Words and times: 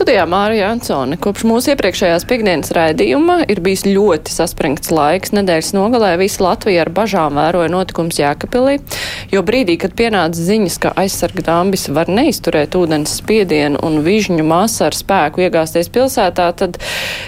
Studijā 0.00 0.22
Mārija 0.24 0.70
Ansone. 0.72 1.18
Kopš 1.20 1.42
mūsu 1.44 1.74
iepriekšējās 1.74 2.22
piekdienas 2.24 2.70
raidījuma 2.72 3.42
ir 3.52 3.58
bijis 3.60 3.82
ļoti 3.84 4.32
saspringts 4.32 4.88
laiks. 4.96 5.34
Nedēļas 5.36 5.74
nogalē 5.76 6.14
visa 6.16 6.40
Latvija 6.46 6.86
ar 6.86 6.90
bažām 6.96 7.36
vēroja 7.36 7.68
notikums 7.68 8.16
Jēkabpilī, 8.16 8.78
jo 9.28 9.42
brīdī, 9.44 9.74
kad 9.82 9.92
pienāca 9.98 10.40
ziņas, 10.40 10.78
ka 10.80 10.94
aizsarga 11.02 11.44
dambis 11.50 11.84
var 11.92 12.08
neizturēt 12.08 12.78
ūdens 12.80 13.18
spiedienu 13.20 13.82
un 13.84 13.98
vižņu 14.06 14.46
masa 14.48 14.86
ar 14.88 14.96
spēku 14.96 15.44
iegāzties 15.44 15.92
pilsētā, 15.92 16.48
tad 16.56 16.80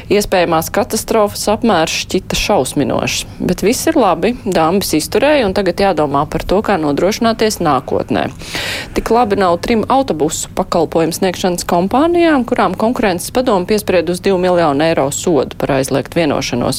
iespējamās 0.08 0.72
katastrofas 0.72 1.44
apmērs 1.52 1.98
šķita 2.06 2.40
šausminošs. 2.40 3.26
Bet 3.52 3.66
viss 3.68 3.84
ir 3.92 4.00
labi, 4.00 4.32
dambis 4.48 4.94
izturēja 4.96 5.44
un 5.50 5.52
tagad 5.60 5.84
jādomā 5.84 6.24
par 6.24 6.48
to, 6.48 6.62
kā 6.64 6.80
nodrošināties 6.80 7.60
nākotnē. 7.60 8.30
Tik 8.96 9.12
labi 9.12 9.42
nav 9.44 9.60
trim 9.60 9.84
autobusu 9.92 10.48
pakalpojumu 10.56 11.20
sniegšanas 11.20 11.68
kompānijām, 11.68 12.48
kurām 12.48 12.61
kurām 12.62 12.76
konkurences 12.78 13.32
padomu 13.34 13.66
piespried 13.66 14.10
uz 14.10 14.20
2 14.22 14.38
miljonu 14.38 14.84
eiro 14.84 15.08
sodu 15.10 15.56
par 15.58 15.72
aizliegt 15.74 16.14
vienošanos. 16.14 16.78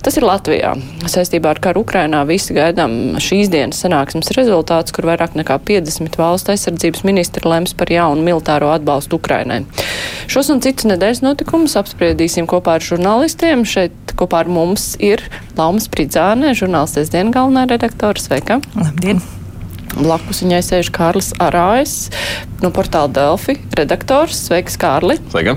Tas 0.00 0.16
ir 0.16 0.24
Latvijā. 0.24 0.70
Saistībā 1.04 1.50
ar 1.52 1.58
karu 1.60 1.82
Ukrainā 1.84 2.22
visi 2.24 2.54
gaidām 2.56 3.18
šīs 3.20 3.50
dienas 3.52 3.82
sanāksmes 3.84 4.32
rezultāts, 4.32 4.94
kur 4.96 5.04
vairāk 5.04 5.36
nekā 5.36 5.58
50 5.68 6.16
valstu 6.16 6.54
aizsardzības 6.54 7.04
ministri 7.04 7.44
lems 7.44 7.76
par 7.76 7.92
jaunu 7.92 8.24
militāro 8.24 8.70
atbalstu 8.72 9.18
Ukrainai. 9.20 9.66
Šos 10.30 10.48
un 10.54 10.62
citus 10.64 10.88
nedēļas 10.88 11.20
notikumus 11.26 11.76
apspriedīsim 11.76 12.48
kopā 12.48 12.78
ar 12.78 12.86
žurnālistiem. 12.86 13.66
Šeit 13.68 14.14
kopā 14.16 14.46
ar 14.46 14.48
mums 14.48 14.94
ir 14.96 15.26
Lauma 15.58 15.84
Spridzāne, 15.84 16.54
žurnālistes 16.56 17.12
dienu 17.12 17.36
galvenā 17.36 17.66
redaktore. 17.68 18.24
Sveika! 18.24 18.62
Labdien! 18.72 19.20
Blakus 19.98 20.44
viņai 20.44 20.60
sēž 20.62 20.90
Kārlis 20.94 21.32
Arājs 21.42 21.94
no 22.62 22.70
portāla 22.74 23.10
Delfi, 23.10 23.56
redaktors. 23.78 24.38
Sveiks, 24.46 24.76
Kārli! 24.80 25.16
Sveika! 25.32 25.56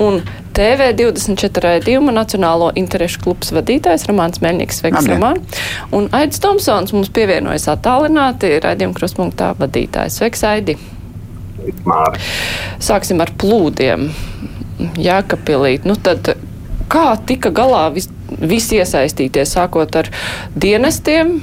Un 0.00 0.20
TV24 0.56 1.62
raidījuma 1.64 2.14
Nacionālo 2.16 2.72
interešu 2.76 3.22
klubs 3.22 3.52
vadītājs 3.54 4.08
Ramāns 4.10 4.42
Melnieks. 4.44 4.82
Sveiks, 4.82 5.06
Ramān! 5.08 5.40
Un 5.94 6.10
Aidis 6.16 6.42
Tomsons 6.42 6.92
mums 6.96 7.12
pievienojas 7.14 7.68
attālināti 7.72 8.56
raidījuma 8.64 8.98
kruspunktā 8.98 9.52
vadītājs. 9.60 10.18
Sveiks, 10.20 10.44
Aidi! 10.48 10.76
Māri. 11.86 12.22
Sāksim 12.82 13.22
ar 13.22 13.30
plūdiem. 13.38 14.08
Jākapilī. 14.98 15.76
Nu 15.86 15.94
tad 15.94 16.34
kā 16.92 17.12
tika 17.28 17.52
galā 17.54 17.86
vis, 17.94 18.08
visi 18.40 18.80
iesaistītie, 18.82 19.44
sākot 19.48 20.00
ar 20.02 20.10
dienestiem, 20.58 21.36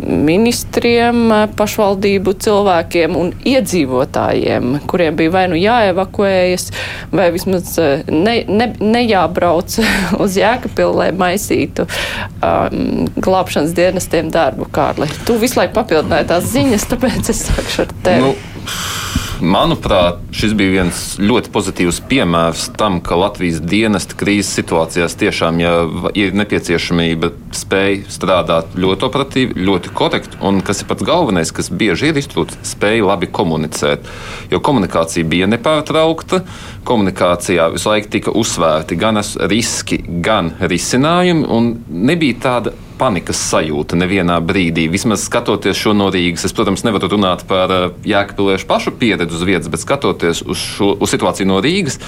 ministriem, 0.00 1.32
pašvaldību 1.58 2.34
cilvēkiem 2.44 3.16
un 3.18 3.32
iedzīvotājiem, 3.46 4.80
kuriem 4.90 5.18
bija 5.18 5.34
vai 5.34 5.44
nu 5.52 5.58
jāevakuējas, 5.60 6.70
vai 7.14 7.30
vismaz 7.34 7.74
eh, 7.82 8.04
ne, 8.10 8.40
ne, 8.48 8.70
nejābrauc 8.80 9.78
uz 10.22 10.38
Jēkapilu, 10.40 10.94
lai 11.02 11.10
maisītu 11.16 11.86
um, 11.86 13.08
glābšanas 13.20 13.74
dienestiem 13.76 14.30
darbu, 14.34 14.68
Kārli. 14.74 15.10
Tu 15.26 15.38
visu 15.40 15.60
laiku 15.60 15.76
papildināji 15.80 16.30
tās 16.30 16.50
ziņas, 16.54 16.88
tāpēc 16.94 17.34
es 17.34 17.44
sākšu 17.50 17.86
ar 17.86 17.94
tevi. 18.06 18.30
Nu. 18.30 19.09
Manuprāt, 19.40 20.18
šis 20.36 20.52
bija 20.52 20.82
viens 20.82 20.98
ļoti 21.20 21.48
pozitīvs 21.54 22.02
piemērs 22.10 22.66
tam, 22.76 22.98
ka 23.00 23.16
Latvijas 23.16 23.62
dienesta 23.64 24.16
krīzes 24.20 24.52
situācijās 24.58 25.16
tiešām, 25.20 25.60
ja 25.62 25.72
ir 26.18 26.34
nepieciešamība, 26.36 27.30
spēj 27.56 28.02
strādāt 28.12 28.76
ļoti 28.76 29.06
operatīvi, 29.08 29.56
ļoti 29.64 29.94
korekti, 29.96 30.40
un 30.44 30.60
kas 30.64 30.82
ir 30.82 30.90
pats 30.90 31.06
galvenais, 31.08 31.54
kas 31.56 31.72
bieži 31.72 32.10
ir 32.10 32.20
iztrūkts, 32.20 32.60
spēja 32.68 33.08
labi 33.08 33.30
komunicēt. 33.32 34.04
Jo 34.52 34.60
komunikācija 34.64 35.24
bija 35.24 35.48
nepārtraukta, 35.48 36.42
komunikācijā 36.84 37.70
visu 37.72 37.92
laiku 37.94 38.12
tika 38.12 38.36
uzsvērti 38.36 39.00
gan 39.00 39.22
riski, 39.48 40.02
gan 40.20 40.52
risinājumi, 40.60 41.48
un 41.48 41.74
nebija 41.88 42.42
tāda 42.44 42.76
panikas 43.00 43.40
sajūta 43.50 43.98
nevienā 43.98 44.36
brīdī. 44.44 44.86
Vismaz 44.92 45.24
skatoties 45.24 45.78
šo 45.80 45.94
no 45.96 46.10
Rīgas, 46.12 46.44
es, 46.48 46.54
protams, 46.56 46.84
nevaru 46.86 47.08
runāt 47.14 47.46
par 47.48 47.72
eh, 47.74 47.86
Jēkabīliešu 48.12 48.68
pašu 48.68 48.94
pieredzi 49.00 49.38
uz 49.38 49.44
vietas, 49.48 49.70
bet 49.72 49.84
skatoties 49.84 50.44
uz 50.44 50.60
šo 50.60 50.92
uz 51.00 51.14
situāciju 51.14 51.48
no 51.48 51.60
Rīgas. 51.64 52.00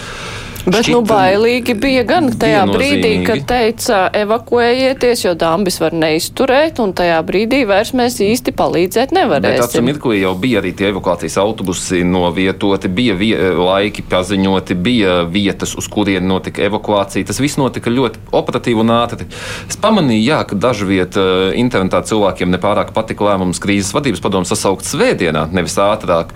Bet 0.62 0.86
nu, 0.92 1.00
bailīgi 1.02 1.74
bija 1.74 2.04
gan 2.06 2.28
tajā 2.38 2.62
brīdī, 2.70 3.10
kad 3.26 3.40
teica 3.50 4.04
evakuējieties, 4.14 5.24
jo 5.24 5.32
dambis 5.38 5.80
var 5.82 5.94
neizturēt, 5.96 6.78
un 6.82 6.92
tajā 6.94 7.16
brīdī 7.26 7.62
vairs 7.66 7.90
mēs 7.98 8.20
īsti 8.22 8.54
palīdzēt 8.58 9.14
nevarēsim. 9.16 9.64
Tāds 9.64 9.82
mirklī 9.82 10.20
jau 10.20 10.34
bija 10.38 10.60
arī 10.62 10.70
tie 10.78 10.92
evakuācijas 10.92 11.40
autobusi 11.42 12.04
novietoti, 12.06 12.90
bija 12.92 13.16
vie 13.18 13.32
laiki 13.58 14.04
paziņoti, 14.06 14.76
bija 14.78 15.16
vietas, 15.26 15.74
uz 15.78 15.88
kurien 15.90 16.28
notika 16.30 16.62
evakuācija. 16.68 17.26
Tas 17.26 17.42
viss 17.42 17.58
notika 17.58 17.90
ļoti 17.90 18.22
operatīvi 18.30 18.84
un 18.84 18.94
ātri. 18.94 19.26
Es 19.66 19.80
pamanīju, 19.82 20.22
jā, 20.28 20.42
ka 20.46 20.60
dažviet 20.68 21.18
uh, 21.18 21.48
internetā 21.58 22.04
cilvēkiem 22.06 22.54
nepārāk 22.54 22.94
patika 22.94 23.32
lēmums 23.32 23.62
krīzes 23.62 23.90
vadības 23.96 24.22
padomu 24.22 24.46
sasaukt 24.46 24.86
svētdienā, 24.86 25.48
nevis 25.50 25.74
ātrāk. 25.82 26.30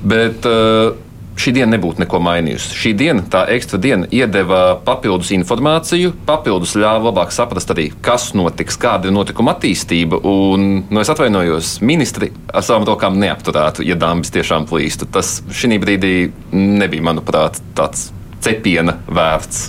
Bet, 0.00 0.42
uh, 0.48 0.96
šī 1.38 1.52
diena 1.56 1.74
nebūtu 1.74 2.02
neko 2.02 2.20
mainījusi. 2.22 2.76
Šī 2.76 2.92
diena, 2.98 3.24
tā 3.30 3.44
ekstra 3.54 3.80
diena, 3.82 4.08
iedeva 4.14 4.76
papildus 4.84 5.32
informāciju, 5.36 6.12
papildus 6.28 6.76
ļāva 6.78 7.10
labāk 7.10 7.34
saprast 7.34 7.72
arī, 7.74 7.90
kas 8.04 8.30
notiks, 8.38 8.78
kāda 8.80 9.08
ir 9.10 9.16
notikuma 9.16 9.54
attīstība. 9.56 10.20
Un, 10.30 10.68
nu, 10.90 11.02
es 11.02 11.12
atvainojos, 11.12 11.76
ministri 11.86 12.30
ar 12.52 12.66
savām 12.66 12.88
rokām 12.88 13.18
neapturētu, 13.22 13.86
ja 13.86 13.98
dāmas 14.00 14.32
tiešām 14.34 14.68
plīstu. 14.70 15.08
Tas 15.12 15.38
šī 15.54 15.80
brīdī 15.82 16.14
nebija, 16.56 17.06
manuprāt, 17.10 17.60
tāds 17.78 18.10
cepiena 18.44 18.98
vērts. 19.08 19.68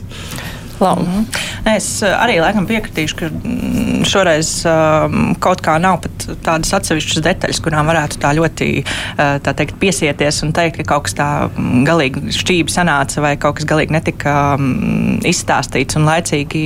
Launa. 0.81 1.01
Mm 1.01 1.25
-hmm. 1.25 1.51
Es 1.75 2.01
eh, 2.01 2.09
arī 2.09 2.39
laikam 2.41 2.65
piekritīšu, 2.65 3.17
ka 3.19 3.27
mm, 3.29 4.05
šoreiz 4.09 4.49
um, 4.65 5.35
kaut 5.41 5.61
kā 5.61 5.75
nav 5.81 5.99
pat 6.01 6.25
tādas 6.41 6.73
atsevišķas 6.73 7.21
detaļas, 7.21 7.59
kurām 7.61 7.89
varētu 7.91 8.17
tā 8.21 8.31
ļoti 8.37 8.69
uh, 8.81 9.35
tā 9.45 9.53
teikt, 9.53 9.77
piesieties 9.81 10.41
un 10.43 10.53
teikt, 10.57 10.79
ka 10.81 10.87
kaut 10.95 11.05
kas 11.05 11.17
tā 11.19 11.27
mm, 11.45 11.83
galīgi 11.85 12.33
šķīvi 12.33 12.73
sanāca 12.73 13.21
vai 13.21 13.35
kaut 13.37 13.59
kas 13.59 13.69
galīgi 13.69 13.93
netika 13.93 14.55
um, 14.55 15.19
izstāstīts 15.21 15.99
un 15.99 16.09
laicīgi 16.09 16.63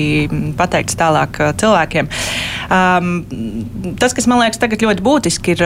pateikts 0.56 0.96
tālāk 0.96 1.42
uh, 1.44 1.52
cilvēkiem. 1.59 2.09
Um, 2.72 3.12
tas, 4.00 4.16
kas 4.16 4.30
man 4.32 4.40
liekas 4.46 4.64
tagad 4.64 4.82
ļoti 4.82 5.03
būtiski, 5.03 5.58
ir 5.58 5.66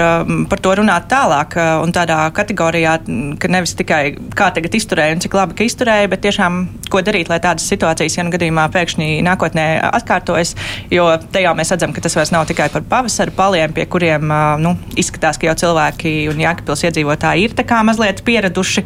par 0.50 0.60
to 0.60 0.74
runāt 0.81 1.06
tālāk 1.12 1.56
un 1.84 1.94
tādā 1.96 2.18
kategorijā, 2.36 2.98
ka 3.40 3.52
nevis 3.52 3.76
tikai 3.78 4.02
kā 4.36 4.50
tagad 4.56 4.76
izturēja 4.76 5.16
un 5.16 5.24
cik 5.24 5.38
labi, 5.38 5.56
ka 5.60 5.70
izturēja, 5.70 6.10
bet 6.12 6.26
tiešām 6.26 6.60
ko 6.90 7.04
darīt, 7.06 7.30
lai 7.31 7.40
tādas 7.44 7.70
situācijas, 7.70 8.18
ja 8.18 8.26
nu 8.26 8.34
gadījumā 8.39 8.66
pēkšņi 8.73 9.19
nākotnē 9.27 9.66
atkārtojas, 10.00 10.55
jo 10.94 11.05
jau 11.35 11.53
mēs 11.57 11.73
redzam, 11.73 11.94
ka 11.95 12.03
tas 12.03 12.16
vairs 12.16 12.31
nav 12.33 12.47
tikai 12.50 12.69
par 12.72 12.85
pavasara 12.89 13.33
paliem, 13.35 13.73
pie 13.75 13.85
kuriem 13.91 14.31
nu, 14.63 14.75
izskatās, 15.00 15.39
ka 15.39 15.50
jau 15.50 15.57
cilvēki 15.66 16.13
un 16.31 16.39
Jākapils 16.39 16.85
iedzīvotāji 16.88 17.50
ir 17.50 17.55
tā 17.57 17.66
kā 17.67 17.81
mazliet 17.85 18.23
pieraduši, 18.27 18.85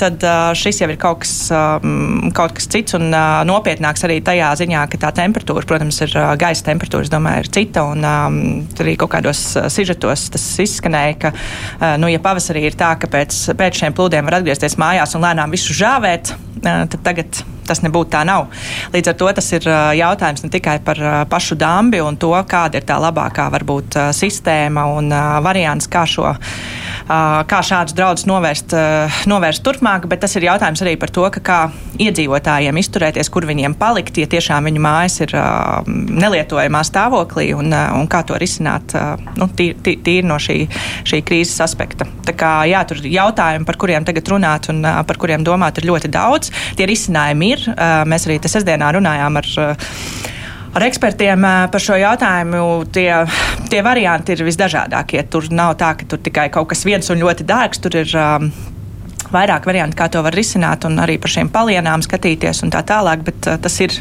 tad 0.00 0.24
šis 0.58 0.80
jau 0.82 0.90
ir 0.92 1.00
kaut 1.00 1.22
kas, 1.24 1.34
kaut 2.36 2.56
kas 2.56 2.68
cits 2.72 2.96
un 2.96 3.10
nopietnāks 3.48 4.06
arī 4.08 4.20
tajā 4.24 4.52
ziņā, 4.62 4.86
ka 4.92 5.02
tā 5.06 5.12
temperatūra, 5.20 5.66
protams, 5.68 6.00
ir 6.06 6.16
gaisa 6.40 6.68
temperatūra, 6.70 7.06
es 7.06 7.12
domāju, 7.12 7.44
ir 7.44 7.52
cita, 7.58 7.84
un 7.92 8.04
arī 8.04 8.96
kaut 9.00 9.12
kādos 9.16 9.44
sižetos 9.74 10.28
tas 10.34 10.46
izskanēja, 10.64 11.18
ka, 11.26 11.34
nu, 12.00 12.10
ja 12.12 12.22
pavasarī 12.22 12.64
ir 12.68 12.78
tā, 12.78 12.94
ka 13.00 13.10
pēc, 13.12 13.40
pēc 13.58 13.82
šiem 13.82 13.96
plūdiem 13.96 14.26
var 14.28 14.40
atgriezties 14.40 14.78
mājās 14.80 15.16
un 15.18 15.26
lēnām 15.26 15.52
visu 15.54 15.76
žāvēt, 15.76 16.34
tad 16.64 17.00
tagad 17.04 17.44
tas 17.66 17.82
nebūtu 17.84 18.12
tā 18.14 18.24
nav. 18.28 18.48
Līdz 18.94 19.12
ar 19.12 19.18
to 19.20 19.30
tas 19.38 19.50
ir 19.56 19.68
jautājums 20.00 20.44
ne 20.44 20.52
tikai 20.54 20.78
par 20.84 21.00
pašu 21.30 21.58
dambi 21.60 22.02
un 22.04 22.18
to, 22.20 22.32
kāda 22.48 22.80
ir 22.80 22.88
tā 22.88 22.98
labākā 23.02 23.48
varbūt 23.54 23.98
sistēma 24.16 24.86
un 24.96 25.12
variants, 25.44 25.88
kā 25.90 26.04
šo 26.08 26.34
kā 27.04 27.60
šādus 27.64 27.94
draudus 27.96 28.24
novērst, 28.28 28.72
novērst 29.28 29.64
turpmāk, 29.64 30.06
bet 30.08 30.22
tas 30.24 30.34
ir 30.38 30.46
jautājums 30.48 30.80
arī 30.84 30.94
par 31.00 31.12
to, 31.12 31.26
kā 31.44 31.58
iedzīvotājiem 32.00 32.78
izturēties, 32.80 33.28
kur 33.32 33.46
viņiem 33.48 33.76
palikt, 33.78 34.18
ja 34.18 34.28
tiešām 34.30 34.70
viņu 34.70 34.82
mājas 34.82 35.20
ir 35.24 35.34
nelietojamā 35.84 36.80
stāvoklī 36.86 37.50
un, 37.56 37.72
un 37.74 38.08
kā 38.10 38.22
to 38.26 38.38
risināt 38.40 38.96
nu, 39.36 39.48
tīri 39.52 39.98
tī, 40.04 40.16
no 40.26 40.38
šī, 40.40 40.64
šī 41.04 41.20
krīzes 41.26 41.60
aspekta. 41.64 42.08
Tā 42.24 42.34
kā 42.38 42.52
jā, 42.70 42.80
tur 42.88 43.02
jautājumi, 43.04 43.68
par 43.68 43.78
kuriem 43.80 44.06
tagad 44.08 44.32
runāt 44.32 44.70
un 44.72 44.80
par 44.82 45.20
kuriem 45.20 45.44
domāt, 45.44 45.80
ir 45.80 45.90
ļoti 45.90 46.10
daudz. 46.14 46.52
Tie 46.78 46.88
risinājumi 46.88 47.52
ir. 47.54 47.66
Mēs 48.10 48.28
arī 48.28 48.38
tas 48.42 48.58
sestdienā 48.58 48.92
runājām 48.98 49.40
ar 49.40 49.50
ar 50.74 50.84
ekspertiem 50.88 51.46
par 51.70 51.82
šo 51.82 51.96
jautājumu. 52.00 52.60
Tie, 52.94 53.08
tie 53.70 53.82
varianti 53.86 54.34
ir 54.34 54.44
visdažādākie. 54.46 55.22
Tur 55.30 55.48
nav 55.54 55.76
tā, 55.80 55.94
ka 55.98 56.08
tur 56.10 56.22
tikai 56.24 56.48
kaut 56.54 56.72
kas 56.72 56.84
viens 56.86 57.10
un 57.14 57.22
ļoti 57.22 57.46
dārgs. 57.48 57.82
Tur 57.82 57.98
ir 58.00 58.14
um, 58.18 58.48
vairāk 59.34 59.68
variantu, 59.68 59.98
kā 59.98 60.08
to 60.12 60.22
var 60.24 60.34
risināt, 60.36 60.86
un 60.88 60.98
arī 61.02 61.16
par 61.22 61.32
šiem 61.32 61.50
palienām 61.54 62.02
skatīties 62.06 62.64
un 62.66 62.74
tā 62.74 62.82
tālāk. 62.86 63.24
Bet 63.28 63.50
uh, 63.50 63.60
tas 63.62 63.78
ir 63.84 63.94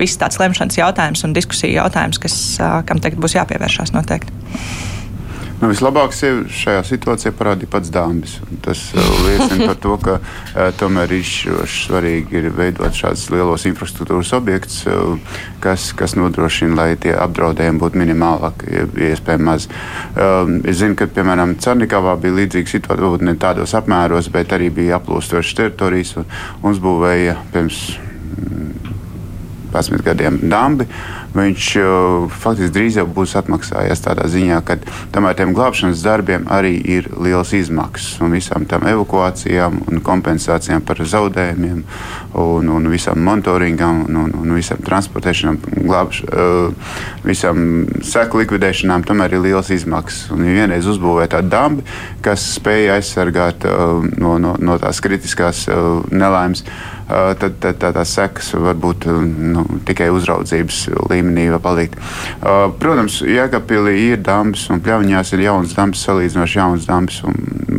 viss 0.00 0.20
tāds 0.20 0.38
lemšanas 0.42 0.78
jautājums 0.78 1.26
un 1.26 1.34
diskusija 1.36 1.82
jautājums, 1.82 2.22
kas, 2.22 2.38
uh, 2.60 2.80
kam 2.86 3.02
tagad 3.02 3.22
būs 3.22 3.38
jāpievēršās 3.40 3.94
noteikti. 3.96 4.34
Nu, 5.60 5.68
vislabāk 5.68 6.14
šajā 6.16 6.80
situācijā 6.88 7.34
parādīja 7.36 7.68
pats 7.68 7.90
Dāmbis. 7.92 8.38
Tas 8.64 8.80
uh, 8.96 9.08
liecina 9.26 9.66
par 9.68 9.76
to, 9.82 9.96
ka 10.00 10.14
uh, 10.16 10.70
tomēr 10.80 11.12
svarīgi 11.20 12.40
ir 12.40 12.48
veidot 12.56 12.96
šādus 12.96 13.26
lielos 13.34 13.66
infrastruktūras 13.68 14.32
objektus, 14.38 14.78
uh, 14.88 15.20
kas, 15.60 15.90
kas 15.92 16.16
nodrošina, 16.16 16.78
lai 16.78 16.88
tie 17.00 17.12
apdraudējumi 17.12 17.82
būtu 17.82 18.00
minimālāki, 18.00 18.72
ja 18.72 18.86
iespējami 19.10 19.48
maz. 19.50 19.68
Um, 20.16 20.62
es 20.64 20.80
zinu, 20.80 20.96
ka 20.96 21.10
piemēram 21.12 21.58
Cernikavā 21.60 22.16
bija 22.22 22.38
līdzīga 22.40 22.76
situācija, 22.78 22.96
varbūt 22.96 23.28
ne 23.28 23.36
tādos 23.40 23.76
apmēros, 23.76 24.32
bet 24.32 24.56
arī 24.56 24.72
bija 24.72 24.96
aplūstošas 24.96 25.60
teritorijas 25.60 26.16
un 26.22 26.30
uzbūvēja 26.72 27.36
pirms 27.52 27.84
11 29.74 29.92
mm, 29.92 30.04
gadiem 30.08 30.40
Dambi 30.48 30.88
viņš 31.34 31.66
uh, 31.78 32.26
faktiski 32.42 32.74
drīz 32.74 32.98
jau 32.98 33.06
būs 33.10 33.36
atmaksājies 33.38 34.02
tādā 34.04 34.26
ziņā, 34.30 34.60
ka 34.66 34.76
tomēr 35.14 35.36
tiem 35.38 35.54
glābšanas 35.56 36.02
darbiem 36.04 36.48
arī 36.50 36.74
ir 36.96 37.08
liels 37.22 37.52
izmaksas 37.56 38.18
un 38.24 38.34
visām 38.34 38.66
tām 38.70 38.86
evakuācijām 38.90 39.78
un 39.86 40.02
kompensācijām 40.04 40.82
par 40.86 41.02
zaudējumiem 41.02 41.84
un, 42.40 42.72
un 42.74 42.90
visam 42.90 43.20
monitoringam 43.26 44.04
un, 44.06 44.20
un, 44.24 44.34
un 44.42 44.54
visam 44.58 44.82
transportēšanām, 44.86 45.60
glābš, 45.86 46.22
uh, 46.26 46.94
visam 47.26 47.86
seku 48.06 48.42
likvidēšanām, 48.42 49.06
tomēr 49.06 49.36
ir 49.36 49.44
liels 49.46 49.70
izmaksas. 49.74 50.30
Un 50.34 50.46
ja 50.48 50.56
vienreiz 50.62 50.88
uzbūvēt 50.90 51.34
tādu 51.36 51.52
dambi, 51.52 51.86
kas 52.24 52.46
spēja 52.56 52.98
aizsargāt 52.98 53.66
uh, 53.68 54.00
no, 54.18 54.38
no, 54.42 54.56
no 54.58 54.78
tās 54.82 55.02
kritiskās 55.04 55.66
nelaimes, 56.10 56.64
tad, 57.40 57.58
tad 57.62 57.80
tā, 57.82 57.92
tās 57.96 58.14
sekas 58.16 58.52
var 58.54 58.78
būt 58.80 59.08
uh, 59.10 59.20
nu, 59.24 59.66
tikai 59.88 60.10
uzraudzības 60.14 60.84
līmenī 61.10 61.20
līmenī 61.20 61.60
palikt. 61.62 61.98
Uh, 62.40 62.70
protams, 62.80 63.20
Jēkabpilī 63.22 63.94
ir 64.10 64.22
dambis 64.24 64.68
un 64.70 64.80
pļaviņās 64.80 65.34
ir 65.34 65.44
jauns 65.46 65.74
dambis, 65.76 66.04
salīdzinoši 66.06 66.58
jauns 66.58 66.88
dambis. 66.88 67.20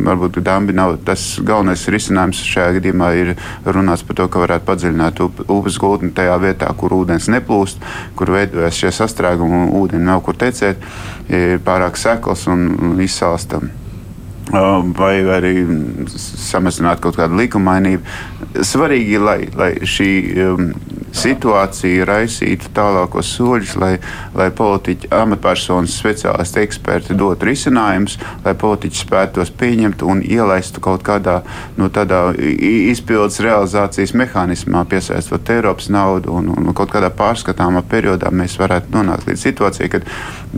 Varbūt 0.02 0.40
dambi 0.42 0.74
nav 0.74 0.96
tas 1.06 1.38
galvenais 1.44 1.84
risinājums 1.88 2.42
šajā 2.46 2.78
gadījumā. 2.78 3.10
Ir 3.22 3.34
runāts 3.66 4.04
par 4.06 4.18
to, 4.18 4.28
ka 4.28 4.42
varētu 4.42 4.66
padziļināt 4.66 5.22
upes 5.22 5.78
gultni 5.78 6.12
tajā 6.14 6.38
vietā, 6.42 6.72
kur 6.78 6.94
ūdens 6.96 7.28
neplūst, 7.32 7.84
kur 8.16 8.32
veidojas 8.34 8.78
šie 8.78 8.94
sastrēgumi 8.94 9.66
un 9.66 9.76
ūdeni 9.82 10.08
nav 10.08 10.24
kur 10.26 10.38
tecēt, 10.38 10.82
ir 11.30 11.62
pārāk 11.64 12.00
sekls 12.00 12.48
un 12.50 12.98
izsalstam 13.02 13.70
vai 14.50 15.14
arī 15.36 15.54
samazināt 16.10 17.00
kaut 17.00 17.16
kādu 17.20 17.38
likumainību. 17.38 18.02
Svarīgi, 18.66 19.20
lai, 19.22 19.38
lai 19.56 19.70
šī 19.86 20.10
um, 20.44 20.72
situācija 21.12 22.06
raisītu 22.08 22.70
tālākos 22.74 23.30
soļus, 23.36 23.74
lai, 23.80 23.92
lai 24.36 24.48
politiķi, 24.56 25.10
amatpersonas, 25.12 25.94
speciālisti, 26.00 26.62
eksperti 26.64 27.16
dotu 27.18 27.48
risinājumus, 27.48 28.18
lai 28.44 28.54
politiķi 28.58 29.02
spētu 29.04 29.40
tos 29.40 29.52
pieņemt 29.60 30.04
un 30.08 30.22
ielaistu 30.24 30.82
kaut 30.84 31.04
kādā 31.06 31.40
nu, 31.76 31.90
izpildes 32.92 33.40
realizācijas 33.44 34.14
mehānismā, 34.18 34.84
piesaistot 34.88 35.52
Eiropas 35.52 35.90
naudu 35.92 36.32
un, 36.38 36.50
un 36.56 36.72
kaut 36.76 36.92
kādā 36.92 37.12
pārskatāmā 37.14 37.84
periodā 37.88 38.32
mēs 38.32 38.56
varētu 38.60 38.92
nonākt 38.96 39.28
līdz 39.28 39.46
situācijai, 39.48 39.90
kad, 39.92 40.08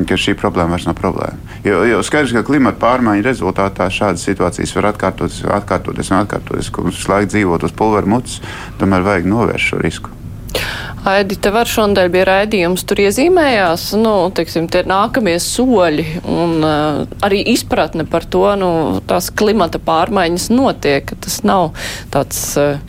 kad 0.05 0.19
šī 0.21 0.37
problēma 0.39 0.77
vairs 0.77 0.89
nav 0.89 0.99
problēma. 0.99 1.59
Jo, 1.67 1.83
jo 1.89 2.03
skaidrs, 2.07 2.35
ka 2.37 2.47
klimata 2.47 2.79
pārmaiņu 2.83 3.27
rezultātā 3.27 3.74
šādas 3.77 4.25
situācijas 4.27 4.75
var 4.79 4.91
atkārtoties, 4.93 5.45
atkārtoties 5.61 6.13
un 6.13 6.21
atkārtoties, 6.23 6.73
mums 6.79 7.07
laiku 7.11 7.33
dzīvot 7.35 7.67
uz 7.69 7.75
pulveru 7.77 8.17
mutes, 8.17 8.41
tomēr 8.81 9.07
vajag 9.07 9.31
novērst 9.31 9.73
šo 9.73 9.81
risku. 9.83 10.15
Aidi, 11.05 11.37
tev 11.37 11.59
ar 11.61 11.69
šodien 11.69 12.13
bija 12.13 12.25
raidījums, 12.25 12.87
tur 12.89 13.03
iezīmējās, 13.05 13.91
nu, 14.01 14.15
teiksim, 14.33 14.71
tie 14.73 14.85
nākamie 14.89 15.35
soļi 15.43 16.07
un 16.23 16.55
uh, 16.65 17.03
arī 17.27 17.43
izpratne 17.53 18.07
par 18.09 18.25
to, 18.25 18.47
nu, 18.57 18.71
tās 19.05 19.29
klimata 19.29 19.83
pārmaiņas 19.85 20.49
notiek, 20.55 21.05
ka 21.11 21.19
tas 21.27 21.43
nav 21.45 21.75
tāds 22.15 22.41
uh, 22.61 22.81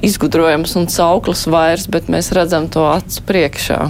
izgudrojums 0.00 0.78
un 0.80 0.88
sauklis 0.92 1.44
vairs, 1.50 1.88
bet 1.92 2.08
mēs 2.08 2.32
redzam 2.32 2.70
to 2.72 2.88
acu 2.88 3.26
priekšā. 3.28 3.82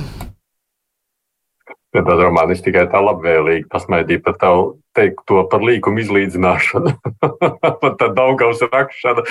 Domā, 1.96 2.44
es 2.52 2.60
tikai 2.60 2.84
tā 2.92 3.00
labvēlīgi 3.00 3.68
pasmaidīju 3.72 4.20
par 4.24 4.34
tavu 4.40 4.64
teikto 4.98 5.46
par 5.48 5.62
līkumu 5.64 6.02
izlīdzināšanu, 6.02 6.92
par 7.80 7.94
tā 8.00 8.10
Daugavas 8.12 8.60
rakšanu, 8.66 9.24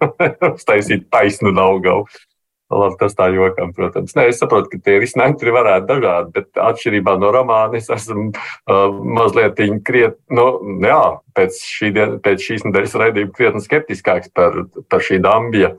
uztaisīt 0.56 1.06
taisnu 1.12 1.54
Daugavu. 1.54 2.08
Labi, 2.70 2.94
tas 3.00 3.16
tā 3.18 3.26
jokam, 3.34 3.72
protams. 3.74 4.12
Nē, 4.14 4.28
es 4.30 4.38
saprotu, 4.38 4.68
ka 4.70 4.78
tie 4.86 5.00
risinājumi 5.02 5.40
tur 5.40 5.50
varētu 5.56 5.88
dažādi, 5.88 6.30
bet 6.36 6.60
atšķirībā 6.68 7.16
no 7.18 7.32
romāna 7.34 7.80
es 7.80 7.88
esmu 7.90 8.28
uh, 8.30 8.92
mazliet 9.18 9.58
krietni, 9.82 10.38
nu, 10.38 10.44
jā, 10.86 11.00
pēc, 11.34 11.58
šī 11.66 11.90
dien, 11.96 12.14
pēc 12.22 12.46
šīs 12.46 12.66
nedēļas 12.68 12.94
raidījuma 13.02 13.34
krietni 13.34 13.64
skeptiskāks 13.64 14.30
par, 14.38 14.60
par 14.86 15.02
šī 15.02 15.18
dambja 15.24 15.72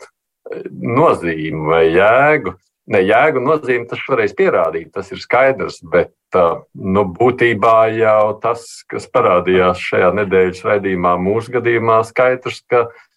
nozīmi 0.68 1.64
vai 1.72 1.86
jēgu. 1.96 2.58
Ne, 2.92 3.06
jēgu 3.08 3.40
nozīmi 3.46 3.88
tas 3.88 4.02
šoreiz 4.04 4.36
pierādīt, 4.36 4.92
tas 4.92 5.14
ir 5.16 5.24
skaidrs, 5.24 5.80
bet 5.88 6.12
nu, 6.38 7.06
būtībā 7.18 7.78
jau 7.98 8.34
tas, 8.44 8.66
kas 8.90 9.08
parādījās 9.12 9.82
šajā 9.92 10.12
nedēļas 10.22 10.66
raidījumā, 10.68 11.16
mūsu 11.22 11.58
gadījumā, 11.58 12.02
skaidrs, 12.08 12.62
ka 12.72 12.86
uh, 12.88 13.08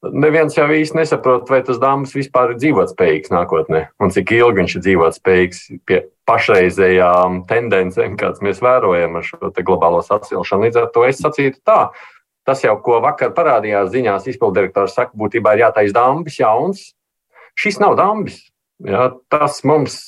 Neviens 0.00 0.54
jau 0.56 0.64
īsti 0.72 0.96
nesaprot, 0.96 1.50
vai 1.52 1.58
tas 1.64 1.76
dāmas 1.80 2.14
vispār 2.16 2.54
ir 2.54 2.60
dzīvotspējīgs 2.62 3.32
nākotnē, 3.34 3.82
un 4.00 4.12
cik 4.14 4.30
ilgi 4.32 4.62
viņš 4.62 4.74
ir 4.78 4.84
dzīvotspējīgs 4.86 5.58
pie 5.84 5.98
pašreizējām 6.30 7.42
tendencēm, 7.50 8.14
kādas 8.20 8.40
mēs 8.44 8.62
vērojam 8.64 9.18
ar 9.20 9.26
šo 9.26 9.50
globālo 9.58 10.00
sasilšanu. 10.06 10.64
Līdz 10.64 10.80
ar 10.80 10.88
to 10.94 11.04
es 11.04 11.20
sacītu 11.20 11.60
tā, 11.68 11.82
tas 12.48 12.64
jau, 12.64 12.78
ko 12.80 13.02
vakar 13.04 13.34
parādījās 13.36 13.92
ziņās, 13.92 14.30
izpildirektors 14.32 14.96
saka, 14.96 15.12
būtībā 15.20 15.52
ir 15.58 15.66
jātais 15.66 15.92
dambis 15.92 16.40
jauns. 16.40 16.86
Šis 17.60 17.76
nav 17.82 17.98
dambis. 18.00 18.40
Ja, 18.80 19.10
tas 19.28 19.60
mums 19.68 20.00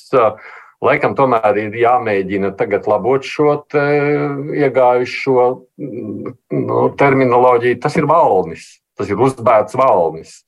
laikam 0.83 1.15
tomēr 1.17 1.59
ir 1.65 1.75
jāmēģina 1.79 2.53
tagad 2.59 2.87
labot 2.91 3.25
šo 3.25 3.57
iegājušo 3.73 5.49
nu, 5.79 6.79
terminoloģiju. 6.99 7.81
Tas 7.83 7.99
ir 7.99 8.07
valnis 8.09 8.71
Tas 8.97 9.09
ir 9.09 9.21
uzbērts 9.21 9.77
valnis. 9.77 10.41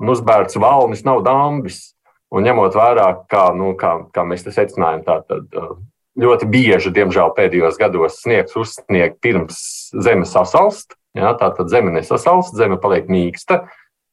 Un 0.00 0.12
uzbērts 0.12 0.58
valnis 0.60 1.04
nav 1.06 1.22
dambis. 1.24 1.94
Un 2.34 2.44
ņemot 2.44 2.74
vērā, 2.76 3.06
kā, 3.30 3.48
nu, 3.56 3.72
kā, 3.78 3.94
kā 4.12 4.24
mēs 4.26 4.42
te 4.44 4.52
secinājām, 4.52 5.04
tā 5.06 5.20
tad 5.28 5.54
uh, 5.56 5.76
ļoti 6.20 6.48
bieži, 6.50 6.90
diemžēl, 6.92 7.30
pēdējos 7.36 7.78
gados 7.80 8.18
sniegs 8.24 8.56
uzsniegt 8.58 9.20
pirms 9.24 9.60
zeme 9.94 10.26
sasalst. 10.28 10.98
Ja, 11.16 11.32
tā 11.38 11.48
tad 11.56 11.70
zeme 11.72 11.94
nesasalst, 11.94 12.56
zeme 12.58 12.76
paliek 12.82 13.06
mīksta. 13.08 13.62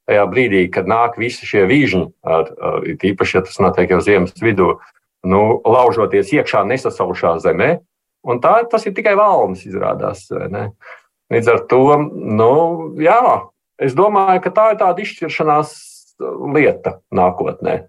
Tajā 0.08 0.24
brīdī, 0.30 0.68
kad 0.72 0.88
nāk 0.88 1.18
visi 1.20 1.48
šie 1.48 1.66
vīžņi, 1.68 2.06
ar, 2.28 2.54
ar, 2.54 2.88
īpaši, 2.94 3.38
ja 3.40 3.44
tas 3.44 3.60
notiek 3.64 3.92
jau 3.92 4.00
ziemas 4.04 4.36
vidū, 4.40 4.78
nu, 5.28 5.42
laužoties 5.64 6.34
iekšā 6.36 6.66
nesasalšā 6.68 7.38
zemē, 7.44 7.78
un 8.28 8.44
tā, 8.44 8.60
tas 8.70 8.86
ir 8.88 8.96
tikai 8.96 9.16
valnis, 9.20 9.66
izrādās. 9.68 10.28
Līdz 11.34 11.50
ar 11.54 11.66
to, 11.72 11.84
nu, 12.14 12.54
jā, 13.02 13.20
Es 13.82 13.96
domāju, 13.98 14.42
ka 14.44 14.54
tā 14.54 14.70
ir 14.74 14.80
tāda 14.82 15.02
izšķiršanās 15.02 15.74
lieta 16.54 17.00
nākotnē. 17.14 17.84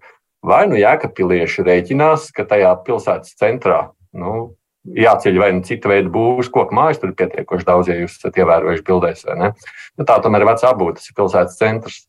Vai 0.45 0.65
nu 0.69 0.77
jēkapilieši 0.79 1.65
rēķinās, 1.65 2.29
ka 2.33 2.45
tajā 2.49 2.73
pilsētas 2.85 3.37
centrā 3.37 3.79
nu, 4.17 4.55
jāceļ 4.97 5.39
vai 5.41 5.51
nu 5.57 5.63
cita 5.65 5.89
veida 5.89 6.11
būvs, 6.13 6.49
koku 6.53 6.75
mājas, 6.77 6.99
tur 7.01 7.11
ir 7.11 7.17
pietiekoši 7.21 7.67
daudz, 7.67 7.89
ja 7.89 7.97
jūs 7.99 8.17
esat 8.17 8.37
ievērojuši 8.41 8.85
bildēs. 8.85 9.25
Nu, 9.37 10.05
tā 10.05 10.19
tomēr 10.21 10.45
ir 10.45 10.51
vecā 10.51 10.73
būta, 10.77 10.99
tas 10.99 11.09
ir 11.09 11.17
pilsētas 11.17 11.57
centrs. 11.61 12.03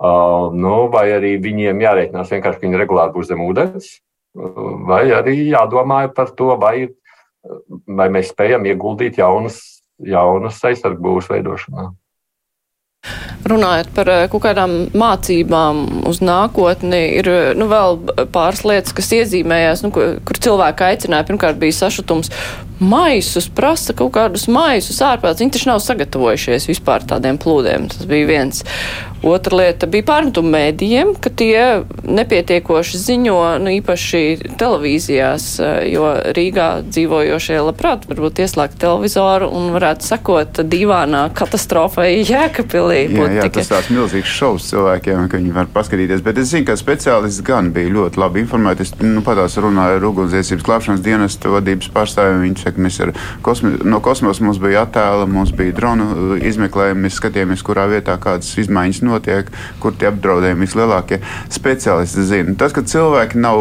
Uh, 0.00 0.48
nu, 0.56 0.86
vai 0.92 1.10
arī 1.12 1.34
viņiem 1.44 1.82
jārēķinās 1.84 2.30
vienkārši, 2.32 2.56
ka 2.56 2.64
viņi 2.66 2.78
regulāri 2.80 3.12
būs 3.12 3.28
zem 3.28 3.42
ūdens, 3.44 3.98
vai 4.34 5.04
arī 5.14 5.36
jādomā 5.50 6.04
par 6.14 6.34
to, 6.36 6.54
vai, 6.60 6.88
vai 7.86 8.08
mēs 8.12 8.30
spējam 8.34 8.68
ieguldīt 8.70 9.18
jaunas, 9.18 9.60
jaunas 9.98 10.60
aizsargbūvas 10.64 11.30
veidošanā. 11.32 11.90
Runājot 13.48 13.88
par 13.96 14.08
eh, 14.12 14.26
kaut 14.28 14.42
kādām 14.44 14.74
mācībām 15.00 16.04
uz 16.10 16.20
nākotni, 16.20 17.00
ir 17.20 17.30
eh, 17.32 17.52
nu, 17.56 17.70
vēl 17.70 17.96
pāris 18.34 18.60
lietas, 18.68 18.92
kas 18.96 19.08
iezīmējās, 19.16 19.84
nu, 19.86 19.92
kur, 19.94 20.40
cilvēki 20.44 20.84
aicināja. 20.90 21.26
Pirmkārt, 21.30 21.56
bija 21.60 21.78
sašutums 21.78 22.28
maisus, 22.80 23.48
prasa 23.52 23.94
kaut 23.96 24.14
kādus 24.16 24.48
maisus 24.50 25.00
ārpēc. 25.04 25.42
Viņi 25.42 25.56
taču 25.56 25.70
nav 25.70 25.82
sagatavojušies 25.84 26.68
vispār 26.70 27.04
tādiem 27.06 27.38
plūdiem. 27.40 27.88
Tas 27.92 28.08
bija 28.08 28.28
viens. 28.30 28.64
Otra 29.20 29.58
lieta 29.58 29.84
bija 29.90 30.06
pārmetuma 30.08 30.54
mēdījiem, 30.54 31.10
ka 31.20 31.28
tie 31.28 31.82
nepietiekoši 32.08 33.00
ziņo, 33.02 33.36
nu, 33.60 33.72
īpaši 33.76 34.22
televīzijās, 34.56 35.48
eh, 35.60 35.74
jo 35.92 36.08
Rīgā 36.32 36.68
dzīvojošie 36.88 37.58
labprāt 37.60 38.06
varbūt 38.08 38.40
ieslēgt 38.40 38.78
televizoru 38.80 39.50
un 39.52 39.74
varētu 39.74 40.08
sekot 40.08 40.62
divānā 40.72 41.26
katastrofai 41.36 42.08
Jēkabpilī. 42.30 43.02
Jā, 43.12 43.26
jā 43.28 43.44
tikai... 43.44 43.60
tas 43.60 43.72
tāds 43.74 43.90
milzīgs 43.92 44.32
šovs 44.40 44.70
cilvēkiem, 44.72 45.28
ka 45.28 45.42
viņi 45.42 45.52
var 45.58 45.68
paskatīties, 45.74 46.24
bet 46.24 46.40
es 46.40 46.54
zinu, 46.54 46.70
ka 46.70 46.78
speciālists 46.80 47.44
gan 47.44 47.68
bija 47.76 47.92
ļoti 47.92 48.24
labi 48.24 48.40
informēti. 48.46 48.88
Es 48.88 48.96
nu, 49.04 49.20
patās 49.26 49.58
runāju 49.60 50.00
ar 50.00 50.08
ugunsdzēsības 50.14 50.64
klāpšanas 50.64 51.04
dienestu 51.04 51.52
vadības 51.58 51.92
pārstāvjiem, 51.92 52.40
viņi 52.46 52.64
Ar 53.00 53.12
kosmi, 53.42 53.72
no 53.84 54.00
kosmosa 54.04 54.44
mums 54.44 54.60
bija 54.62 54.84
attēli, 54.86 55.26
mums 55.30 55.52
bija 55.56 55.74
dronu 55.76 56.36
izmeklējumi, 56.36 57.04
mēs 57.06 57.18
skatījāmies, 57.20 57.64
kurā 57.66 57.86
vietā 57.90 58.16
kādas 58.20 58.50
izmaiņas 58.60 59.02
notiek, 59.06 59.50
kur 59.82 59.96
tie 59.98 60.10
apdraudējumi 60.10 60.66
vislielākie. 60.66 61.20
Speciālisti 61.52 62.26
zina. 62.28 62.56
Tas, 62.60 62.74
ka 62.76 62.84
cilvēki 62.86 63.40
nav 63.40 63.60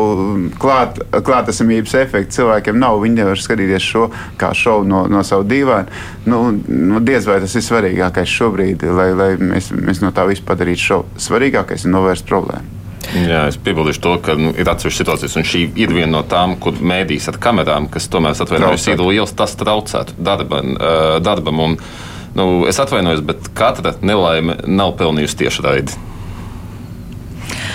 klāt, 0.61 1.01
klātesamības 1.11 1.95
efekti, 2.03 2.37
cilvēkiem 2.39 2.79
nav, 2.79 2.99
viņi 3.03 3.21
nevar 3.21 3.39
skatīties 3.41 3.91
šo 3.91 4.07
kā 4.39 4.51
šovu 4.55 4.87
no, 4.89 5.05
no 5.11 5.23
savu 5.27 5.47
dīvainu. 5.49 6.01
Nu, 6.29 6.41
nu, 6.67 7.03
diez 7.03 7.27
vai 7.29 7.39
tas 7.43 7.55
ir 7.55 7.65
svarīgākais 7.65 8.35
šobrīd, 8.39 8.85
lai, 8.95 9.11
lai 9.17 9.31
mēs, 9.41 9.71
mēs 9.75 10.03
no 10.03 10.13
tā 10.15 10.27
visu 10.29 10.45
padarītu 10.47 10.85
šovu. 10.89 11.23
Svarīgākais 11.29 11.87
ir 11.87 11.95
novērst 11.95 12.27
problēmu. 12.29 12.78
Jā, 13.09 13.45
es 13.49 13.57
piebildīšu 13.61 14.01
to, 14.03 14.13
ka 14.25 14.35
nu, 14.37 14.51
ir 14.53 14.69
atsevišķas 14.69 15.01
situācijas, 15.01 15.37
un 15.39 15.47
šī 15.49 15.63
ir 15.81 15.93
viena 15.95 16.11
no 16.17 16.21
tām, 16.29 16.55
kur 16.61 16.77
mēdīs 16.77 17.29
ar 17.31 17.39
kamerām, 17.41 17.87
kas 17.89 18.09
tomēr 18.11 18.37
atvainojas, 18.37 18.85
ir 18.91 19.01
liels, 19.01 19.33
tas 19.37 19.55
traucētu 19.59 20.19
darbam. 20.21 20.75
darbam 21.25 21.63
un, 21.65 21.77
nu, 22.37 22.45
es 22.69 22.79
atvainojos, 22.81 23.25
bet 23.25 23.49
katra 23.57 23.95
nelaime 24.05 24.59
nav 24.69 24.93
pelnījusi 24.99 25.41
tieši 25.41 25.65
raidi. 25.65 25.97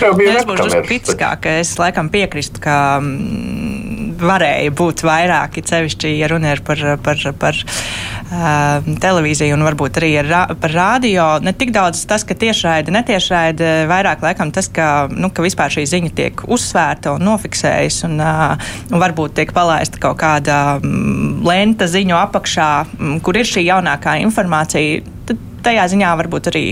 Es 0.01 0.47
būšu 0.47 0.65
drusku 0.65 0.81
kritiskāk. 0.87 1.47
Es 1.61 1.75
laikam 1.79 2.09
piekrītu, 2.13 2.59
ka 2.63 2.77
mm, 2.99 4.15
varēja 4.19 4.73
būt 4.75 5.03
vairāk, 5.05 5.59
cevišķi, 5.65 6.11
ja 6.19 6.29
runa 6.31 6.53
ir 6.55 6.61
par, 6.65 6.81
par, 7.03 7.21
par 7.39 7.57
uh, 7.59 8.89
televīziju 9.01 9.55
un 9.55 9.65
varbūt 9.67 9.99
arī 10.01 10.11
ra 10.27 10.45
par 10.59 10.75
rādio. 10.75 11.27
Ne 11.45 11.55
tik 11.57 11.73
daudz 11.75 12.03
tas, 12.09 12.25
ka 12.27 12.37
tiešraide, 12.37 12.93
netiešraide, 12.95 13.71
vairāk 13.91 14.23
laikam 14.25 14.51
tas, 14.55 14.69
ka, 14.71 15.07
nu, 15.11 15.31
ka 15.31 15.45
vispār 15.45 15.73
šī 15.77 15.87
ziņa 15.93 16.13
tiek 16.17 16.45
uzsvērta 16.47 17.15
un 17.15 17.25
nofiksējas 17.29 18.03
un, 18.09 18.19
uh, 18.23 18.71
un 18.91 19.01
varbūt 19.03 19.37
tiek 19.39 19.55
palaista 19.55 20.01
kaut 20.01 20.19
kāda 20.23 20.77
um, 20.81 21.41
lenta 21.45 21.89
ziņu 21.91 22.17
apakšā, 22.19 22.69
um, 22.99 23.17
kur 23.23 23.39
ir 23.39 23.49
šī 23.49 23.67
jaunākā 23.69 24.19
informācija. 24.25 25.03
Tad 25.25 25.41
tajā 25.65 25.85
ziņā 25.91 26.11
varbūt 26.21 26.49
arī 26.51 26.63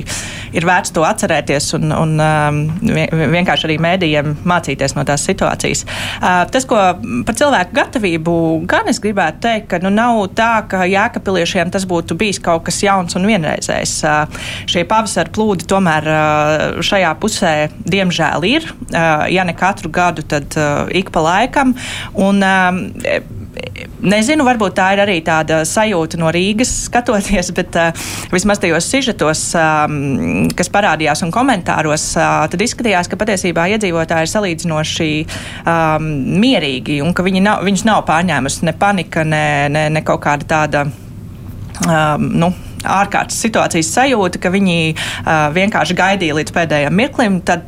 ir 0.53 0.67
vērts 0.67 0.93
to 0.93 1.03
atcerēties 1.07 1.71
un, 1.79 1.91
un 1.95 2.13
um, 2.21 2.59
vienkārši 3.33 3.67
arī 3.67 3.77
mēdījiem 3.81 4.33
mācīties 4.49 4.95
no 4.97 5.05
tās 5.07 5.25
situācijas. 5.27 5.83
Uh, 5.85 6.43
tas, 6.53 6.67
ko 6.69 6.79
par 7.27 7.37
cilvēku 7.39 7.77
gatavību 7.77 8.35
gan 8.69 8.89
es 8.91 9.01
gribētu 9.03 9.43
teikt, 9.47 9.69
ka 9.73 9.81
nu, 9.83 9.91
nav 9.93 10.21
tā, 10.37 10.51
ka 10.69 10.85
jēkapiliešiem 10.89 11.73
tas 11.73 11.87
būtu 11.89 12.17
bijis 12.19 12.41
kaut 12.43 12.65
kas 12.67 12.81
jauns 12.85 13.17
un 13.17 13.27
vienreizējs. 13.29 13.95
Uh, 14.05 14.49
šie 14.69 14.85
pavasara 14.89 15.33
plūdi 15.33 15.67
tomēr 15.69 16.09
uh, 16.09 16.81
šajā 16.85 17.13
pusē 17.21 17.53
diemžēl 17.89 18.49
ir. 18.49 18.67
Ja 18.93 19.43
ne 19.47 19.53
katru 19.57 19.89
gadu, 19.93 20.23
tad 20.27 20.55
ik 20.93 21.09
pa 21.13 21.23
laikam. 21.23 21.73
Un, 22.19 22.43
um, 22.43 23.42
nezinu, 24.03 24.45
varbūt 24.47 24.75
tā 24.77 24.89
ir 24.95 25.01
arī 25.03 25.17
tāda 25.25 25.61
sajūta 25.67 26.19
no 26.21 26.31
Rīgas 26.33 26.71
skatoties, 26.87 27.51
bet 27.55 27.77
uh, 27.79 28.09
vismaz 28.33 28.61
tajos 28.63 28.87
sižetos, 28.91 29.45
um, 29.59 30.49
kas 30.57 30.71
parādījās 30.73 31.23
un 31.25 31.31
komentāros, 31.33 32.09
uh, 32.17 32.43
tad 32.51 32.65
izskatījās, 32.65 33.09
ka 33.11 33.19
patiesībā 33.19 33.67
iedzīvotāji 33.75 34.27
ir 34.27 34.33
salīdzinoši 34.33 35.09
um, 35.23 36.09
mierīgi 36.43 36.99
un 37.05 37.15
ka 37.15 37.25
viņi 37.25 37.45
nav, 37.45 37.63
viņus 37.67 37.87
nav 37.89 38.03
pārņēmusi 38.09 38.69
ne 38.69 38.75
panika, 38.77 39.25
ne, 39.27 39.45
ne, 39.73 39.87
ne 39.93 40.05
kaut 40.05 40.23
kāda 40.25 40.49
tāda. 40.55 40.85
Um, 41.83 42.29
nu, 42.37 42.51
ārkārtas 42.83 43.39
situācijas 43.41 43.89
sajūta, 43.95 44.39
ka 44.43 44.51
viņi 44.53 44.93
uh, 44.93 45.49
vienkārši 45.55 45.97
gaidīja 45.97 46.37
līdz 46.37 46.53
pēdējiem 46.55 46.97
mirklim, 46.99 47.39
tad 47.47 47.65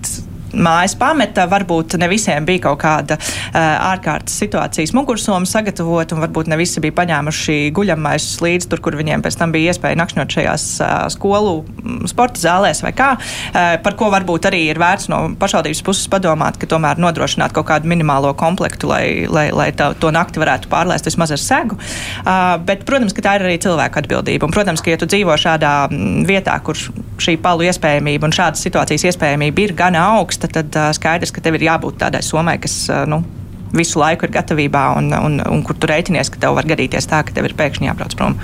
mājas 0.56 0.96
pameta. 1.00 1.46
Varbūt 1.52 1.98
ne 2.02 2.10
visiem 2.12 2.46
bija 2.48 2.66
kaut 2.68 2.80
kāda 2.84 3.18
uh, 3.20 3.60
ārkārtas 3.92 4.38
situācijas 4.42 4.94
mugursoma 4.96 5.48
sagatavot, 5.50 6.16
un 6.16 6.24
varbūt 6.24 6.50
ne 6.52 6.60
visi 6.60 6.84
bija 6.84 6.96
paņēmuši 7.00 7.58
guļamais 7.76 8.28
līdzi 8.44 8.72
tur, 8.72 8.82
kur 8.84 8.98
viņiem 9.00 9.24
pēc 9.26 9.40
tam 9.40 9.54
bija 9.56 9.74
iespēja 9.74 10.00
nakšņot 10.02 10.38
šajās 10.38 10.68
uh, 10.82 10.94
skolu 11.14 11.58
sporta 12.10 12.42
zālēs 12.42 12.84
vai 12.86 12.94
kā, 12.98 13.12
uh, 13.18 13.76
par 13.86 13.98
ko 14.00 14.10
varbūt 14.14 14.50
arī 14.50 14.66
ir 14.72 14.82
vērts 14.82 15.10
no 15.12 15.22
pašvaldības 15.40 15.84
puses 15.86 16.10
padomāt, 16.12 16.60
ka 16.62 16.70
tomēr 16.70 17.02
nodrošināt 17.02 17.56
kaut 17.56 17.70
kādu 17.70 17.90
minimālo 17.92 18.34
komplektu, 18.38 18.90
lai, 18.92 19.06
lai, 19.32 19.48
lai 19.56 19.70
tā, 19.78 19.92
to 20.00 20.12
nakti 20.14 20.42
varētu 20.42 20.72
pārlēst 20.72 21.10
vismaz 21.10 21.36
ar 21.36 21.42
segu. 21.42 21.80
Uh, 22.24 22.56
bet, 22.66 22.86
protams, 22.88 23.16
ka 23.16 23.26
tā 23.26 23.38
ir 23.38 23.48
arī 23.48 23.58
cilvēku 23.62 24.02
atbildība. 24.02 24.48
Un, 24.48 24.56
protams, 24.56 24.84
ka 24.84 24.94
ja 24.94 25.00
tu 25.02 25.10
dzīvo 25.10 25.36
šādā 25.40 25.74
vietā, 26.28 26.56
kur 26.66 26.78
šī 27.22 27.38
palu 27.42 27.66
iespējamība 27.70 28.28
un 28.28 28.36
šādas 28.36 28.64
situācijas 28.66 29.08
iespējamība 29.12 29.66
ir 29.66 29.76
gana 29.78 30.04
augsta, 30.18 30.50
tad, 30.52 30.72
tad 30.74 30.98
skaidrs, 30.98 31.34
ka 31.36 31.44
tev 31.44 31.60
ir 31.60 31.68
jābūt 31.70 32.00
tādai 32.02 32.24
somai, 32.26 32.58
kas 32.62 32.86
nu, 33.10 33.24
visu 33.76 34.00
laiku 34.00 34.28
ir 34.28 34.36
gatavībā 34.36 34.88
un, 35.00 35.14
un, 35.14 35.40
un 35.42 35.64
kur 35.66 35.78
tu 35.80 35.90
rēķinies, 35.90 36.32
ka 36.32 36.42
tev 36.46 36.58
var 36.58 36.68
gadīties 36.70 37.10
tā, 37.12 37.24
ka 37.26 37.36
tev 37.36 37.50
ir 37.50 37.58
pēkšņi 37.58 37.90
jābrauc 37.90 38.16
prom. 38.20 38.38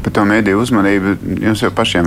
Par 0.00 0.14
to 0.16 0.22
mēdīju 0.24 0.60
uzmanību 0.62 1.10
jums 1.44 1.60
jau 1.60 1.68
pašiem 1.76 2.06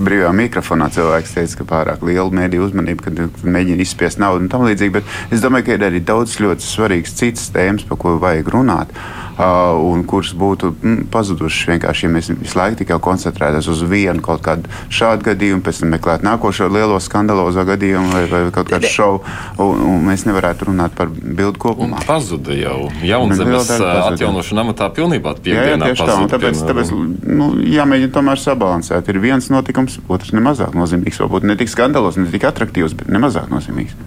brīvā 0.00 0.30
mikrofonā 0.32 0.88
cilvēks 0.94 1.34
teica, 1.36 1.58
ka 1.58 1.66
pārāk 1.74 2.04
liela 2.08 2.30
mēdīju 2.32 2.70
uzmanība, 2.70 3.04
kad 3.04 3.44
mēģina 3.44 3.84
izspiest 3.84 4.20
naudu 4.22 4.46
un 4.46 4.48
tam 4.52 4.64
līdzīgi. 4.64 4.94
Bet 4.94 5.34
es 5.34 5.44
domāju, 5.44 5.66
ka 5.66 5.76
ir 5.76 5.84
arī 5.90 6.00
daudz 6.00 6.38
ļoti 6.40 6.64
svarīgas 6.64 7.18
citas 7.20 7.52
tēmas, 7.52 7.84
par 7.90 8.00
ko 8.00 8.16
vajag 8.22 8.48
runāt 8.54 8.96
un 9.38 10.04
kuras 10.06 10.32
būtu 10.38 10.70
mm, 10.74 11.06
pazudušas 11.12 11.68
vienkārši, 11.72 12.06
ja 12.06 12.12
mēs 12.12 12.30
visu 12.30 12.58
laiku 12.58 12.78
tikai 12.82 12.98
koncentrētos 13.02 13.68
uz 13.72 13.82
vienu 13.88 14.22
kaut 14.24 14.44
kādu 14.44 14.70
šādu 14.94 15.26
gadījumu, 15.30 15.62
pēc 15.64 15.82
tam 15.82 15.90
meklēt 15.94 16.24
nākošo 16.26 16.68
lielo 16.70 17.00
skandalozo 17.02 17.64
gadījumu 17.66 18.12
vai, 18.14 18.24
vai 18.30 18.42
kaut 18.54 18.70
kādu 18.70 18.90
šovu, 18.90 19.22
un, 19.64 19.82
un 19.90 20.06
mēs 20.08 20.26
nevarētu 20.28 20.68
runāt 20.70 20.94
par 20.98 21.10
bildu 21.10 21.60
kopumā. 21.64 22.04
Pazuda 22.06 22.54
jau 22.58 22.78
jaunzemes 23.02 23.72
atjaunošana 23.74 24.66
amatā 24.68 24.90
pilnībā 24.94 25.34
piekdienā. 25.40 25.64
Jā, 25.64 25.74
jā, 25.74 25.90
tieši 25.90 26.08
tā, 26.08 26.18
un 26.20 26.30
tāpēc, 26.32 26.62
tāpēc 26.70 26.94
nu, 27.40 27.50
jāmēģina 27.74 28.14
tomēr 28.14 28.42
sabalansēt. 28.44 29.10
Ir 29.10 29.20
viens 29.24 29.50
notikums, 29.52 29.98
otrs 30.06 30.34
nemazāk 30.36 30.76
nozīmīgs, 30.78 31.20
varbūt 31.24 31.48
ne 31.48 31.58
tik 31.58 31.72
skandalos, 31.72 32.20
ne 32.20 32.30
tik 32.30 32.46
attraktīvs, 32.50 32.96
bet 33.00 33.10
nemazāk 33.14 33.50
nozīmīgs. 33.52 33.98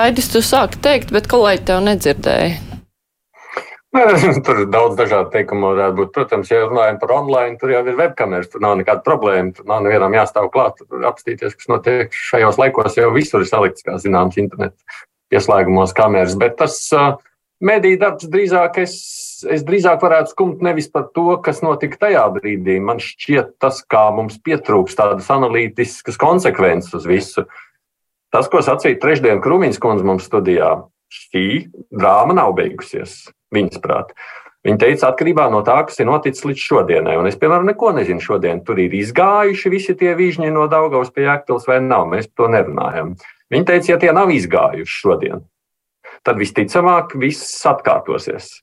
Aidis, 0.00 0.32
tu 0.32 0.42
sāki 0.44 0.80
teikt, 0.82 1.14
bet 1.14 1.28
kolēģi 1.30 1.66
tev 1.68 1.84
nedzirdēja. 1.86 2.69
Tur 4.46 4.60
ir 4.62 4.68
daudz 4.70 4.94
dažādu 4.98 5.32
teikumu, 5.32 5.72
varētu 5.72 5.96
būt. 5.98 6.10
Protams, 6.14 6.50
ja 6.52 6.62
runājam 6.62 7.00
par 7.02 7.14
online, 7.16 7.56
tur 7.58 7.72
jau 7.72 7.80
ir 7.82 7.96
webkameras, 7.98 8.50
tur 8.52 8.62
nav 8.62 8.76
nekāda 8.78 9.02
problēma. 9.06 9.50
Tur 9.56 9.66
nav 9.66 9.82
nevienam 9.82 10.14
jāstāv 10.14 10.46
klāt, 10.54 10.78
apstīties, 11.10 11.56
kas 11.58 11.70
notiek 11.72 12.14
šajos 12.14 12.60
laikos. 12.60 12.98
Jau 13.00 13.10
visur 13.16 13.42
ir 13.42 13.50
salikts, 13.50 13.82
kā 13.86 13.96
zināms, 13.98 14.38
internetu 14.38 14.78
pieslēgumos 15.30 15.94
kameras. 15.98 16.36
Bet 16.38 16.54
tas 16.62 16.76
uh, 16.94 17.16
mediju 17.60 17.98
darbs 18.00 18.28
drīzāk 18.30 18.78
es, 18.84 18.94
es 19.50 19.64
drīzāk 19.66 20.06
varētu 20.06 20.36
skumt 20.36 20.62
nevis 20.62 20.86
par 20.92 21.08
to, 21.14 21.34
kas 21.42 21.58
notika 21.66 21.98
tajā 22.06 22.28
brīdī. 22.36 22.78
Man 22.82 23.02
šķiet 23.02 23.56
tas, 23.62 23.82
kā 23.90 24.06
mums 24.14 24.38
pietrūks 24.46 24.98
tādas 24.98 25.26
analītiskas 25.34 26.20
konsekvences 26.20 26.94
uz 27.00 27.10
visu. 27.10 27.46
Tas, 28.30 28.46
ko 28.46 28.62
sacīja 28.62 29.00
trešdien 29.02 29.42
Krūmiņas 29.42 29.82
kundze 29.82 30.06
mums 30.06 30.30
studijā, 30.30 30.76
šī 31.10 31.46
drāma 31.90 32.36
nav 32.38 32.54
beigusies 32.58 33.26
viņas 33.54 33.82
prāt. 33.82 34.14
Viņa 34.60 34.76
teica, 34.76 35.08
atkarībā 35.08 35.46
no 35.48 35.62
tā, 35.64 35.78
kas 35.88 36.02
ir 36.02 36.08
noticis 36.10 36.44
līdz 36.44 36.62
šodienai. 36.62 37.16
Un 37.16 37.28
es, 37.30 37.36
piemēram, 37.40 37.64
neko 37.70 37.94
nezinu 37.96 38.20
šodien. 38.20 38.60
Tur 38.66 38.82
ir 38.82 38.92
izgājuši 38.98 39.72
visi 39.72 39.94
tie 39.96 40.12
vižņi 40.18 40.50
no 40.52 40.66
Daugavas 40.68 41.12
pie 41.14 41.24
Jēkpils 41.24 41.64
vai 41.68 41.78
nav. 41.84 42.04
Mēs 42.12 42.28
par 42.28 42.42
to 42.42 42.50
nerunājam. 42.58 43.14
Viņa 43.50 43.68
teica, 43.72 43.92
ja 43.94 44.00
tie 44.02 44.12
nav 44.14 44.32
izgājuši 44.34 44.98
šodien, 45.00 45.40
tad 46.28 46.36
visticamāk 46.38 47.16
viss 47.18 47.64
atkārtosies. 47.66 48.58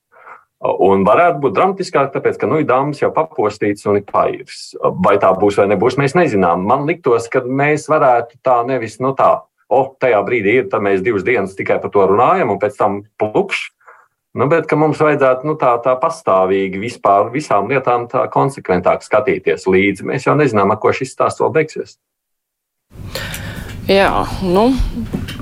Un 0.61 1.03
varētu 1.05 1.41
būt 1.41 1.53
dramatiskāk, 1.57 2.13
tāpēc, 2.13 2.37
ka 2.41 2.49
nu, 2.49 2.61
dāmas 2.65 3.01
jau 3.01 3.11
papostīts 3.13 3.85
un 3.89 3.99
ir 3.99 4.05
pairs. 4.05 4.71
Vai 5.05 5.17
tā 5.21 5.29
būs 5.37 5.57
vai 5.59 5.67
nebūs, 5.73 5.97
mēs 6.01 6.15
nezinām. 6.17 6.65
Man 6.65 6.85
liktos, 6.89 7.25
ka 7.29 7.41
mēs 7.45 7.85
varētu 7.89 8.39
tā 8.45 8.61
nevis 8.69 8.97
no 9.01 9.11
nu, 9.11 9.17
tā, 9.17 9.33
o, 9.69 9.81
tajā 9.99 10.19
brīdī 10.27 10.59
ir, 10.61 10.69
tad 10.71 10.85
mēs 10.85 11.03
divas 11.05 11.25
dienas 11.27 11.57
tikai 11.57 11.79
par 11.83 11.93
to 11.93 12.05
runājam, 12.11 12.53
un 12.53 12.61
pēc 12.61 12.79
tam 12.79 13.01
plukšs 13.19 13.71
Nu, 14.37 14.45
bet 14.45 14.69
mums 14.77 14.99
vajadzētu 15.01 15.47
nu, 15.49 15.55
tā, 15.57 15.71
tā 15.81 15.95
pastāvīgi 15.97 16.77
vispār 16.77 17.31
visām 17.33 17.71
lietām 17.71 18.05
tā 18.11 18.27
konsekventāk 18.29 19.01
skatīties 19.01 19.65
līdzi. 19.65 20.05
Mēs 20.05 20.27
jau 20.27 20.35
nezinām, 20.37 20.69
ar 20.69 20.77
ko 20.83 20.91
šis 20.93 21.15
stāsts 21.15 21.41
vēl 21.41 21.55
beigsies. 21.55 21.95
Jā, 23.89 24.11
nu, 24.45 24.67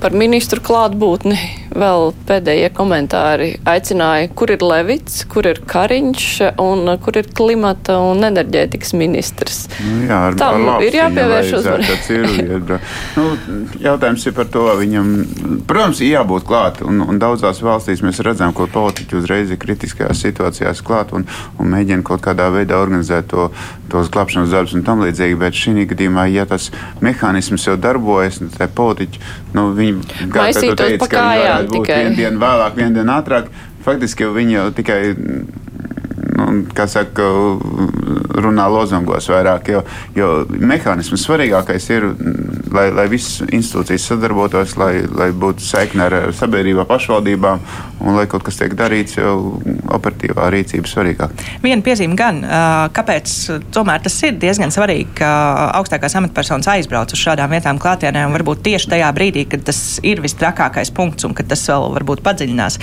par 0.00 0.14
ministru 0.16 0.60
klātbūtni 0.64 1.36
vēl 1.76 2.10
pēdējie 2.28 2.70
komentāri 2.76 3.48
aicināja, 3.68 4.30
kur 4.36 4.50
ir 4.54 4.64
Levits, 4.64 5.22
kur 5.30 5.46
ir 5.48 5.60
Kariņš 5.68 6.26
un 6.62 6.88
kur 7.02 7.18
ir 7.20 7.28
klimata 7.36 7.98
un 8.04 8.24
enerģētikas 8.26 8.94
ministrs. 8.96 9.66
Nu, 9.84 10.06
jā, 10.08 10.20
ar, 10.30 10.38
Tam 10.40 10.68
ar 10.72 10.84
ir 10.84 10.96
jāpievērš 10.96 11.52
uzmanība. 11.60 12.78
nu, 13.18 13.26
jautājums 13.82 14.26
ir 14.28 14.36
par 14.36 14.50
to, 14.52 14.66
viņam, 14.80 15.12
protams, 15.68 16.02
ir 16.04 16.14
jābūt 16.14 16.46
klāt, 16.48 16.82
un, 16.86 17.02
un 17.04 17.20
daudzās 17.22 17.60
valstīs 17.64 18.04
mēs 18.06 18.22
redzam, 18.24 18.54
ko 18.56 18.68
politiķi 18.72 19.20
uzreiz 19.20 19.52
ir 19.52 19.60
kritiskajās 19.62 20.24
situācijās 20.24 20.82
klāt 20.86 21.12
un, 21.16 21.26
un 21.60 21.72
mēģina 21.72 22.06
kaut 22.06 22.24
kādā 22.24 22.48
veidā 22.54 22.80
organizēt 22.80 23.30
to, 23.32 23.50
tos 23.92 24.10
glābšanas 24.12 24.52
darbus 24.54 24.76
un 24.76 24.84
tam 24.86 25.04
līdzīgi, 25.04 25.38
bet 25.40 25.56
šī 25.56 25.86
gadījumā, 25.92 26.26
ja 26.32 26.46
tas 26.48 26.70
mehānisms 27.04 27.66
jau 27.68 27.76
darbojas, 27.80 28.40
tad 28.56 28.74
politiķi, 28.76 29.22
nu, 29.56 29.68
viņi 29.94 30.74
teici, 30.80 31.08
ka 31.12 31.22
viņi 31.22 31.44
varētu 31.44 31.76
būt 31.76 31.92
vienu 31.92 32.16
dienu 32.18 32.42
vēlāk, 32.42 32.76
vienu 32.80 33.00
dienu 33.00 33.16
ātrāk. 33.16 33.48
Faktiski 33.86 34.26
viņi 34.34 34.56
jau 34.56 34.66
tikai 34.74 35.00
nu, 36.36 36.46
kā 36.76 36.86
saka, 36.90 37.26
runā 38.36 38.66
lozungos 38.70 39.28
vairāk, 39.30 39.70
jo, 39.72 39.82
jo 40.16 40.30
mehānisms 40.50 41.24
svarīgākais 41.26 41.88
ir, 41.94 42.08
lai, 42.74 42.88
lai 42.94 43.06
visas 43.12 43.46
institūcijas 43.46 44.08
sadarbotos, 44.12 44.76
lai, 44.80 44.92
lai 45.06 45.30
būtu 45.32 45.64
saikne 45.64 46.06
ar 46.08 46.18
sabiedrībā, 46.36 46.86
pašvaldībām 46.88 47.62
un 48.04 48.18
lai 48.18 48.26
kaut 48.30 48.44
kas 48.46 48.60
tiek 48.60 48.76
darīts, 48.76 49.18
jau 49.20 49.36
operatīvā 49.94 50.48
rīcība 50.54 50.90
svarīgāk. 50.90 51.44
Viena 51.64 51.84
piezīme 51.84 52.16
gan, 52.18 52.42
kāpēc 52.96 53.34
tomēr 53.74 54.02
tas 54.04 54.16
ir 54.26 54.36
diezgan 54.40 54.72
svarīgi, 54.74 55.08
ka 55.20 55.30
augstākās 55.78 56.16
amatpersonas 56.20 56.68
aizbrauc 56.76 57.12
uz 57.14 57.22
šādām 57.22 57.52
vietām 57.54 57.80
klātienē 57.82 58.26
un 58.26 58.36
varbūt 58.36 58.64
tieši 58.66 58.92
tajā 58.94 59.10
brīdī, 59.16 59.46
kad 59.50 59.64
tas 59.66 59.80
ir 60.06 60.22
vistrakākais 60.24 60.92
punkts 60.96 61.26
un 61.28 61.34
kad 61.36 61.48
tas 61.50 61.62
vēl 61.68 61.90
varbūt 61.96 62.22
padziļinās, 62.26 62.78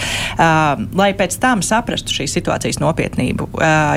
lai 0.99 1.09
pēc 1.17 1.37
tam 1.43 1.63
saprastu 1.65 2.15
šīs 2.15 2.37
situācijas 2.39 2.79
nopietnību. 2.83 3.49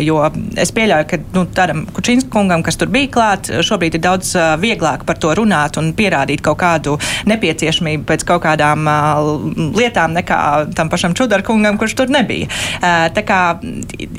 Jo 0.04 0.20
es 0.58 0.72
pieļauju, 0.76 1.08
ka 1.10 1.20
nu, 1.36 1.46
tādam 1.56 1.84
Kučinskungam, 1.96 2.64
kas 2.66 2.78
tur 2.80 2.90
bija 2.92 3.10
klāt, 3.12 3.50
šobrīd 3.66 3.98
ir 3.98 4.04
daudz 4.04 4.34
vieglāk 4.62 5.06
par 5.08 5.20
to 5.22 5.32
runāt 5.36 5.78
un 5.80 5.92
pierādīt 5.96 6.42
kaut 6.44 6.60
kādu 6.62 6.96
nepieciešamību 7.28 8.06
pēc 8.08 8.26
kaut 8.28 8.44
kādām 8.44 8.88
lietām 9.76 10.16
nekā 10.16 10.40
tam 10.76 10.90
pašam 10.92 11.14
Čudarkungam, 11.16 11.78
kurš 11.80 11.96
tur 11.98 12.12
nebija. 12.12 12.50
Tā 13.14 13.22
kā, 13.26 13.40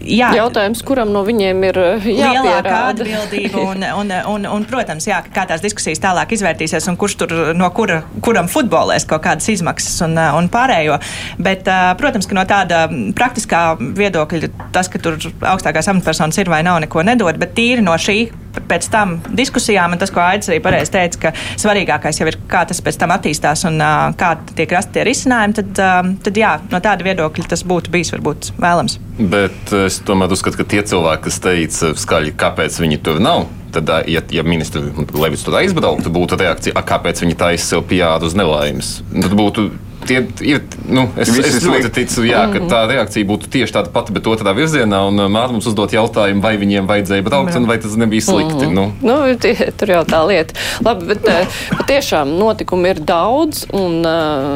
jā, 0.03 0.32
Jautājums, 0.38 0.84
kuram 0.88 1.12
no 1.13 1.24
viņiem 1.27 1.63
ir 1.70 1.79
lielākā 2.06 2.77
atbildība 2.94 3.63
un, 3.63 3.86
un, 4.01 4.13
un, 4.34 4.48
un, 4.58 4.67
protams, 4.70 5.08
jā, 5.10 5.20
kā 5.34 5.48
tās 5.50 5.63
diskusijas 5.63 6.01
tālāk 6.03 6.36
izvērtīsies 6.38 6.88
un 6.91 7.00
kurš 7.00 7.17
tur 7.24 7.36
no 7.58 7.70
kura, 7.75 8.01
kuram 8.24 8.50
futbolēs 8.51 9.08
kaut 9.10 9.25
kādas 9.27 9.50
izmaksas 9.53 10.00
un, 10.08 10.17
un 10.17 10.50
pārējo. 10.53 11.00
Bet, 11.41 11.70
protams, 12.00 12.29
ka 12.29 12.38
no 12.38 12.48
tāda 12.50 12.86
praktiskā 13.17 13.63
viedokļa 13.79 14.51
tas, 14.75 14.91
ka 14.91 15.01
tur 15.01 15.20
augstākās 15.53 15.91
amatpersonas 15.91 16.39
ir 16.41 16.51
vai 16.51 16.63
nav, 16.67 16.82
neko 16.84 17.06
nedod, 17.08 17.39
bet 17.41 17.56
tīri 17.58 17.86
no 17.86 17.96
šī 18.00 18.20
pēc 18.67 18.89
tam 18.91 19.17
diskusijām, 19.38 19.94
un 19.94 20.01
tas, 20.01 20.12
ko 20.13 20.22
Aits 20.24 20.50
arī 20.50 20.60
pareizi 20.63 20.94
teica, 20.94 21.20
ka 21.27 21.34
svarīgākais 21.60 22.22
jau 22.22 22.27
ir, 22.29 22.38
kā 22.50 22.63
tas 22.67 22.82
pēc 22.84 23.00
tam 23.01 23.13
attīstās 23.15 23.65
un 23.70 23.79
uh, 23.82 24.10
kā 24.17 24.34
tiek 24.58 24.72
rasti 24.74 24.98
tie 24.98 25.06
risinājumi, 25.08 25.58
tad, 25.60 25.82
uh, 25.84 26.12
tad 26.25 26.39
jā, 26.41 26.53
no 26.72 26.82
tāda 26.84 27.06
viedokļa 27.08 27.50
tas 27.53 27.63
būtu 27.67 27.94
bijis 27.94 28.13
varbūt 28.15 28.51
vēlams. 28.67 29.00
Bet 29.17 29.74
es 29.86 30.01
tomēr 30.05 30.36
uzskatu, 30.36 30.59
ka 30.62 30.67
tie 30.75 30.83
cilvēki, 30.86 31.25
kas 31.29 31.41
teica 31.43 31.93
skaļi, 31.97 32.36
kāpēc 32.38 32.77
viņi 32.83 33.01
tur 33.05 33.21
nav, 33.24 33.47
tad, 33.74 33.89
ja, 34.12 34.21
ja 34.31 34.45
ministrs 34.45 34.93
Levis 35.17 35.45
tur 35.45 35.57
aizbrauktu, 35.59 36.13
būtu 36.13 36.39
reakcija, 36.39 36.86
kāpēc 36.88 37.25
viņi 37.25 37.39
taisa 37.39 37.74
sev 37.74 37.86
pijādu 37.89 38.29
uz 38.29 38.38
nelaimes. 38.38 38.97
Tad 39.15 39.36
būtu 39.38 39.69
tie 40.07 40.21
ir. 40.45 40.62
Nu, 40.88 41.05
es 41.19 41.31
es 41.36 41.59
ļoti 41.65 41.91
ticu, 42.00 42.24
jā, 42.27 42.45
ka 42.53 42.62
tā 42.69 42.81
reakcija 42.89 43.27
būtu 43.27 43.50
tieši 43.51 43.75
tāda 43.75 43.91
pati, 43.93 44.13
bet 44.15 44.29
otrā 44.29 44.53
virzienā. 44.57 45.01
Un 45.09 45.19
uh, 45.19 45.29
māte 45.31 45.55
mums 45.55 45.67
uzdot 45.69 45.93
jautājumu, 45.95 46.43
vai 46.43 46.55
viņiem 46.59 46.88
vajadzēja 46.89 47.25
braukt, 47.25 47.57
un 47.59 47.67
vai 47.69 47.79
tas 47.83 47.97
nebija 48.00 48.24
slikti. 48.24 48.69
Mm. 48.69 48.77
Nu. 48.77 48.86
Nu, 49.03 49.17
tie, 49.41 49.53
tur 49.77 49.93
jau 49.97 50.03
tā 50.07 50.24
lieta. 50.29 50.55
Labi, 50.86 51.12
bet 51.12 51.27
patiešām 51.74 52.38
notikumi 52.39 52.93
ir 52.93 53.03
daudz, 53.07 53.65
un 53.75 54.00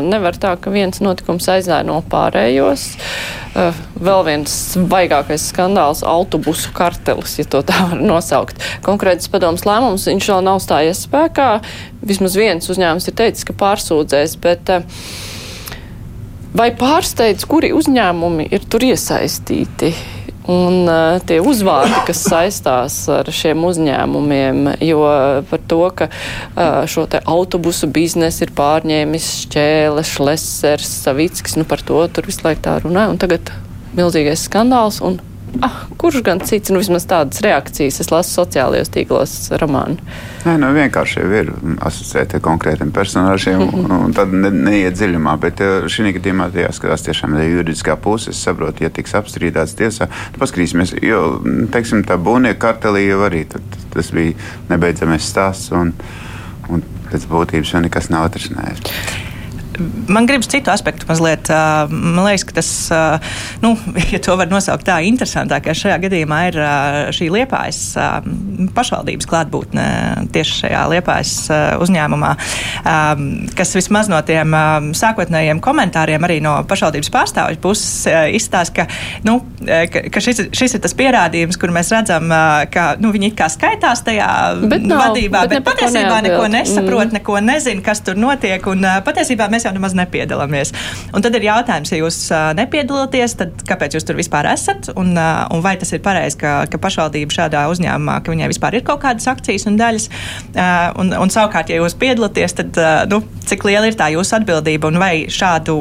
nevar 0.07 0.39
tā, 0.39 0.55
ka 0.61 0.73
viens 0.73 1.03
notikums 1.03 1.49
aizēno 1.51 1.99
pārējos. 2.11 2.91
Uh, 3.51 3.75
vēl 3.99 4.21
viens 4.23 4.51
svaigākais 4.71 5.49
skandāls- 5.51 6.05
autobusu 6.15 6.71
kartelis, 6.71 7.37
ja 7.39 7.43
tā 7.43 7.63
var 7.89 7.99
nosaukt. 7.99 8.63
Konkrēts 8.85 9.27
padoms 9.27 9.65
lēmums, 9.67 10.07
viņš 10.07 10.29
vēl 10.31 10.45
nav 10.47 10.61
stājies 10.63 11.03
spēkā. 11.07 11.49
Vismaz 12.01 12.37
viens 12.39 12.71
uzņēmums 12.71 13.07
ir 13.11 13.13
teicis, 13.13 13.43
ka 13.43 13.53
pārsūdzēs, 13.53 14.39
bet 14.39 14.69
uh, 14.69 14.87
Vai 16.51 16.67
pārsteidz, 16.75 17.45
kuri 17.47 17.69
uzņēmumi 17.71 18.49
ir 18.51 18.65
tur 18.67 18.83
iesaistīti? 18.83 19.93
Un 20.49 20.87
uh, 20.89 21.19
tie 21.27 21.37
uzvārdi, 21.43 21.99
kas 22.07 22.23
saistās 22.25 22.95
ar 23.13 23.27
šiem 23.29 23.61
uzņēmumiem, 23.67 24.71
jo 24.81 25.01
par 25.51 25.65
to, 25.69 25.81
ka 25.93 26.07
uh, 26.09 26.81
šo 26.89 27.05
te 27.11 27.21
autobusu 27.29 27.89
biznesu 27.93 28.47
ir 28.47 28.55
pārņēmis 28.57 29.27
Šķēle, 29.43 30.05
Šlesers, 30.07 30.95
Savickis, 31.05 31.59
nu 31.59 31.67
par 31.69 31.85
to 31.85 32.01
tur 32.09 32.29
visu 32.29 32.47
laiku 32.47 32.65
tā 32.65 32.79
runā. 32.81 33.05
Un 33.13 33.21
tagad 33.21 33.53
milzīgais 33.97 34.47
skandāls. 34.49 35.01
Un 35.05 35.19
ah, 35.65 35.83
kurš 35.97 36.21
gan 36.25 36.39
cits, 36.45 36.71
nu 36.71 36.79
vismaz 36.81 37.05
tādas 37.09 37.41
reakcijas 37.43 37.99
es 38.03 38.11
lasu 38.11 38.33
sociālajos 38.39 38.91
tīklos 38.93 39.33
romānu. 39.61 39.97
Nē, 40.45 40.55
nu 40.61 40.71
vienkārši 40.75 41.21
jau 41.21 41.31
ir 41.41 41.51
asociēti 41.87 42.41
konkrētiem 42.43 42.93
personāžiem, 42.95 43.63
un, 43.67 43.95
un 43.97 44.15
tad 44.17 44.33
ne, 44.33 44.51
neiet 44.51 44.97
dziļumā. 44.97 45.35
Bet 45.41 45.63
eh, 45.63 45.87
šī 45.91 46.15
gadījumā 46.17 46.49
jāskatās 46.55 47.05
tiešām 47.07 47.35
no 47.35 47.45
juridiskā 47.45 47.97
puses. 48.01 48.35
Es 48.35 48.43
saprotu, 48.47 48.85
ja 48.85 48.91
tiks 48.93 49.15
apstrīdēts 49.17 49.75
tiesā, 49.79 50.07
tad 50.07 50.39
paskatīsimies, 50.41 50.95
jo, 51.05 51.23
teiksim, 51.73 52.05
tā 52.07 52.19
būvnieka 52.21 52.61
kartelī 52.61 53.07
jau 53.09 53.23
arī 53.27 53.45
tas 53.51 54.13
bija 54.15 54.37
nebeidzamais 54.71 55.25
stāsts, 55.25 55.73
un, 55.75 55.93
un 56.71 56.85
pēc 57.09 57.27
būtības 57.31 57.75
jau 57.75 57.83
nekas 57.83 58.09
nav 58.13 58.29
atrisinājies 58.29 59.29
man 60.11 60.27
gribas 60.29 60.49
citu 60.51 60.71
aspektu 60.71 61.07
mazliet. 61.09 61.49
Man 61.89 62.23
liekas, 62.25 62.45
ka 62.47 62.57
tas, 62.57 62.71
nu, 63.63 63.73
ja 64.13 64.19
to 64.23 64.35
var 64.39 64.51
nosaukt 64.51 64.85
tā, 64.87 64.99
interesantākais 65.07 65.81
šajā 65.83 65.97
gadījumā 66.05 66.39
ir 66.49 66.59
šī 67.15 67.29
liepājas 67.33 67.81
pašvaldības 68.75 69.29
klātbūtne 69.29 69.85
tieši 70.33 70.57
šajā 70.65 70.83
liepājas 70.95 71.33
uzņēmumā, 71.81 72.31
kas 73.57 73.75
vismaz 73.77 74.11
no 74.11 74.21
tiem 74.27 74.55
sākotnējiem 74.97 75.61
komentāriem 75.63 76.27
arī 76.27 76.39
no 76.43 76.57
pašvaldības 76.69 77.11
pārstāvju 77.13 77.61
puses 77.63 78.07
izstāsta, 78.37 78.81
ka, 78.81 78.87
nu, 79.27 79.39
ka, 79.65 80.23
šis, 80.23 80.45
šis 80.55 80.77
ir 80.77 80.83
tas 80.83 80.95
pierādījums, 80.97 81.59
kur 81.61 81.73
mēs 81.73 81.91
redzam, 81.93 82.31
ka 82.73 82.91
nu, 83.01 83.11
viņi 83.13 83.31
it 83.31 83.37
kā 83.39 83.47
skaitās 83.51 84.03
tajā 84.05 84.29
bet 84.71 84.85
nav, 84.87 85.03
vadībā, 85.07 85.45
bet, 85.47 85.59
bet 85.59 85.67
patiesībā 85.67 86.19
neko 86.25 86.47
nesaprot, 86.51 87.07
mm. 87.07 87.19
neko 87.19 87.39
nezina, 87.45 87.83
kas 87.85 88.03
tur 88.05 88.19
notiek. 88.19 88.65
Un, 88.71 88.85
patiesībā 89.05 89.47
mēs 89.51 89.60
jau 89.65 89.71
jau 89.71 89.77
nemaz 89.77 89.95
nepiedalāmies. 89.97 90.73
Un 91.15 91.23
tad 91.23 91.35
ir 91.37 91.47
jautājums, 91.47 91.91
ja 91.91 91.99
jūs 92.01 92.19
nepiedalāties, 92.57 93.35
tad 93.39 93.63
kāpēc 93.67 93.95
jūs 93.95 94.05
tur 94.07 94.19
vispār 94.19 94.49
esat? 94.51 94.91
Un, 94.99 95.13
un 95.15 95.63
vai 95.63 95.75
tas 95.79 95.91
ir 95.95 96.03
pareizi, 96.03 96.39
ka, 96.41 96.53
ka 96.71 96.79
pašvaldība 96.81 97.35
šādā 97.35 97.65
uzņēmumā, 97.71 98.19
ka 98.23 98.33
viņai 98.33 98.51
vispār 98.51 98.79
ir 98.79 98.85
kaut 98.87 99.01
kādas 99.05 99.27
akcijas 99.31 99.67
un 99.69 99.79
daļas? 99.79 100.09
Un, 101.01 101.13
un 101.15 101.33
savukārt, 101.33 101.71
ja 101.71 101.79
jūs 101.79 101.95
piedalāties, 101.99 102.57
tad 102.59 102.81
nu, 103.11 103.21
cik 103.47 103.65
liela 103.67 103.89
ir 103.89 103.97
tā 103.99 104.11
jūsu 104.13 104.37
atbildība 104.39 104.91
un 104.91 104.99
vai 105.01 105.13
šādu, 105.31 105.77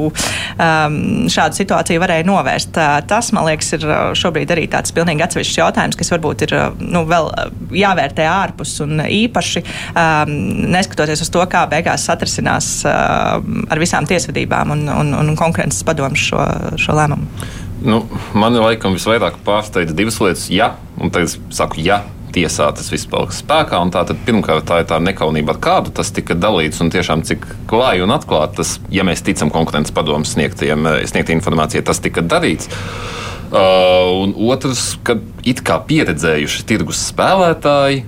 šādu 0.57 1.61
situāciju 1.61 2.03
varēja 2.03 2.27
novērst? 2.29 2.79
Tas, 3.11 3.31
man 3.35 3.49
liekas, 3.49 3.73
ir 3.77 3.87
šobrīd 4.17 4.55
arī 4.55 4.67
tāds 4.71 4.95
pilnīgi 4.95 5.25
atsevišķs 5.27 5.61
jautājums, 5.61 5.99
kas 5.99 6.13
varbūt 6.15 6.47
ir 6.47 6.55
nu, 6.79 7.03
vēl 7.09 7.31
jāvērtē 7.81 8.27
ārpus 8.29 8.77
un 8.85 9.03
īpaši 9.03 9.65
neskatoties 10.71 11.23
uz 11.25 11.31
to, 11.33 11.43
kā 11.51 11.65
beigās 11.71 12.05
satrisinās 12.07 12.71
ar 13.71 13.81
visām 13.81 14.07
tiesvedībām 14.09 14.73
un, 14.75 14.87
un, 14.91 15.13
un 15.21 15.35
konkurences 15.39 15.85
padomu 15.87 16.19
šo, 16.19 16.43
šo 16.81 16.95
lēmumu? 16.97 17.27
Nu, 17.81 18.03
man 18.37 18.53
laikam 18.61 18.93
visvairāk 18.93 19.39
pārsteidza 19.45 19.95
divas 19.97 20.19
lietas. 20.21 20.49
Jā, 20.53 20.75
un 21.01 21.09
tagad 21.13 21.31
es 21.31 21.37
saku, 21.55 21.81
jā, 21.81 22.03
tiesā 22.35 22.67
tas 22.75 22.91
viss 22.93 23.09
paliks 23.09 23.41
spēkā. 23.41 23.79
Tātad, 23.93 24.19
pirmkārt, 24.27 24.67
tā 24.69 24.81
ir 24.83 24.89
tā 24.89 24.99
nekaunība, 25.03 25.55
ar 25.55 25.61
kādu 25.63 25.93
tas 25.97 26.13
tika 26.13 26.37
dalīts 26.37 26.81
un 26.83 26.91
tiešām 26.93 27.25
cik 27.27 27.47
klāji 27.71 28.05
un 28.05 28.13
atklāti 28.15 28.61
tas, 28.61 28.75
ja 28.93 29.05
mēs 29.07 29.23
ticam 29.25 29.51
konkurences 29.53 29.95
padomu 29.95 30.27
sniegtiem, 30.27 30.87
sniegtiem 31.09 31.39
informācijai, 31.39 31.83
tas 31.87 32.03
tika 32.03 32.23
darīts. 32.23 32.69
Uh, 33.51 34.21
un 34.21 34.35
otrs, 34.47 34.93
ka 35.03 35.17
it 35.43 35.59
kā 35.67 35.81
pieredzējuši 35.83 36.63
tirgus 36.69 37.01
spēlētāji 37.09 38.05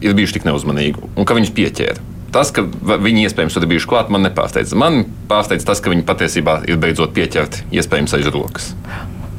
ir 0.00 0.14
bijuši 0.16 0.38
tik 0.38 0.46
neuzmanīgi 0.48 1.10
un 1.12 1.28
ka 1.28 1.36
viņus 1.36 1.52
pieķēra. 1.58 2.06
Tas, 2.32 2.50
ka 2.52 2.64
viņi 2.64 3.24
iespējams 3.24 3.56
tur 3.56 3.64
bijuši 3.70 3.88
klāt, 3.88 4.10
man 4.12 4.26
nepārsteidz. 4.26 4.74
Man 4.76 5.06
pārsteidz 5.30 5.64
tas, 5.68 5.80
ka 5.80 5.92
viņi 5.92 6.04
patiesībā 6.08 6.60
ir 6.68 6.80
beidzot 6.80 7.14
pieķerti 7.16 7.64
iespējams 7.78 8.18
aiz 8.18 8.28
rokas. 8.34 8.72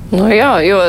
Nu, 0.10 0.26
jā, 0.34 0.50
jo, 0.66 0.80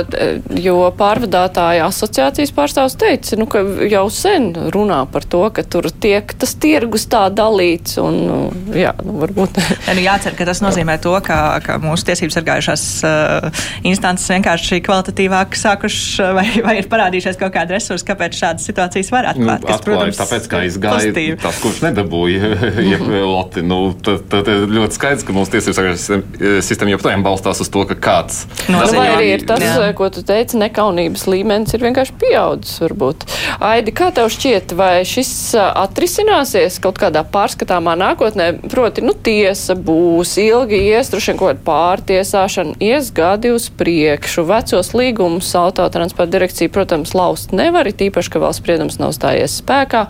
jo 0.56 0.76
pārvadātāja 0.96 1.84
asociācijas 1.90 2.52
pārstāvs 2.56 2.96
teica, 3.00 3.36
nu, 3.36 3.44
ka 3.50 3.60
jau 3.90 4.06
sen 4.12 4.48
runā 4.72 5.02
par 5.12 5.26
to, 5.28 5.42
ka 5.52 5.64
tur 5.64 5.90
tiek 5.92 6.32
tas 6.40 6.54
tirgus 6.60 7.04
tā 7.10 7.26
dalīts. 7.28 7.98
Un, 8.00 8.16
nu, 8.24 8.38
jā, 8.76 8.94
nu, 9.04 9.18
varbūt. 9.20 9.60
Ja, 9.60 9.96
nu, 9.96 10.04
jācer, 10.04 10.36
ka 10.38 10.46
tas 10.48 10.62
nozīmē 10.64 10.96
to, 11.04 11.12
ka, 11.24 11.60
ka 11.64 11.76
mūsu 11.82 12.08
tiesības 12.08 12.38
sargājušās 12.38 12.84
uh, 13.04 13.66
instances 13.90 14.30
vienkārši 14.32 14.80
kvalitatīvāk 14.86 15.58
sākušas 15.58 16.34
vai, 16.38 16.46
vai 16.64 16.76
ir 16.80 16.88
parādījušies 16.90 17.40
kaut 17.40 17.52
kādi 17.56 17.76
resursi, 17.76 18.06
kāpēc 18.08 18.40
šādas 18.40 18.68
situācijas 18.70 19.12
var 19.12 19.30
atklāt. 19.34 19.66
Nu, 19.66 19.68
kas, 19.68 19.84
protams, 19.84 20.20
tāpēc, 20.22 20.48
kā 20.48 20.62
izgāja 20.68 20.96
pozitīvi. 20.96 21.36
tas, 21.44 21.60
kurš 21.60 21.82
nedabūja 21.84 22.54
jeb, 22.92 23.04
loti. 23.04 23.66
Nu, 23.66 23.82
tad, 24.00 24.24
tad 24.32 24.48
ir 24.48 24.66
ļoti 24.78 24.96
skaidrs, 24.96 25.28
ka 25.28 25.36
mūsu 25.36 25.56
tiesības 25.56 25.80
sargājušās 25.80 26.64
sistēma 26.70 26.96
joprojām 26.96 27.26
balstās 27.26 27.60
uz 27.60 27.72
to, 27.72 27.84
ka 27.90 27.98
kāds. 28.00 28.44
No, 28.70 28.80
Vai 29.10 29.18
arī 29.18 29.30
ir 29.34 29.44
tas, 29.48 29.62
jā. 29.64 29.88
ko 29.96 30.08
tu 30.12 30.22
teici, 30.26 30.58
nekaunības 30.60 31.26
līmenis 31.30 31.74
ir 31.74 31.84
vienkārši 31.84 32.16
pieaudzis 32.20 32.80
varbūt. 32.82 33.26
Aidi, 33.66 33.94
kā 33.96 34.10
tev 34.14 34.30
šķiet, 34.32 34.74
vai 34.78 35.02
šis 35.08 35.32
atrisināsies 35.58 36.78
kaut 36.82 37.00
kādā 37.02 37.22
pārskatāmā 37.26 37.96
nākotnē? 38.00 38.50
Proti, 38.70 39.04
nu 39.04 39.14
tiesa 39.14 39.76
būs, 39.76 40.36
ilgi 40.42 40.80
ies, 40.90 41.10
droši 41.12 41.32
vien 41.32 41.40
kaut 41.40 41.52
kāda 41.52 41.66
pārtiesāšana, 41.66 42.76
ies 42.84 43.10
gadi 43.16 43.52
uz 43.54 43.68
priekšu, 43.80 44.46
vecos 44.48 44.92
līgumus 44.96 45.50
autotransporta 45.58 46.30
direkcija, 46.36 46.72
protams, 46.72 47.14
laust 47.18 47.54
nevar, 47.56 47.90
it 47.90 48.02
īpaši, 48.06 48.34
ka 48.34 48.44
vēl 48.44 48.54
spriedums 48.56 49.00
nav 49.02 49.14
stājies 49.16 49.58
spēkā. 49.60 50.06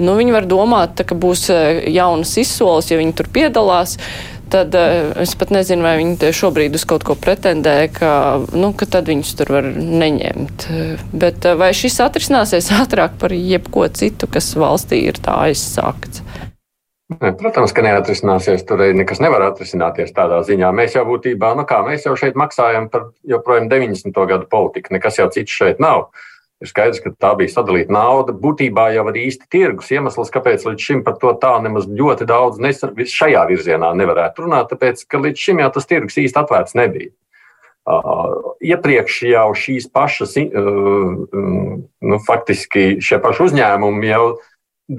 Nu, 0.00 0.16
viņi 0.18 0.36
var 0.36 0.50
domāt, 0.50 0.98
tā, 0.98 1.06
ka 1.08 1.18
būs 1.18 1.48
jaunas 1.90 2.36
izsoles, 2.40 2.90
ja 2.90 3.00
viņi 3.00 3.16
tur 3.18 3.30
piedalās 3.32 3.96
tad 4.52 4.74
uh, 4.76 5.12
es 5.22 5.32
pat 5.38 5.52
nezinu, 5.54 5.84
vai 5.86 5.96
viņi 6.00 6.32
šobrīd 6.36 6.76
uz 6.78 6.84
kaut 6.88 7.04
ko 7.06 7.16
pretendē, 7.18 7.76
ka, 7.94 8.12
nu, 8.52 8.72
ka 8.76 8.88
tad 8.90 9.10
viņus 9.10 9.32
tur 9.38 9.52
var 9.56 9.68
neņemt. 9.74 10.68
Bet 11.12 11.48
uh, 11.48 11.56
vai 11.60 11.72
šis 11.76 12.00
atrisināsies 12.04 12.72
ātrāk 12.82 13.18
par 13.20 13.34
jebko 13.36 13.88
citu, 13.94 14.30
kas 14.30 14.52
valstī 14.58 15.04
ir 15.10 15.20
tā 15.22 15.38
aizsākts? 15.48 16.24
Protams, 17.10 17.72
ka 17.74 17.82
neatrisināsies. 17.82 18.62
Tur 18.68 18.84
nekas 18.94 19.18
nevar 19.18 19.42
atrisināties 19.48 20.12
tādā 20.14 20.44
ziņā. 20.46 20.68
Mēs 20.70 20.94
jau 20.94 21.02
būtībā, 21.08 21.56
nu 21.58 21.64
kā, 21.66 21.80
mēs 21.82 22.06
jau 22.06 22.14
šeit 22.14 22.38
maksājam 22.38 22.86
par 22.92 23.08
joprojām 23.26 23.66
90. 23.72 24.14
gadu 24.30 24.46
politiku. 24.50 24.94
Nekas 24.94 25.18
jau 25.18 25.26
cits 25.34 25.56
šeit 25.58 25.82
nav. 25.82 26.06
Uh, 26.06 26.29
Ir 26.60 26.68
skaidrs, 26.68 27.00
ka 27.00 27.12
tā 27.16 27.30
bija 27.38 27.54
sadalīta 27.54 27.92
nauda. 27.94 28.34
Būtībā 28.36 28.90
jau 28.92 29.06
arī 29.08 29.24
īsti 29.30 29.48
tirgus 29.52 29.88
iemesls, 29.94 30.32
kāpēc 30.32 30.66
līdz 30.68 30.84
šim 30.84 31.00
par 31.06 31.16
to 31.22 31.32
tā 31.40 31.54
nemaz 31.64 31.86
ļoti 31.88 32.26
daudz 32.28 32.60
nesar, 32.60 32.92
šajā 32.92 33.46
virzienā 33.48 33.94
nevarētu 33.96 34.44
runāt, 34.44 34.68
tāpēc, 34.68 35.06
ka 35.08 35.22
līdz 35.24 35.40
šim 35.40 35.62
jau 35.64 35.70
tas 35.72 35.88
tirgus 35.88 36.20
īsti 36.20 36.36
atvērts 36.42 36.76
nebija. 36.76 37.14
Uh, 37.88 38.52
iepriekš 38.60 39.22
jau 39.30 39.46
šīs 39.56 39.86
pašas, 39.88 40.36
uh, 40.36 41.16
nu, 41.32 42.20
faktiski 42.26 43.00
šie 43.00 43.18
paši 43.24 43.46
uzņēmumi 43.46 44.10
jau 44.12 44.26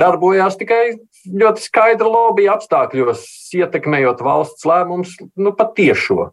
darbojās 0.01 0.57
tikai 0.57 0.97
ļoti 1.29 1.61
skaidra 1.61 2.09
lobby 2.09 2.49
apstākļos, 2.49 3.21
ietekmējot 3.61 4.25
valsts 4.25 4.65
lēmumus 4.65 5.13
nu, 5.37 5.53
patiešo. 5.53 6.31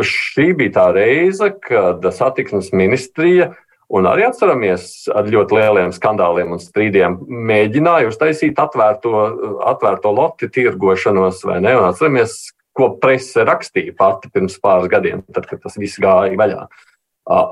Šī 0.00 0.48
bija 0.56 0.78
tā 0.80 0.88
reize, 0.96 1.52
kad 1.62 2.02
satiksmes 2.16 2.72
ministrija 2.74 3.52
uh, 3.52 3.62
Un 3.94 4.06
arī 4.10 4.24
atceramies 4.26 5.06
ar 5.14 5.28
ļoti 5.30 5.54
lieliem 5.54 5.92
skandāliem 5.94 6.50
un 6.56 6.62
strīdiem. 6.62 7.20
Mēģināja 7.50 8.10
uztaisīt 8.10 8.58
atvērto, 8.58 9.12
atvērto 9.62 10.10
loti 10.10 10.48
tirgošanos, 10.50 11.44
vai 11.46 11.60
ne? 11.62 11.76
Un 11.78 11.86
atceramies, 11.92 12.34
ko 12.76 12.90
prese 13.02 13.46
rakstīja 13.46 13.94
pati 13.96 14.32
pirms 14.34 14.58
pāris 14.62 14.90
gadiem, 14.90 15.22
tad, 15.32 15.46
kad 15.46 15.62
tas 15.62 15.78
viss 15.78 16.02
gāja 16.02 16.34
vaļā. 16.38 16.66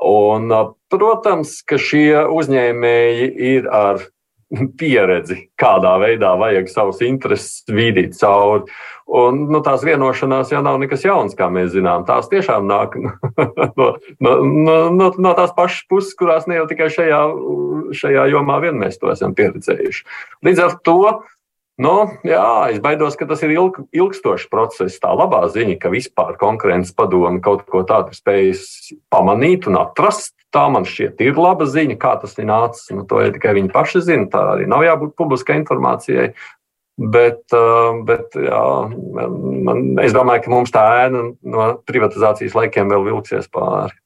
Un, 0.06 0.50
protams, 0.90 1.60
ka 1.66 1.78
šie 1.78 2.26
uzņēmēji 2.30 3.30
ir 3.54 3.70
ar 3.70 4.02
pieredzi, 4.80 5.48
kādā 5.60 5.94
veidā 6.02 6.34
vajag 6.40 6.70
savus 6.70 7.02
intereses 7.06 7.62
vīdīt 7.70 8.18
cauri. 8.18 8.66
Un, 9.04 9.42
nu, 9.52 9.60
tās 9.60 9.82
vienošanās 9.84 10.48
jau 10.54 10.62
nav 10.64 10.78
nekas 10.80 11.04
jauns, 11.04 11.36
kā 11.36 11.50
mēs 11.52 11.74
zinām. 11.74 12.06
Tās 12.08 12.30
tiešām 12.32 12.64
nāk 12.66 12.96
no, 13.78 13.90
no, 14.24 14.32
no, 14.48 15.10
no, 15.12 15.34
tās 15.36 15.52
pašas 15.56 15.84
puses, 15.92 16.16
kurās 16.18 16.48
ne 16.48 16.56
jau 16.56 16.64
tikai 16.70 16.88
šajā, 16.94 17.20
šajā 18.00 18.24
jomā 18.32 18.58
vien 18.64 18.80
mēs 18.80 18.96
to 19.02 19.12
esam 19.12 19.36
pieredzējuši. 19.36 20.08
Līdz 20.48 20.64
ar 20.64 20.76
to 20.88 20.98
Nu, 21.74 22.06
jā, 22.22 22.70
es 22.70 22.78
baidos, 22.78 23.16
ka 23.18 23.26
tas 23.26 23.40
ir 23.42 23.50
ilg, 23.56 23.80
ilgstošs 23.90 24.46
process. 24.50 25.00
Tā 25.02 25.10
labā 25.10 25.40
ziņa, 25.50 25.74
ka 25.82 25.90
vispār 25.90 26.36
konkurences 26.38 26.94
padome 26.94 27.42
kaut 27.42 27.64
ko 27.66 27.82
tādu 27.86 28.14
spējas 28.14 28.92
pamanīt 29.10 29.66
un 29.66 29.80
atrast, 29.80 30.36
tā 30.54 30.68
man 30.70 30.86
šķiet 30.86 31.24
ir 31.26 31.40
laba 31.40 31.66
ziņa. 31.66 31.96
Kā 31.98 32.14
tas 32.22 32.38
ir 32.38 32.46
nācis, 32.46 32.92
nu, 32.94 33.02
to 33.10 33.24
ja 33.24 33.34
tikai 33.34 33.56
viņi 33.58 33.72
paši 33.74 34.04
zina. 34.06 34.28
Tā 34.30 34.44
arī 34.52 34.68
nav 34.70 34.86
jābūt 34.86 35.16
publiskai 35.18 35.58
informācijai. 35.64 36.30
Bet, 36.94 37.50
bet 38.06 38.36
jā, 38.38 38.64
man, 39.66 39.80
es 39.98 40.14
domāju, 40.14 40.44
ka 40.44 40.52
mums 40.52 40.70
tā 40.74 40.84
ēna 41.06 41.24
no 41.42 41.64
privatizācijas 41.90 42.54
laikiem 42.54 42.92
vēl 42.92 43.08
vilksies 43.08 43.50
pāri. 43.50 43.96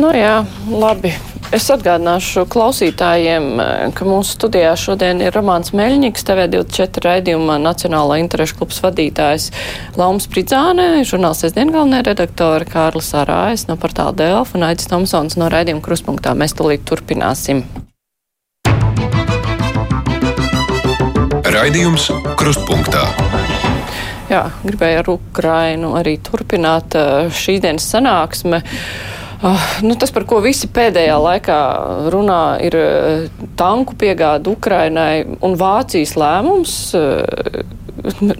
Nu 0.00 0.08
jā, 0.16 0.40
labi. 0.72 1.12
Es 1.52 1.66
atgādināšu 1.68 2.46
klausītājiem, 2.48 3.44
ka 3.92 4.06
mūsu 4.08 4.38
studijā 4.38 4.70
šodien 4.80 5.20
ir 5.20 5.34
Romāns 5.36 5.74
Meļņiks, 5.76 6.24
TV24 6.30 7.04
raidījuma 7.04 7.58
Nacionālā 7.60 8.16
interešu 8.22 8.56
klubs 8.62 8.80
vadītājs 8.80 9.50
Laums 10.00 10.30
Pridzāne, 10.32 11.04
žurnālists 11.04 11.52
diengalvenē 11.52 12.00
redaktore 12.08 12.64
Kārlis 12.72 13.12
Arājas 13.20 13.68
no 13.68 13.76
portāla 13.76 14.16
Delfa 14.16 14.56
un 14.56 14.64
Aidis 14.72 14.88
Tomsons 14.88 15.36
no 15.36 15.52
raidījuma 15.52 15.84
Kruspunktā. 15.84 16.32
Mēs 16.32 16.56
tulīt 16.56 16.88
turpināsim. 16.88 17.66
Raidījums 21.62 22.08
Krustpunktā. 22.34 23.04
Jā, 24.26 24.40
gribēju 24.64 24.98
ar 24.98 25.08
Ukrainu 25.12 25.92
arī 25.94 26.16
turpināt 26.18 26.96
šīs 27.38 27.60
dienas 27.62 27.84
sanāksme. 27.86 28.58
Nu, 29.86 29.94
tas, 29.94 30.10
par 30.10 30.26
ko 30.26 30.40
visi 30.42 30.66
pēdējā 30.74 31.20
laikā 31.22 31.58
runā, 32.10 32.40
ir 32.66 32.74
tanku 33.54 33.94
piegāda 34.00 34.50
Ukrainai 34.50 35.22
un 35.38 35.54
Vācijas 35.60 36.16
lēmums. 36.18 36.74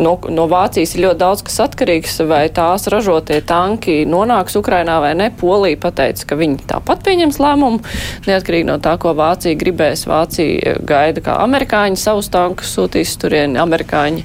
No, 0.00 0.14
no 0.32 0.46
Vācijas 0.48 0.94
ir 0.96 1.02
ļoti 1.04 1.20
daudz 1.20 1.42
kas 1.44 1.58
atkarīgs, 1.66 2.14
vai 2.24 2.46
tās 2.54 2.86
ražotie 2.90 3.42
tanki 3.44 3.98
nonāks 4.08 4.56
Ukrainā 4.56 4.96
vai 5.02 5.10
ne. 5.18 5.28
Polija 5.28 5.76
pateica, 5.82 6.24
ka 6.30 6.38
viņi 6.40 6.64
tāpat 6.70 7.04
pieņems 7.04 7.38
lēmumu, 7.42 7.82
neatkarīgi 8.28 8.68
no 8.70 8.78
tā, 8.82 8.96
ko 9.02 9.12
Vācija 9.18 9.58
gribēs. 9.60 10.06
Vācija 10.08 10.78
gaida, 10.88 11.20
kā 11.24 11.36
amerikāņi 11.44 12.00
savus 12.00 12.32
tankus 12.32 12.72
sūtīs 12.78 13.12
turieni. 13.20 13.60
Amerikāņi, 13.60 14.24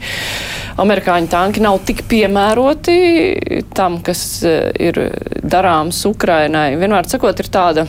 amerikāņi 0.79 1.31
tanki 1.33 1.65
nav 1.65 1.81
tik 1.87 2.05
piemēroti 2.07 2.99
tam, 3.75 3.99
kas 4.05 4.23
eh, 4.47 4.69
ir 4.89 5.01
darāms 5.43 6.05
Ukrainai. 6.07 6.69
Vienmēr 6.79 7.11
sakot, 7.11 7.43
ir 7.43 7.51
tāda 7.51 7.87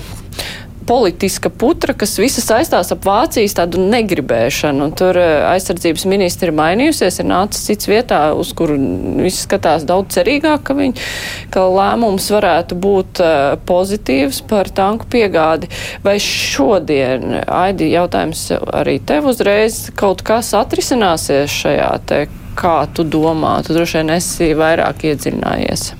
politiska 0.89 1.51
putra, 1.53 1.93
kas 1.93 2.17
visa 2.17 2.41
saistās 2.41 2.89
ap 2.95 3.05
Vācijas 3.05 3.55
tādu 3.59 3.83
negribēšanu. 3.93 4.89
Tur 4.97 5.19
eh, 5.21 5.45
aizsardzības 5.51 6.07
ministri 6.09 6.49
ir 6.49 6.57
mainījusies, 6.57 7.21
ir 7.21 7.29
nācis 7.29 7.67
cits 7.69 7.91
vietā, 7.91 8.23
uz 8.33 8.55
kuru 8.57 8.79
viss 9.21 9.45
skatās 9.45 9.85
daudz 9.89 10.17
cerīgāk, 10.17 10.65
ka, 10.65 10.77
viņi, 10.79 11.05
ka 11.53 11.67
lēmums 11.69 12.31
varētu 12.33 12.79
būt 12.81 13.21
uh, 13.21 13.37
pozitīvs 13.69 14.41
par 14.49 14.73
tanku 14.73 15.09
piegādi. 15.13 15.69
Vai 16.05 16.17
šodien, 16.23 17.43
Aidi, 17.45 17.91
jautājums 17.93 18.49
arī 18.57 18.99
tev 19.05 19.29
uzreiz 19.33 19.87
kaut 19.99 20.25
kas 20.27 20.55
atrisināsies 20.57 21.53
šajā 21.53 21.95
te, 22.09 22.25
kā 22.59 22.79
tu 22.97 23.05
domā? 23.05 23.59
Tu 23.67 23.77
droši 23.77 24.01
vien 24.01 24.17
esi 24.17 24.53
vairāk 24.57 25.05
iedziļinājies. 25.13 25.91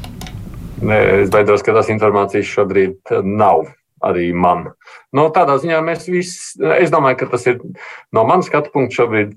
Nē, 0.89 0.99
es 1.25 1.35
baidos, 1.35 1.65
ka 1.67 1.75
tās 1.77 1.91
informācijas 1.93 2.49
šobrīd 2.55 3.19
nav 3.27 3.67
arī 4.05 4.31
man. 4.35 4.69
No 5.13 5.29
nu, 5.29 5.33
tādā 5.35 5.57
ziņā 5.61 5.79
mēs 5.85 6.09
visi, 6.11 6.59
es 6.79 6.93
domāju, 6.95 7.23
ka 7.23 7.31
tas 7.33 7.47
ir 7.51 7.59
no 8.15 8.27
manas 8.29 8.51
skatu 8.51 8.73
punkta 8.75 9.03
šobrīd 9.03 9.37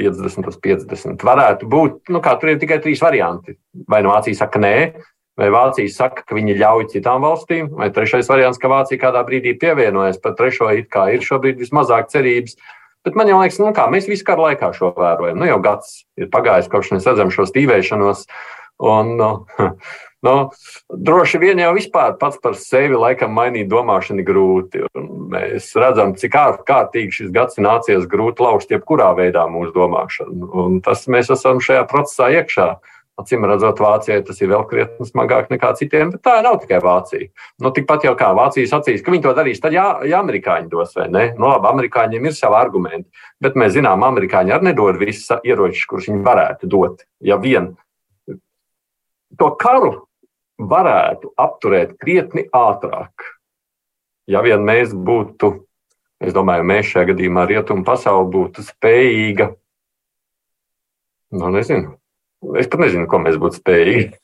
50 0.00 0.48
uz 0.50 0.58
50. 0.62 1.24
Varētu 1.24 1.68
būt, 1.70 1.98
nu 2.14 2.22
kā 2.22 2.34
tur 2.40 2.54
ir 2.54 2.62
tikai 2.62 2.80
trīs 2.82 3.02
varianti. 3.04 3.56
Vai 3.90 4.02
nu 4.02 4.10
Vācija 4.10 4.40
saka 4.40 4.62
nē, 4.62 4.76
vai 5.38 5.50
Vācija 5.54 5.90
saka, 5.90 6.24
ka 6.26 6.36
viņi 6.36 6.56
ļauj 6.58 6.88
citām 6.94 7.22
valstīm, 7.26 7.70
vai 7.78 7.90
trešais 7.94 8.30
variants, 8.30 8.60
ka 8.62 8.70
Vācija 8.72 9.02
kādā 9.02 9.22
brīdī 9.26 9.54
pievienojas. 9.60 10.20
Par 10.22 10.34
trešo 10.38 10.70
it 10.74 10.90
kā 10.92 11.08
ir 11.14 11.22
šobrīd 11.26 11.62
vismazāk 11.62 12.10
cerības. 12.12 12.58
Bet 13.04 13.18
man 13.18 13.28
liekas, 13.28 13.60
nu 13.60 13.74
kā 13.76 13.84
mēs 13.92 14.08
visu 14.08 14.24
kāru 14.26 14.46
laikā 14.46 14.72
šo 14.74 14.94
vērojam. 14.96 15.38
Nu 15.38 15.48
jau 15.48 15.60
gads 15.62 16.04
ir 16.16 16.30
pagājis, 16.32 16.70
kopš 16.72 16.94
mēs 16.94 17.08
redzam 17.10 17.32
šo 17.34 17.44
stīvēšanos. 17.50 18.24
Un, 18.84 19.14
nu, 19.20 19.28
Nu, 20.24 20.34
droši 20.88 21.38
vien 21.42 21.60
jau 21.60 21.74
vispār 21.76 22.14
pats 22.20 22.38
par 22.40 22.56
sevi 22.56 22.96
laikam 22.96 23.34
mainīt 23.36 23.68
domāšanu 23.68 24.24
grūti. 24.24 24.86
Mēs 25.34 25.68
redzam, 25.76 26.14
cik 26.16 26.38
ārkārtīgi 26.40 27.18
šis 27.18 27.34
gads 27.34 27.60
nācies 27.60 28.08
grūti 28.08 28.44
lauzt 28.44 28.72
jebkurā 28.72 29.10
veidā 29.18 29.44
mūsu 29.52 29.74
domāšanu. 29.76 30.48
Un 30.64 30.80
tas 30.84 31.04
mēs 31.12 31.28
esam 31.34 31.60
šajā 31.60 31.84
procesā 31.90 32.30
iekšā. 32.38 32.72
Acīm 33.20 33.44
redzot, 33.46 33.78
Vācijai 33.78 34.24
tas 34.26 34.40
ir 34.42 34.48
vēl 34.50 34.64
krietni 34.66 35.04
smagāk 35.06 35.52
nekā 35.52 35.68
citiem, 35.78 36.08
bet 36.10 36.24
tā 36.26 36.32
nav 36.42 36.56
tikai 36.64 36.80
Vācija. 36.82 37.28
Nu, 37.62 37.70
tikpat 37.76 38.08
jau 38.08 38.16
kā 38.18 38.32
Vācija 38.34 38.66
sacīs, 38.72 39.04
ka 39.06 39.12
viņi 39.14 39.22
to 39.28 39.34
darīs, 39.36 39.60
tad 39.62 39.76
jā, 39.76 39.84
jā 40.08 40.18
amerikāņi 40.18 40.66
dos 40.72 40.96
vai 40.98 41.06
ne. 41.12 41.28
Nu, 41.36 41.46
labi, 41.52 41.68
amerikāņiem 41.70 42.26
ir 42.26 42.34
savi 42.34 42.58
argumenti, 42.58 43.06
bet 43.44 43.54
mēs 43.60 43.76
zinām, 43.76 44.02
amerikāņi 44.08 44.56
arī 44.56 44.72
nedod 44.72 44.98
visus 44.98 45.30
ieročus, 45.46 45.84
kurus 45.92 46.10
viņi 46.10 46.24
varētu 46.26 46.72
dot. 46.74 47.06
Ja 47.22 47.38
vien 47.38 47.76
to 49.38 49.52
karu 49.62 49.92
varētu 50.58 51.32
apturēt 51.40 51.96
krietni 52.00 52.46
ātrāk. 52.54 53.26
Ja 54.30 54.40
vien 54.44 54.64
mēs 54.64 54.94
būtu, 54.94 55.50
es 56.24 56.34
domāju, 56.36 56.66
mēs 56.68 56.92
šajā 56.92 57.10
gadījumā 57.12 57.46
rietumu 57.50 57.84
pasauli 57.84 58.30
būtu 58.32 58.64
spējīga, 58.64 59.50
nu, 61.34 61.50
nezinu, 61.54 61.96
es 62.60 62.70
pat 62.70 62.84
nezinu, 62.86 63.08
ko 63.10 63.20
mēs 63.24 63.40
būtu 63.40 63.60
spējīgi. 63.60 64.14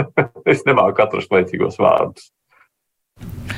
es 0.52 0.62
nemāku 0.68 1.02
atrast 1.02 1.32
laicīgos 1.32 1.80
vārdus. 1.80 2.30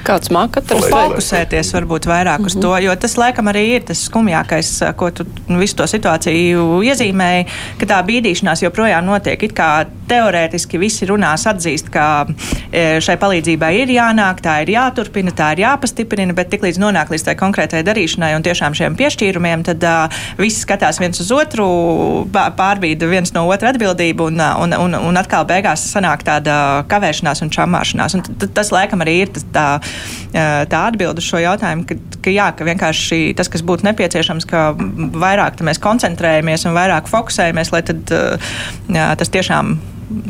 Kāds 0.03 0.33
māca 0.35 0.59
atrast? 0.63 0.89
Fokusēties 0.91 1.73
varbūt 1.77 2.09
vairāk 2.11 2.43
uz 2.43 2.57
mm 2.57 2.61
-hmm. 2.61 2.63
to, 2.63 2.79
jo 2.85 2.97
tas 2.97 3.17
laikam 3.17 3.51
arī 3.53 3.65
ir 3.77 3.83
tas 3.87 4.09
skumjākais, 4.09 4.71
ko 4.97 5.11
tu 5.11 5.27
nu, 5.49 5.59
visu 5.59 5.77
to 5.77 5.85
situāciju 5.87 6.83
iezīmēji, 6.83 7.47
ka 7.79 7.87
tā 7.87 8.03
bīdīšanās 8.07 8.63
joprojām 8.63 9.05
notiek. 9.05 9.43
It 9.43 9.53
kā 9.53 9.87
teorētiski 10.09 10.79
visi 10.79 11.07
runās 11.07 11.47
atzīst, 11.47 11.91
ka 11.93 12.27
šai 13.01 13.17
palīdzībai 13.17 13.73
ir 13.83 13.89
jānāk, 13.89 14.43
tā 14.45 14.63
ir 14.63 14.73
jāturpina, 14.75 15.31
tā 15.31 15.53
ir 15.53 15.65
jāpastiprina, 15.65 16.35
bet 16.37 16.51
tiklīdz 16.53 16.81
nonāk 16.83 17.13
līdz 17.13 17.25
tai 17.29 17.35
konkrētai 17.35 17.83
darīšanai 17.87 18.35
un 18.37 18.43
tiešām 18.43 18.75
šiem 18.75 18.97
piešķīrumiem, 18.97 19.65
tad 19.69 19.85
uh, 19.85 20.23
visi 20.39 20.65
skatās 20.65 21.01
viens 21.01 21.21
uz 21.21 21.31
otru, 21.31 21.67
pārbīda 22.33 23.09
viens 23.11 23.33
no 23.37 23.47
otra 23.49 23.73
atbildību 23.73 24.29
un, 24.33 24.41
un, 24.65 24.77
un, 24.85 24.95
un 24.95 25.21
atkal 25.21 25.47
beigās 25.49 25.85
sanāk 25.95 26.25
tāda 26.27 26.85
kavēšanās 26.89 27.43
un 27.43 27.53
čamāšanās. 27.55 28.17
Un 28.19 28.51
tas 28.55 28.73
laikam 28.75 29.05
arī 29.05 29.19
ir 29.23 29.33
tas, 29.35 29.47
tā 29.53 29.67
tā 30.33 30.83
atbilde 30.89 31.23
uz 31.23 31.29
šo 31.29 31.43
jautājumu, 31.43 31.87
ka, 31.89 31.97
ka, 32.25 32.33
jā, 32.33 32.49
ka 32.57 32.67
vienkārši 32.69 33.21
tas, 33.39 33.51
kas 33.53 33.65
būtu 33.67 33.87
nepieciešams, 33.89 34.49
ka 34.49 34.71
vairāk 34.77 35.61
mēs 35.67 35.83
koncentrējamies 35.83 36.67
un 36.69 36.77
vairāk 36.77 37.11
fokusējamies, 37.13 37.73
lai 37.75 37.83
tad, 37.91 38.15
jā, 38.93 39.09
tas 39.21 39.33
tiešām 39.33 39.77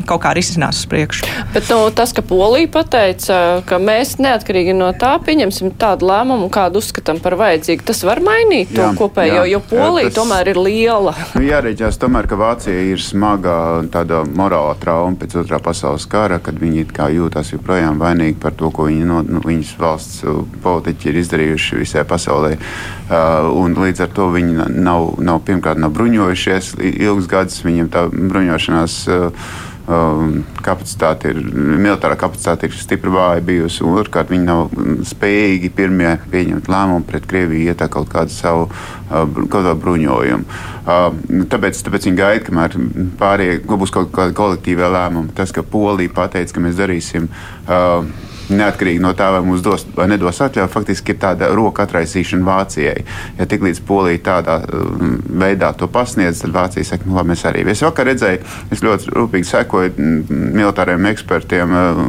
kaut 0.09 0.23
kā 0.25 0.33
risinās 0.35 0.83
uz 0.83 0.89
priekšu. 0.91 1.27
Bet 1.53 1.69
nu, 1.71 1.79
tas, 1.95 2.13
ka 2.15 2.23
Polija 2.25 2.69
pateica, 2.73 3.37
ka 3.67 3.79
mēs 3.81 4.15
neatkarīgi 4.21 4.75
no 4.77 4.91
tā 4.97 5.15
pieņemsim 5.23 5.73
tādu 5.79 6.09
lēmumu, 6.09 6.49
kādu 6.53 6.81
uzskatām 6.81 7.21
par 7.23 7.37
vajadzīgu, 7.39 7.85
tas 7.87 8.03
var 8.07 8.21
mainīt 8.23 8.73
jā, 8.73 8.89
to 8.89 9.03
kopējo, 9.03 9.45
jo 9.49 9.61
Polija 9.69 10.07
jā, 10.07 10.13
tas, 10.13 10.19
tomēr 10.21 10.53
ir 10.53 10.61
liela. 10.61 11.15
Nu, 11.35 11.43
jārēķās 11.45 11.99
tomēr, 12.01 12.29
ka 12.29 12.39
Vācija 12.39 12.85
ir 12.93 13.03
smagā 13.03 13.57
tāda 13.93 14.23
morāla 14.27 14.75
trauma 14.81 15.19
pēc 15.19 15.37
otrā 15.43 15.59
pasaules 15.63 16.07
kara, 16.09 16.39
kad 16.43 16.57
viņi 16.61 16.87
kā 16.93 17.09
jūtas 17.13 17.53
joprojām 17.53 18.01
vainīgi 18.01 18.39
par 18.41 18.55
to, 18.57 18.71
ko 18.73 18.87
viņi 18.89 19.07
no, 19.09 19.21
nu, 19.27 19.43
viņas 19.45 19.73
valsts 19.79 20.23
politiķi 20.63 21.11
ir 21.11 21.19
izdarījuši 21.23 21.81
visai 21.81 22.05
pasaulē. 22.07 22.55
Uh, 22.55 23.49
un 23.59 23.75
līdz 23.77 24.05
ar 24.05 24.13
to 24.15 24.29
viņi 24.33 24.69
nav, 24.73 25.13
nav 25.21 25.43
pirmkārt 25.47 25.81
nav 25.81 25.93
bruņojušies 25.95 26.73
ilgus 26.93 27.29
gadus, 27.31 27.61
viņiem 27.65 27.91
tā 27.93 28.07
bruņošanās. 28.09 28.97
Uh, 29.11 29.69
kapacitāte 29.83 31.33
ir, 31.33 31.39
militārā 31.53 32.15
kapacitāte 32.19 32.69
ir 32.69 32.75
stipri 32.79 33.11
vāja 33.11 33.43
bijusi, 33.43 33.83
otrkārt 33.83 34.31
viņi 34.31 34.45
nav 34.47 34.71
spējīgi 35.09 35.71
pirmie 35.75 36.13
pieņemt 36.31 36.69
lēmumu 36.71 37.03
pret 37.07 37.27
Krieviju, 37.27 37.73
ietā 37.73 37.89
kaut 37.91 38.07
kādu 38.11 38.31
savu 38.31 38.69
uh, 38.69 39.25
kaut 39.35 39.49
kādu 39.57 39.75
bruņojumu. 39.83 40.59
Uh, 40.83 41.43
tāpēc, 41.51 41.81
tāpēc 41.83 42.07
viņi 42.07 42.21
gaida, 42.21 42.45
kamēr 42.47 42.77
pārējie 43.19 43.59
būs 43.67 43.91
kaut 43.95 44.13
kādi 44.15 44.37
kolektīvie 44.39 44.87
lēmumi. 44.95 45.35
Tas, 45.35 45.51
ka 45.51 45.65
Polija 45.67 46.15
pateica, 46.15 46.55
ka 46.55 46.63
mēs 46.63 46.79
darīsim 46.79 47.27
uh, 47.27 48.07
neatkarīgi 48.51 49.01
no 49.03 49.13
tā, 49.17 49.29
vai 49.35 49.41
mums 49.45 49.63
dos 49.63 49.85
vai 49.95 50.07
nedos 50.11 50.41
atļauju, 50.43 50.71
faktiski 50.71 51.13
ir 51.13 51.19
tāda 51.21 51.49
roka 51.55 51.85
atraisīšana 51.87 52.47
Vācijai. 52.47 53.05
Ja 53.39 53.47
tiklīdz 53.49 53.83
Polija 53.87 54.23
tādā 54.27 54.59
um, 54.67 55.15
veidā 55.43 55.73
to 55.77 55.87
pasniedz, 55.91 56.43
tad 56.43 56.55
Vācija 56.55 56.87
saka, 56.87 57.07
nu, 57.07 57.17
labi, 57.17 57.33
mēs 57.33 57.45
arī. 57.49 57.63
Es 57.71 57.83
vakar 57.85 58.09
redzēju, 58.11 58.41
es 58.73 58.83
ļoti 58.83 59.13
rūpīgi 59.15 59.49
sekoju 59.49 59.93
mm, 59.93 60.41
militāriem 60.59 61.09
ekspertiem 61.13 61.77
uh, 61.77 62.03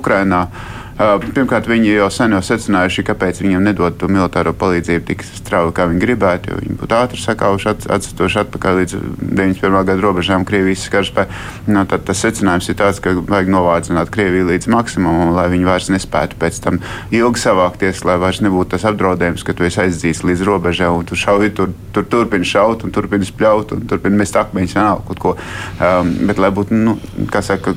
Ukrainā. 0.00 0.46
Uh, 0.94 1.16
pirmkārt, 1.34 1.66
viņi 1.66 1.96
jau 1.96 2.06
sen 2.14 2.36
jau 2.36 2.40
secinājuši, 2.46 3.02
kāpēc 3.08 3.40
viņiem 3.42 3.64
nedod 3.66 3.96
to 3.98 4.06
militāro 4.06 4.52
palīdzību 4.54 5.08
tik 5.08 5.24
strauji, 5.26 5.72
kā 5.74 5.88
viņi 5.90 6.02
gribētu, 6.04 6.52
jo 6.52 6.58
viņi 6.60 6.76
būtu 6.78 6.94
ātri 6.94 7.18
sakauši, 7.18 7.72
atstatoši 7.90 8.38
atpakaļ 8.44 8.78
līdz 8.78 8.94
91. 9.18 9.74
gada 9.88 9.96
robežām 9.98 10.44
Krievijas 10.46 10.84
karaspēku. 10.92 11.34
No, 11.66 11.80
nu, 11.80 11.82
tad 11.90 12.04
tas 12.06 12.22
secinājums 12.22 12.70
ir 12.70 12.78
tāds, 12.78 13.00
ka 13.02 13.10
vajag 13.16 13.50
novācināt 13.50 14.12
Krieviju 14.14 14.46
līdz 14.52 14.70
maksimumam, 14.70 15.32
lai 15.34 15.48
viņi 15.50 15.66
vairs 15.66 15.90
nespētu 15.90 16.38
pēc 16.38 16.60
tam 16.62 16.78
ilgi 17.10 17.42
savākties, 17.42 18.04
lai 18.06 18.14
vairs 18.22 18.38
nebūtu 18.46 18.76
tas 18.76 18.86
apdraudējums, 18.86 19.42
ka 19.42 19.56
tu 19.58 19.66
esi 19.66 19.82
aizdzīts 19.88 20.22
līdz 20.22 20.46
robežai 20.46 20.92
un 20.94 21.02
tu 21.10 21.18
šauji, 21.18 21.56
tur, 21.58 21.74
tur 21.90 22.06
turpini 22.06 22.46
šaut 22.46 22.86
un 22.86 22.94
turpini 22.94 23.26
spļaut 23.26 23.74
un 23.74 23.82
turpini 23.90 24.22
mest 24.22 24.38
akmeņus 24.38 24.78
vienalga 24.78 25.10
kaut 25.10 25.24
ko. 25.26 25.34
Um, 25.82 26.14
bet 26.30 26.38
lai 26.38 26.54
būtu, 26.54 26.78
nu, 26.86 26.96
kā 27.34 27.42
saka, 27.42 27.74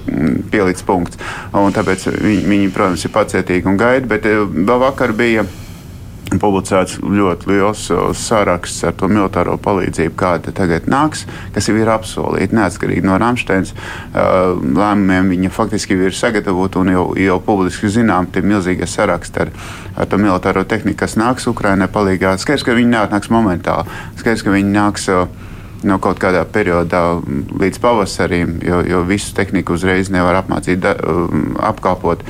pielikts 0.54 0.86
punkts. 0.86 1.18
Un 1.58 1.74
tāpēc 1.74 2.10
viņi, 2.14 2.46
viņi 2.46 2.72
protams, 2.78 3.07
ir 3.08 3.16
pacietīgi 3.16 3.70
un 3.72 3.80
gaida, 3.80 4.08
bet 4.10 4.28
eh, 4.28 4.44
vēl 4.44 4.84
vakar 4.84 5.16
bija 5.18 5.46
publicēts 6.28 6.98
ļoti 7.00 7.48
liels 7.48 7.86
eh, 7.94 8.04
saraksts 8.18 8.84
ar 8.88 8.96
to 9.00 9.08
militāro 9.12 9.56
palīdzību, 9.64 10.16
kāda 10.20 10.54
tagad 10.56 10.90
nāks, 10.92 11.24
kas 11.56 11.70
jau 11.70 11.78
ir 11.80 11.92
apsolīta. 11.92 12.56
Neatkarīgi 12.58 13.06
no 13.08 13.18
Rāmsteins 13.22 13.74
eh, 13.74 14.22
lēmumiem, 14.62 15.32
viņa 15.34 15.54
faktiski 15.56 15.98
ir 15.98 16.16
sagatavota 16.16 16.84
un 16.84 16.94
jau, 16.94 17.08
jau 17.22 17.40
publiski 17.44 17.92
zinām, 17.94 18.30
tie 18.32 18.44
milzīgie 18.46 18.90
saraksti 18.90 19.46
ar, 19.46 19.54
ar 19.96 20.12
to 20.12 20.20
militāro 20.22 20.66
tehniku, 20.68 21.02
kas 21.06 21.18
nāks 21.20 21.48
Ukrainai 21.50 21.90
palīgā. 21.92 22.36
Skaidrs, 22.42 22.68
ka 22.68 22.78
viņi 22.78 22.96
nāks 22.98 23.32
momentāli. 23.34 24.00
Skaidrs, 24.20 24.46
ka 24.46 24.56
viņi 24.56 24.74
nāks. 24.76 25.12
Uh, 25.12 25.46
no 25.86 25.98
kaut 26.02 26.20
kādā 26.22 26.44
periodā 26.50 27.02
līdz 27.60 27.82
pavasarim, 27.84 28.58
jo, 28.66 28.82
jo 28.88 29.02
visu 29.08 29.34
tehniku 29.38 29.76
uzreiz 29.78 30.12
nevar 30.14 30.40
apmācīt, 30.42 30.82
da, 30.84 30.96
um, 31.06 31.52
apkalpot. 31.62 32.24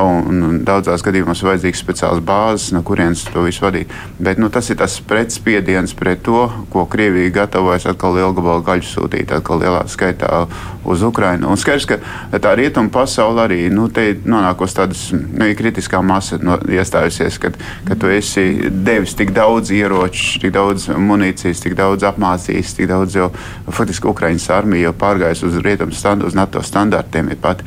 Un 0.00 0.62
daudzās 0.66 1.04
gadījumos 1.06 1.42
ir 1.42 1.50
vajadzīgs 1.52 1.82
speciāls 1.84 2.22
bāzes, 2.24 2.72
no 2.74 2.82
kurienes 2.86 3.22
to 3.28 3.44
visu 3.46 3.62
vadīt. 3.62 3.92
Bet 4.18 4.40
nu, 4.42 4.48
tas 4.50 4.70
ir 4.72 4.80
tas 4.80 4.96
pretspiediens 5.06 5.94
pret 5.94 6.24
to, 6.26 6.48
ko 6.72 6.86
Krievija 6.90 7.30
gatavojas 7.42 7.86
atkal 7.92 8.16
lielu 8.16 8.34
gabalu 8.34 8.64
gaļu 8.66 8.88
sūtīt, 8.88 9.34
atkal 9.36 9.62
lielā 9.62 9.84
skaitā 9.90 10.46
uz 10.84 11.02
Ukrajinu. 11.06 11.48
Un 11.52 11.60
skaidrs, 11.60 11.86
ka 11.88 12.40
tā 12.42 12.54
rietuma 12.58 12.90
pasaule 12.92 13.44
arī 13.44 13.60
nu, 13.72 13.86
nonākos 14.26 14.74
tādas 14.76 15.06
nu, 15.14 15.46
kritiskā 15.56 16.02
masa 16.04 16.40
no, 16.42 16.58
iestājusies, 16.58 17.38
kad, 17.42 17.58
kad 17.86 18.00
tu 18.00 18.10
esi 18.12 18.70
devis 18.84 19.14
tik 19.16 19.32
daudz 19.36 19.72
ieroču, 19.74 20.40
tik 20.42 20.54
daudz 20.54 20.88
munīcijas, 20.90 21.62
tik 21.64 21.78
daudz 21.78 22.06
apmācījis, 22.10 22.74
tik 22.78 22.90
daudz 22.94 23.18
jau 23.18 23.28
faktiski 23.68 24.10
Ukraiņas 24.10 24.48
armija 24.54 24.88
jau 24.88 24.96
pārgājusi 25.04 25.48
uz 25.50 25.60
rietumu 25.64 25.96
standu, 25.96 26.30
uz 26.30 26.38
NATO 26.38 26.62
standartiem. 26.64 27.32
Ir 27.34 27.42
pat, 27.42 27.62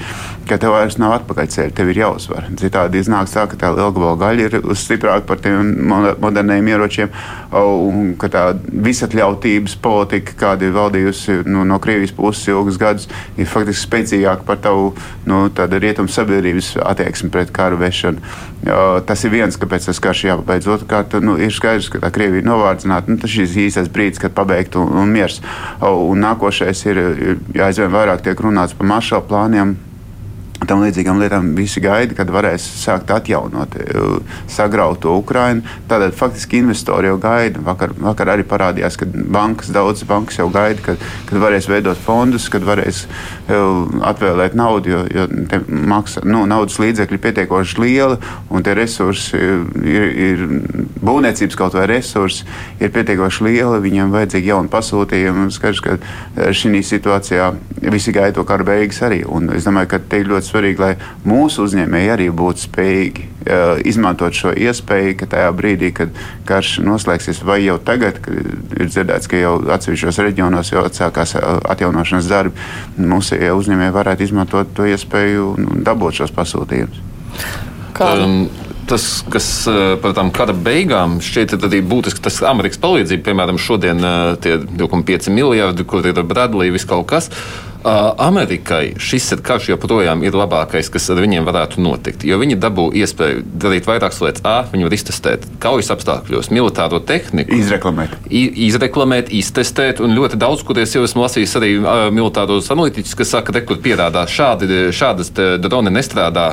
ka 0.50 0.58
tev 0.62 0.74
vairs 0.76 0.98
nav 1.02 1.14
atpakaļceļa, 1.18 1.74
tev 1.76 1.92
ir 1.92 2.02
jāuzvar. 2.02 2.48
Citādi 2.60 3.02
iznāk 3.02 3.30
tā, 3.32 3.46
ka 3.50 3.60
tā 3.60 3.72
lielgabala 3.76 4.18
gaļa 4.22 4.48
ir 4.48 4.58
stiprāka 4.80 5.26
par 5.28 5.42
tiem 5.44 5.74
moderniem 6.22 6.70
ieročiem, 6.72 7.12
un 7.58 8.14
ka 8.20 8.30
tā 8.32 8.44
visatļautības 8.88 9.78
politika, 9.84 10.36
kāda 10.42 10.68
ir 10.68 10.76
valdījusi 10.76 11.42
nu, 11.48 11.66
no 11.68 11.80
Krievijas 11.84 12.16
puses 12.18 12.48
ilgus 12.52 12.80
gadus, 12.82 13.08
ir 13.38 13.50
faktiski 13.50 13.86
spēcīgāka 13.86 14.48
par 14.48 14.62
tavu 14.64 14.92
nu, 15.30 15.46
rietumu 15.56 16.12
sabiedrības 16.12 16.76
attieksmi 16.84 17.32
pret 17.34 17.52
karu 17.56 17.80
vešanu. 17.82 18.24
Tas 19.08 19.24
ir 19.24 19.34
viens, 19.34 19.58
kāpēc 19.60 19.90
tas 19.90 20.02
karš 20.04 20.26
jāpabeidz. 20.28 20.70
Otrkārt, 20.78 21.18
nu, 21.24 21.38
ir 21.40 21.54
skaidrs, 21.54 21.92
ka 21.94 22.02
tā 22.04 22.12
Krievija 22.14 22.44
ir 22.44 22.48
novārdzināta. 22.50 23.12
Nu, 23.12 23.20
tas 23.22 23.36
ir 23.38 23.48
īstais 23.68 23.92
brīdis, 23.94 24.22
kad 24.24 24.36
pabeigt 24.38 24.76
un, 24.80 24.92
un 25.04 25.12
miers. 25.14 25.40
Un 25.82 26.24
nākošais 26.24 26.86
ir, 26.90 27.04
ir 27.04 27.68
aizvien 27.68 27.94
vairāk 27.94 28.26
tiek 28.26 28.42
runāts 28.44 28.76
par 28.78 28.90
maršalu 28.96 29.30
plāniem 29.30 29.78
tam 30.66 30.82
līdzīgām 30.82 31.20
lietām 31.22 31.52
visi 31.58 31.82
gaida, 31.84 32.16
kad 32.18 32.32
varēs 32.34 32.64
sākt 32.82 33.12
atjaunot 33.14 33.76
eh, 33.78 34.38
sagrautu 34.50 35.14
Ukrainu. 35.20 35.62
Tātad 35.90 36.16
faktiski 36.18 36.62
investori 36.64 37.12
jau 37.12 37.20
gaida. 37.22 37.62
Vakar, 37.66 37.94
vakar 38.02 38.34
arī 38.34 38.46
parādījās, 38.48 38.98
ka 38.98 39.06
bankas, 39.08 39.70
daudzas 39.74 40.08
bankas 40.10 40.40
jau 40.40 40.48
gaida, 40.54 40.82
kad, 40.86 41.04
kad 41.30 41.42
varēs 41.44 41.70
veidot 41.70 42.00
fondus, 42.02 42.48
kad 42.54 42.66
varēs 42.66 43.04
eh, 43.06 43.54
atvēlēt 44.10 44.58
naudu, 44.58 44.96
jo, 44.96 45.04
jo 45.14 45.28
maksa, 45.68 46.26
nu, 46.26 46.46
naudas 46.50 46.80
līdzekļi 46.82 47.20
ir 47.20 47.24
pietiekoši 47.28 47.82
lieli 47.84 48.18
un 48.50 48.66
tie 48.66 48.74
resursi 48.78 49.38
ir, 49.38 50.08
ir 50.32 50.44
būvniecības 51.04 51.58
kaut 51.60 51.78
vai 51.78 51.86
resursi 51.92 52.48
ir 52.82 52.92
pietiekoši 52.96 53.46
lieli, 53.46 53.84
viņiem 53.86 54.14
vajadzīgi 54.16 54.52
jauni 54.52 54.74
pasūtījumi. 54.74 55.52
Skaidrs, 55.54 55.84
ka 55.86 55.98
eh, 56.00 56.50
šī 56.56 56.82
situācijā 56.82 57.52
visi 57.94 58.14
gaida 58.16 58.40
to 58.40 58.46
kara 58.48 58.66
beigas 58.68 59.04
arī. 59.06 59.22
Un 59.28 59.52
es 59.56 59.68
domāju, 59.68 59.94
ka 59.94 60.02
te 60.02 60.22
ir 60.22 60.32
ļoti 60.32 60.47
svarīgi, 60.48 60.82
lai 60.82 60.94
mūsu 61.28 61.66
uzņēmēji 61.68 62.12
arī 62.14 62.28
būtu 62.34 62.64
spējīgi 62.66 63.26
uh, 63.28 63.82
izmantot 63.88 64.36
šo 64.38 64.54
iespēju, 64.56 65.16
ka 65.22 65.30
tajā 65.34 65.50
brīdī, 65.58 65.92
kad 65.96 66.14
karš 66.48 66.78
noslēgsies, 66.86 67.44
vai 67.48 67.62
jau 67.64 67.78
tagad, 67.84 68.22
kad 68.24 68.38
ir 68.78 68.92
dzirdēts, 68.92 69.30
ka 69.32 69.42
jau 69.42 69.58
atsevišķos 69.78 70.22
reģionos 70.28 70.72
jau 70.74 70.86
atsākās 70.88 71.36
atjaunošanas 71.38 72.30
darbi, 72.32 72.68
mūsu 72.98 73.40
uzņēmēji 73.58 73.98
varētu 73.98 74.28
izmantot 74.28 74.72
to 74.78 74.88
iespēju 74.88 75.52
un 75.56 75.84
dabūt 75.88 76.22
šos 76.22 76.34
pasūtījumus. 76.36 77.04
Kā? 77.98 78.12
Um, 78.22 78.48
tas, 78.88 79.06
kas 79.32 79.48
par 80.04 80.14
tām 80.16 80.30
kara 80.36 80.54
beigām 80.54 81.18
šķiet 81.24 81.58
arī 81.60 81.82
būtiski, 81.86 82.24
tas 82.24 82.40
Amerikas 82.48 82.80
palīdzība, 82.84 83.26
piemēram, 83.26 83.60
šodien 83.60 84.04
tie 84.44 84.60
2,5 84.64 85.32
miljardi, 85.34 85.88
kur 85.88 86.06
ir 86.08 86.22
Bradley, 86.24 86.72
viss 86.74 86.88
kaut 86.88 87.10
kas. 87.12 87.32
Uh, 87.32 87.67
Amerikai 87.84 88.96
šis 89.00 89.30
ir 89.36 89.42
karš 89.46 89.70
joprojām 89.72 90.24
ir 90.26 90.36
labākais, 90.36 90.90
kas 90.92 91.06
ar 91.14 91.22
viņiem 91.22 91.46
varētu 91.48 91.82
notikt. 91.84 92.26
Jo 92.28 92.40
viņi 92.42 92.58
dabū 92.60 92.88
iespēju 92.98 93.44
darīt 93.62 93.88
vairākas 93.88 94.20
lietas. 94.24 94.44
A, 94.48 94.56
viņi 94.72 94.88
var 94.88 94.96
iztestēt 94.98 95.46
kaujas 95.64 95.92
apstākļos, 95.94 96.50
militāro 96.54 97.00
tehniku, 97.00 97.54
Izreklamēt. 97.58 98.18
izreklamēt, 98.32 99.32
iztestēt. 99.36 100.02
Un 100.04 100.16
ļoti 100.18 100.40
daudz, 100.42 100.66
kur 100.68 100.80
es 100.82 100.96
jau 100.96 101.06
esmu 101.06 101.24
lasījis 101.26 101.56
arī 101.60 101.72
militāros 102.16 102.72
analītiķus, 102.74 103.16
kas 103.22 103.34
saka, 103.36 103.54
ka 103.54 103.64
tur 103.70 103.82
pierādās 103.84 104.34
šādi, 104.34 104.90
šādas 104.96 105.32
droni 105.64 105.94
nestrādā 105.94 106.50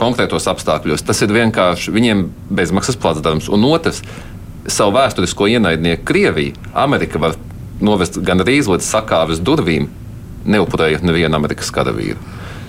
konkrētos 0.00 0.48
apstākļos. 0.50 1.04
Tas 1.04 1.22
ir 1.26 1.34
vienkārši 1.34 1.94
viņiem 1.94 2.26
bezmaksas 2.54 2.96
placdarms. 3.00 3.50
Un 3.52 3.66
otrs, 3.68 4.02
savu 4.68 4.96
vēsturisko 4.96 5.48
ienaidnieku 5.52 6.06
Krieviju, 6.08 6.56
Amerika 6.74 7.20
var 7.20 7.36
novest 7.80 8.18
gan 8.24 8.42
arī 8.42 8.60
līdz 8.62 8.84
sakāves 8.84 9.40
durvīm, 9.44 9.88
neupurējot 10.46 11.02
nevienu 11.02 11.36
Amerikas 11.38 11.70
karavīru. 11.74 12.18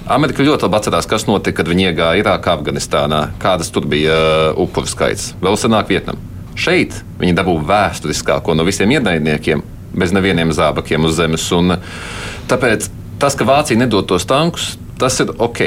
Amerika 0.10 0.42
ļoti 0.42 0.66
labi 0.66 0.78
atcerās, 0.80 1.06
kas 1.06 1.28
notika, 1.30 1.60
kad 1.62 1.68
viņi 1.70 1.90
iegāja 1.92 2.22
Irākā, 2.24 2.56
Afganistānā, 2.58 3.28
kādas 3.42 3.70
tur 3.70 3.86
bija 3.86 4.16
uh, 4.16 4.62
upuru 4.64 4.90
skaits. 4.90 5.36
Vēl 5.42 5.58
senāk 5.62 5.92
Vietnam. 5.92 6.18
Šeit 6.58 6.96
viņi 7.22 7.36
dabūja 7.38 7.68
vēsturiskāko 7.70 8.56
no 8.58 8.66
visiem 8.66 8.90
ienaidniekiem, 8.98 9.62
bez 9.94 10.12
nevieniem 10.16 10.50
zābakiem 10.56 11.06
uz 11.06 11.14
zemes. 11.20 11.46
Un, 11.54 11.76
uh, 11.78 12.02
tāpēc 12.50 12.90
tas, 13.22 13.38
ka 13.38 13.46
Vācija 13.46 13.78
nedod 13.78 14.08
tos 14.10 14.26
tankus, 14.26 14.78
tas 14.98 15.20
ir 15.22 15.30
ok. 15.38 15.62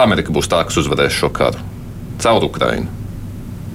Amerika 0.00 0.32
būs 0.32 0.48
tā, 0.48 0.62
kas 0.64 0.78
uzvarēs 0.80 1.12
šo 1.18 1.28
karu 1.34 1.58
caur 2.22 2.44
Ukrajinu. 2.46 2.86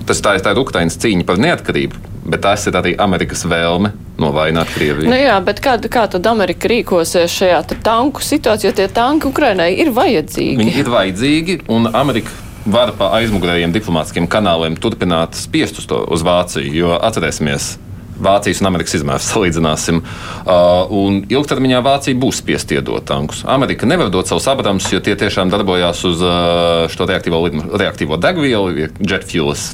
Tas 0.05 0.21
tā, 0.21 0.36
ir- 0.38 0.43
tā 0.45 0.51
ir 0.55 0.60
Ukraiņas 0.62 0.99
cīņa 1.01 1.25
par 1.25 1.38
neatkarību, 1.41 1.97
bet 2.26 2.42
tas 2.46 2.66
ir 2.68 2.78
arī 2.78 2.96
Amerikas 3.02 3.46
vēlme 3.48 3.94
novainot 4.22 4.72
Krieviju. 4.76 5.10
Nu 5.12 5.18
jā, 5.20 5.36
bet 5.46 5.62
kā, 5.64 5.76
kā 5.92 6.06
tad 6.12 6.28
Amerika 6.30 6.70
rīkosies 6.72 7.34
šajā 7.36 7.62
tanku 7.86 8.24
situācijā, 8.24 8.72
jo 8.72 8.80
tie 8.80 8.90
tanki 8.92 9.30
Ukrainai 9.30 9.74
ir 9.82 9.94
vajadzīgi? 9.96 10.58
Viņi 10.62 10.76
ir 10.82 10.92
vajadzīgi, 10.92 11.60
un 11.72 11.92
Amerika 11.94 12.34
var 12.66 12.96
pa 12.98 13.12
aizmugurējiem 13.20 13.74
diplomātiskiem 13.76 14.30
kanāliem 14.32 14.78
turpināt 14.82 15.38
spiest 15.38 15.82
uz, 15.82 15.90
to, 15.90 16.02
uz 16.12 16.26
Vāciju. 16.26 16.72
Jo 16.74 16.96
atcerēsimies, 16.98 17.76
Vācijas 18.16 18.62
un 18.64 18.70
Amerikas 18.70 18.96
izmērs 18.98 19.28
salīdzināsim. 19.34 20.02
Uh, 20.02 20.92
un 20.96 21.22
ilgtermiņā 21.30 21.82
Vācija 21.86 22.18
būs 22.20 22.42
spiest 22.42 22.72
iedot 22.74 23.06
tankus. 23.08 23.44
Amerika 23.52 23.88
nevar 23.90 24.12
dot 24.14 24.32
savus 24.32 24.48
abrams, 24.52 24.88
jo 24.94 25.02
tie 25.04 25.18
tiešām 25.20 25.52
darbojās 25.54 26.04
uz 26.08 26.24
uh, 26.24 26.86
šo 26.92 27.10
reaktīvo, 27.12 27.44
reaktīvo 27.76 28.20
degvielu, 28.22 28.88
jet 29.04 29.28
fuels, 29.30 29.74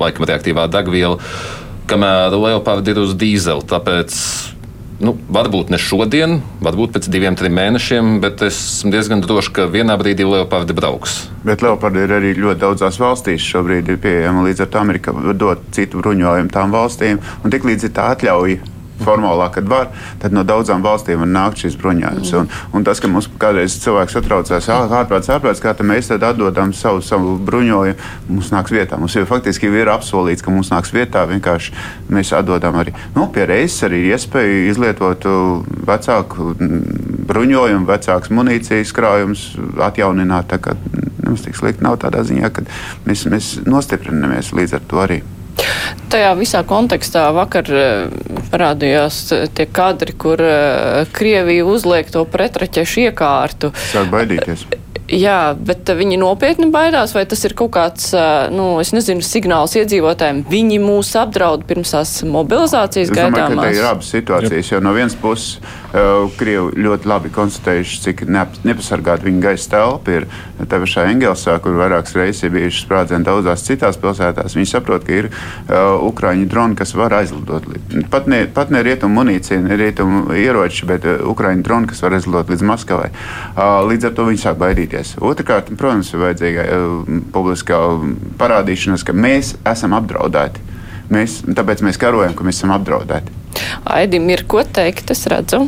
laikam 0.00 0.26
reaktīvā 0.28 0.66
degviela, 0.72 1.20
kamēr 1.90 2.34
Leopard 2.36 2.88
ir 2.88 3.02
uz 3.02 3.14
dīzeli. 3.18 3.66
Tāpēc 3.70 4.18
Nu, 5.02 5.16
varbūt 5.34 5.72
ne 5.74 5.80
šodien, 5.82 6.36
varbūt 6.62 6.92
pēc 6.94 7.08
diviem, 7.10 7.34
trim 7.34 7.56
mēnešiem, 7.58 8.20
bet 8.22 8.44
es 8.46 8.54
esmu 8.54 8.92
diezgan 8.94 9.24
drošs, 9.24 9.48
ka 9.50 9.64
vienā 9.66 9.96
brīdī 9.98 10.22
Leopardi 10.22 10.76
brauks. 10.78 11.16
Bet 11.42 11.64
Leopardi 11.64 12.04
ir 12.04 12.14
arī 12.20 12.30
ļoti 12.38 12.62
daudzās 12.62 13.00
valstīs. 13.02 13.42
Šobrīd 13.42 13.90
pieejama 14.04 14.44
līdz 14.46 14.62
ar 14.62 14.70
to 14.70 14.78
Amerika 14.78 15.14
dot 15.34 15.64
citu 15.74 15.98
bruņojumu 15.98 16.54
tām 16.54 16.70
valstīm. 16.70 17.18
Un 17.42 17.50
tiklīdz 17.50 17.88
ir 17.88 17.94
tā 17.96 18.12
atļauja 18.14 18.71
formālā, 19.04 19.48
kad 19.54 19.68
var, 19.68 19.90
tad 20.22 20.34
no 20.36 20.44
daudzām 20.46 20.84
valstīm 20.84 21.22
var 21.24 21.30
nākt 21.30 21.64
šis 21.64 21.76
bruņojums. 21.80 22.32
Un, 22.38 22.50
un 22.76 22.86
tas, 22.86 23.00
ka 23.02 23.10
mums 23.10 23.28
kādreiz 23.42 23.76
cilvēks 23.82 24.16
satraucās, 24.18 24.68
ārprāts, 24.72 25.30
ārprāts, 25.32 25.62
kā 25.62 25.74
mēs 25.86 26.10
tad 26.12 26.26
atdodam 26.26 26.74
savu, 26.76 27.02
savu 27.04 27.36
bruņojumu, 27.42 28.10
mums 28.30 28.52
nāks 28.54 28.74
vietā. 28.74 28.98
Mums 29.00 29.16
jau 29.18 29.26
faktiski 29.28 29.70
ir 29.70 29.90
apsolīts, 29.92 30.44
ka 30.44 30.54
mums 30.54 30.72
nāks 30.72 30.94
vietā. 30.94 31.24
Vienkārši 31.30 31.74
mēs 32.12 32.32
atdodam 32.36 32.78
arī 32.80 32.94
nu, 33.16 33.28
pie 33.32 33.46
reizes 33.48 33.86
arī 33.88 34.04
iespēju 34.12 34.66
izlietot 34.70 35.26
uh, 35.28 35.62
vecāku 35.88 36.52
mm, 36.54 36.82
bruņojumu, 37.30 37.88
vecāks 37.88 38.32
munīcijas 38.34 38.94
krājums, 38.96 39.46
atjaunināt. 39.82 40.52
Tā 40.52 40.76
mums 41.32 41.44
tik 41.46 41.56
slikti 41.56 41.84
nav 41.84 41.98
tādā 42.02 42.22
ziņā, 42.26 42.50
ka 42.52 42.64
mēs, 43.06 43.26
mēs 43.30 43.52
nostiprinamies 43.68 44.52
līdz 44.56 44.78
ar 44.78 44.90
to 44.90 45.00
arī. 45.02 45.22
Tajā 46.12 46.32
visā 46.36 46.62
kontekstā 46.68 47.26
vakar 47.36 47.68
eh, 47.76 48.41
parādījās 48.52 49.18
eh, 49.34 49.48
tie 49.54 49.66
kadri, 49.66 50.14
kur 50.24 50.42
eh, 50.44 51.02
Krievija 51.16 51.66
uzliek 51.68 52.12
to 52.12 52.24
pretraķešu 52.28 53.06
iekārtu. 53.08 53.72
Sāk 53.92 54.12
baidīties. 54.12 54.66
Jā, 55.12 55.52
bet 55.52 55.90
eh, 55.92 55.98
viņi 55.98 56.16
nopietni 56.22 56.70
baidās, 56.72 57.12
vai 57.12 57.26
tas 57.28 57.42
ir 57.44 57.52
kaut 57.58 57.74
kāds, 57.74 58.08
eh, 58.16 58.48
nu, 58.54 58.78
es 58.80 58.94
nezinu, 58.96 59.20
signāls 59.24 59.76
iedzīvotājiem. 59.76 60.40
Viņi 60.48 60.78
mūs 60.80 61.12
apdraud 61.20 61.66
pirms 61.68 61.92
tās 61.92 62.14
mobilizācijas 62.24 63.10
Es 63.10 63.12
domāju, 63.12 63.34
ka 63.34 63.48
te 63.50 63.56
gaidāmās. 63.58 63.76
ir 63.76 63.88
abas 63.90 64.12
situācijas. 64.14 64.70
Jo 64.72 64.80
no 64.80 64.94
vienas 64.96 65.16
puses, 65.20 65.58
uh, 65.92 66.30
Krievi 66.38 66.80
ļoti 66.86 67.10
labi 67.10 67.32
konstatējuši, 67.34 67.98
cik 68.06 68.24
neap, 68.32 68.56
nepasargāta 68.64 69.26
viņa 69.28 69.42
gaisa 69.44 69.70
telpa 69.74 70.16
ir. 70.16 70.26
Tā 70.62 70.78
pašā 70.80 71.04
Engelsā, 71.10 71.58
kur 71.60 71.76
vairākas 71.76 72.14
reizes 72.16 72.46
ir 72.46 72.54
bijušas 72.54 72.84
sprādzieni 72.86 73.26
daudzās 73.26 73.64
citās 73.66 73.98
pilsētās, 74.00 74.56
viņi 74.56 74.70
saprot, 74.70 75.04
ka 75.04 75.12
ir 75.12 75.28
uh, 75.28 75.98
Ukrāņu 76.08 76.48
droni, 76.48 76.78
kas 76.78 76.94
var 76.96 77.18
aizlidot. 77.18 77.66
Pat 78.12 78.30
ne, 78.30 78.44
pat 78.46 78.70
ne 78.72 78.80
rietumu 78.86 79.20
munīcija, 79.20 79.60
ne 79.60 79.76
rietumu 79.76 80.32
ieroči, 80.38 80.86
bet 80.88 81.04
uh, 81.04 81.20
Ukrāņu 81.32 81.66
droni, 81.66 81.90
kas 81.90 82.00
var 82.06 82.16
aizlidot 82.16 82.52
līdz 82.54 82.64
Maskavai. 82.72 83.10
Uh, 83.12 83.82
līdz 83.90 84.08
ar 84.08 84.16
to 84.16 84.28
viņi 84.30 84.44
sāk 84.46 84.60
baidīties. 84.62 85.01
Otrakārt, 85.20 85.70
protams, 85.78 86.10
ir 86.14 86.22
vajadzīga 86.22 86.66
uh, 86.66 87.14
publiskā 87.34 87.78
parādīšanās, 88.40 89.04
ka 89.06 89.14
mēs 89.16 89.54
esam 89.68 89.96
apdraudēti. 89.98 90.68
Mēs, 91.12 91.40
tāpēc 91.44 91.82
mēs 91.84 91.98
karojam, 92.00 92.34
ka 92.38 92.44
mēs 92.46 92.60
esam 92.62 92.72
apdraudēti. 92.76 93.32
Aidim 93.84 94.30
ir 94.32 94.44
ko 94.48 94.62
teikt, 94.64 95.10
es 95.12 95.26
redzu. 95.28 95.66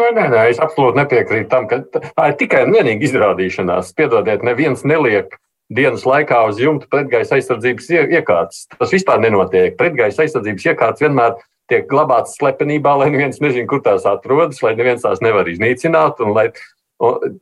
Nē, 0.00 0.08
nē, 0.16 0.26
nē, 0.32 0.42
es 0.52 0.60
absolūti 0.62 1.00
nepiekrītu 1.02 1.48
tam, 1.50 1.66
ka 1.68 1.82
tā 1.92 2.28
ir 2.30 2.36
tikai 2.40 2.62
un 2.66 2.76
vienīgi 2.76 3.10
izrādīšanās. 3.10 3.90
Piedodiet, 3.98 4.44
neviens 4.46 4.84
neliek 4.88 5.34
dienas 5.72 6.06
laikā 6.08 6.38
uz 6.48 6.60
jumta 6.62 6.88
pretgaisa 6.92 7.36
aizsardzības 7.36 7.90
ie- 7.92 8.06
iekārtas. 8.18 8.66
Tas 8.78 8.92
vispār 8.94 9.20
nenotiek. 9.24 9.76
Pretgaisa 9.80 10.24
aizsardzības 10.24 10.68
iekārtas 10.72 11.04
vienmēr 11.04 11.36
tiek 11.68 11.86
glabātas 11.90 12.36
slepenībā, 12.38 12.94
lai 13.02 13.10
neviens 13.12 13.40
nezinātu, 13.40 13.68
kur 13.70 13.82
tās 13.84 14.06
atrodas, 14.08 14.62
lai 14.64 14.74
neviens 14.78 15.04
tās 15.04 15.20
nevar 15.24 15.48
iznīcināt. 15.48 16.20
un 16.24 16.32
Lai, 16.36 16.50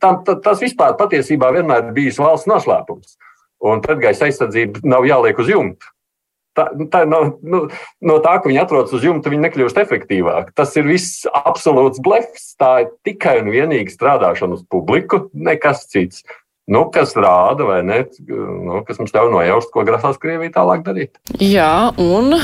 tam, 0.00 0.20
ta, 0.26 0.36
tas 0.40 0.60
vispār 0.62 0.96
patiesībā 0.98 1.52
vienmēr 1.56 1.90
bijis 1.96 2.20
valsts 2.20 2.48
noslēpums. 2.50 3.16
Un 3.60 3.82
pretgaisa 3.84 4.28
aizsardzība 4.28 4.80
nav 4.88 5.04
jāliek 5.08 5.40
uz 5.40 5.50
jumta. 5.52 5.90
Tā, 6.56 6.64
tā 6.90 7.04
nav, 7.06 7.36
nu, 7.46 7.62
no 8.02 8.16
tā, 8.24 8.34
ka 8.40 8.50
viņi 8.50 8.62
atrodas 8.62 8.94
uz 8.96 9.04
jumta, 9.06 9.30
viņi 9.30 9.44
nekļūst 9.44 9.78
efektīvāki. 9.84 10.54
Tas 10.58 10.72
ir 10.80 10.88
viss 10.88 11.26
absolūts 11.28 12.02
blefs. 12.02 12.54
Tā 12.58 12.72
ir 12.84 12.90
tikai 13.06 13.36
un 13.44 13.52
vienīgi 13.54 13.94
strādāšana 13.94 14.58
uz 14.58 14.64
publiku, 14.66 15.28
nekas 15.36 15.86
cits. 15.92 16.24
Nu, 16.70 16.84
kas 16.94 17.16
rāda, 17.18 17.66
vai 17.66 17.80
ne, 17.86 18.02
nu, 18.30 18.82
kas 18.86 19.00
mums 19.00 19.14
ļauj 19.14 19.30
nojaust, 19.32 19.70
ko 19.74 19.82
grasās 19.86 20.18
Krievija 20.22 20.54
tālāk 20.58 20.84
darīt. 20.86 21.18
Jā, 21.42 21.90
un 21.98 22.36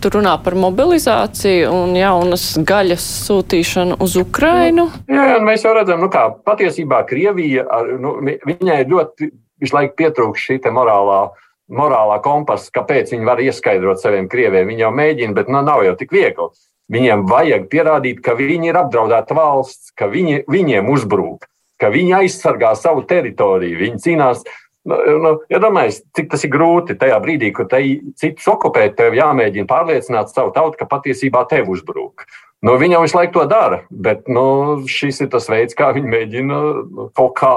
tur 0.00 0.18
runā 0.18 0.34
par 0.44 0.54
mobilizāciju 0.58 1.70
un 1.72 1.96
jaunas 1.98 2.44
gaļas 2.66 3.04
sūtīšanu 3.26 3.98
uz 4.04 4.16
Ukrainu. 4.20 4.88
Jā, 5.10 5.36
un 5.38 5.46
mēs 5.48 5.64
jau 5.66 5.74
redzam, 5.76 6.00
nu, 6.04 6.08
kā 6.12 6.28
patiesībā 6.46 7.02
Krievija, 7.08 7.66
ar, 7.70 7.92
nu, 7.98 8.16
vi- 8.24 8.38
viņai 8.46 8.80
ļoti 8.88 9.30
visu 9.60 9.74
laiku 9.76 9.94
pietrūkst 9.98 10.48
šī 10.48 10.58
morālā. 10.72 11.28
Morālā 11.68 12.22
kompasa, 12.24 12.70
kāpēc 12.72 13.10
viņi 13.12 13.26
var 13.28 13.36
ieskaidrot 13.44 14.00
saviem 14.00 14.26
krieviem. 14.26 14.70
Viņi 14.70 14.80
jau 14.86 14.90
mēģina, 14.90 15.34
bet 15.34 15.48
nu, 15.52 15.60
nav 15.60 15.82
jau 15.84 15.94
tik 16.00 16.10
viegli. 16.10 16.48
Viņiem 16.90 17.26
vajag 17.28 17.66
pierādīt, 17.68 18.22
ka 18.24 18.32
viņi 18.38 18.70
ir 18.70 18.78
apdraudēta 18.80 19.36
valsts, 19.36 19.90
ka 19.92 20.06
viņi, 20.08 20.46
viņiem 20.48 20.88
uzbrūk, 20.88 21.44
ka 21.78 21.90
viņi 21.92 22.14
aizsargā 22.22 22.74
savu 22.74 23.02
teritoriju, 23.04 23.76
viņi 23.82 24.00
cīnās. 24.00 24.40
Nu, 24.88 24.96
nu, 25.20 25.32
iedomājieties, 25.52 26.02
cik 26.16 26.30
tas 26.32 26.44
ir 26.46 26.52
grūti 26.54 26.96
tajā 26.98 27.18
brīdī, 27.20 27.50
kad 27.56 27.68
te 27.72 27.80
citus 28.20 28.46
okupēt, 28.48 28.96
tev 28.96 29.16
jāmēģina 29.18 29.68
pārliecināt 29.68 30.32
savu 30.32 30.52
tautu, 30.54 30.78
ka 30.80 30.88
patiesībā 30.88 31.44
tev 31.50 31.68
uzbrūk. 31.74 32.24
Nu, 32.64 32.74
viņi 32.80 32.96
jau 32.96 33.02
visu 33.04 33.18
laiku 33.18 33.36
to 33.36 33.44
dara, 33.50 33.82
bet 33.90 34.26
nu, 34.32 34.44
šis 34.90 35.20
ir 35.22 35.28
tas 35.30 35.46
veids, 35.50 35.76
kā 35.78 35.92
viņi 35.94 36.10
mēģina 36.14 36.46
nu, 36.48 37.08
kaut 37.14 37.36
kā 37.38 37.52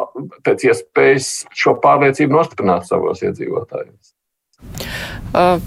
pēc 0.45 0.67
iespējas 0.67 1.31
šo 1.57 1.73
pārliecību 1.81 2.35
nostiprināt 2.35 2.85
savos 2.89 3.23
iedzīvotājos. 3.25 4.13
Uh, 5.31 5.57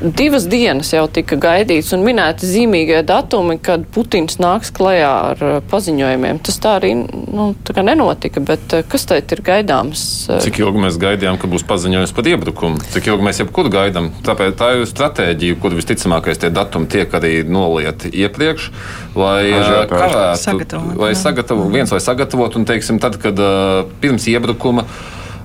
divas 0.00 0.46
dienas 0.48 0.92
jau 0.92 1.04
tika 1.10 1.36
gaidīts 1.40 1.90
un 1.96 2.04
minēti 2.06 2.48
zīmīgie 2.48 3.00
datumi, 3.06 3.58
kad 3.62 3.86
Putins 3.94 4.38
nāks 4.42 4.70
klajā 4.74 5.10
ar 5.32 5.42
uh, 5.44 5.56
paziņojumiem. 5.70 6.40
Tas 6.46 6.60
tā 6.62 6.76
arī 6.78 6.92
nu, 6.98 7.50
tā 7.66 7.82
nenotika, 7.86 8.42
bet 8.44 8.76
uh, 8.76 8.84
kas 8.88 9.08
teikt 9.10 9.34
ir 9.36 9.42
gaidāms? 9.46 10.04
Uh, 10.28 10.38
Cik 10.44 10.60
ilgi 10.62 10.84
mēs 10.84 10.98
gaidījām, 11.02 11.40
ka 11.40 11.50
būs 11.50 11.66
paziņojums 11.68 12.14
par 12.16 12.30
iebrukumu? 12.30 12.82
Cik 12.94 13.10
ilgi 13.12 13.28
mēs 13.28 13.42
jebkuru 13.42 13.72
gaidām? 13.74 14.10
Tāpēc 14.26 14.56
tā 14.60 14.72
ir 14.76 14.86
stratēģija, 14.88 15.58
kur 15.62 15.76
visticamākais 15.78 16.42
tie 16.42 16.52
datumi 16.54 16.90
tiek 16.92 17.14
arī 17.18 17.42
nolieti 17.48 18.12
iepriekš, 18.24 18.70
lai 19.18 19.42
kavētu, 19.90 20.24
Sagatavot, 20.38 20.98
lai 21.00 21.12
sagatavo, 21.18 21.68
viens 21.72 21.92
lai 21.94 22.00
sagatavotu, 22.02 22.60
un 22.60 22.66
teiksim, 22.68 23.00
tad, 23.02 23.18
kad 23.22 23.38
ā, 23.40 23.86
pirms 24.02 24.28
iebrukuma 24.30 24.86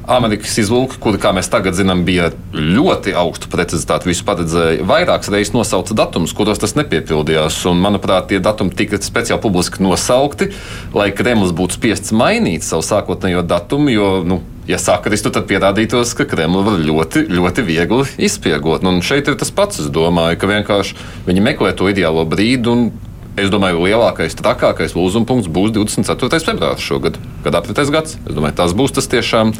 Amerikas 0.03 0.57
izlūki, 0.59 0.97
kuri, 0.99 1.19
kā 1.21 1.31
mēs 1.35 1.47
tagad 1.51 1.77
zinām, 1.77 2.01
bija 2.07 2.31
ļoti 2.51 3.13
augstu 3.15 3.47
precizitāti, 3.51 4.09
visu 4.11 4.25
paredzēja, 4.27 4.83
vairākas 4.87 5.31
reizes 5.31 5.53
nosauca 5.55 5.95
datumus, 5.95 6.33
kuros 6.35 6.59
tas 6.59 6.75
nepiepildījās. 6.75 7.61
Un, 7.71 7.79
manuprāt, 7.83 8.27
tie 8.31 8.41
datumi 8.43 8.75
tika 8.75 8.99
speciāli 8.99 9.39
publiski 9.43 9.83
nosaukti, 9.83 10.49
lai 10.95 11.11
Kremlis 11.15 11.55
būtu 11.55 11.79
spiests 11.79 12.15
mainīt 12.15 12.67
savu 12.67 12.83
sākotnējo 12.83 13.45
datumu, 13.47 13.93
jo, 13.93 14.09
nu, 14.27 14.41
ja 14.67 14.79
sakristu, 14.81 15.31
tad 15.31 15.47
pierādītos, 15.47 16.11
ka 16.19 16.27
Kremli 16.27 16.65
var 16.67 16.83
ļoti, 16.83 17.25
ļoti 17.31 17.65
viegli 17.67 18.03
izspiegot. 18.27 18.83
Un 18.87 18.99
šeit 19.05 19.31
ir 19.31 19.39
tas 19.39 19.55
pats. 19.55 19.79
Es 19.83 19.89
domāju, 19.93 20.39
ka 20.39 20.51
vienkārši 20.51 20.99
viņi 21.29 21.47
meklē 21.47 21.71
to 21.79 21.87
ideālo 21.91 22.27
brīdi. 22.27 22.91
Es 23.33 23.49
domāju, 23.49 23.79
ka 23.79 23.87
lielākais, 23.87 24.35
trakākais 24.37 24.93
lūzuma 24.93 25.25
punkts 25.25 25.49
būs 25.49 25.71
24. 25.73 26.37
februāris 26.45 26.83
šogad, 26.85 27.15
kad 27.41 27.55
apritēs 27.57 27.89
gads. 27.89 28.19
Es 28.27 28.35
domāju, 28.37 28.53
tas 28.59 28.75
būs 28.77 28.93
tas 28.93 29.09
tiešām, 29.09 29.55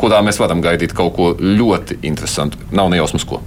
kurā 0.00 0.22
mēs 0.24 0.40
varam 0.40 0.62
gaidīt 0.64 0.94
kaut 0.96 1.14
ko 1.16 1.32
ļoti 1.38 2.00
interesantu. 2.08 2.60
Nav 2.72 2.90
nejausmas, 2.94 3.26
ko. 3.28 3.42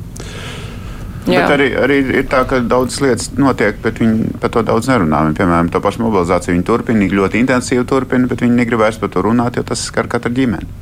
Jā. 1.29 1.43
Bet 1.43 1.53
arī, 1.53 1.67
arī 1.77 1.97
ir 2.17 2.25
tā, 2.29 2.41
ka 2.49 2.63
daudzas 2.65 3.01
lietas 3.03 3.27
notiek, 3.37 3.77
bet 3.83 3.99
viņi 4.01 4.39
par 4.41 4.53
to 4.55 4.63
daudz 4.65 4.89
nerunā. 4.89 5.19
Viņi, 5.27 5.37
piemēram, 5.37 5.69
to 5.73 5.81
pašu 5.83 6.01
mobilizāciju 6.07 6.55
viņi 6.55 6.65
turpina, 6.65 7.03
viņi 7.03 7.17
ļoti 7.19 7.41
intensīvi 7.43 7.85
turpina, 7.89 8.29
bet 8.29 8.41
viņi 8.41 8.57
negrib 8.57 8.81
vairs 8.81 8.97
par 9.01 9.11
to 9.13 9.21
runāt, 9.27 9.59
jo 9.59 9.65
tas 9.67 9.83
skar 9.85 10.09
katru 10.09 10.33
ģimeni. 10.39 10.79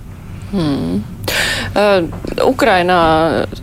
Hmm. 0.49 1.01
Uh, 1.77 2.07
Ukrainā 2.47 3.01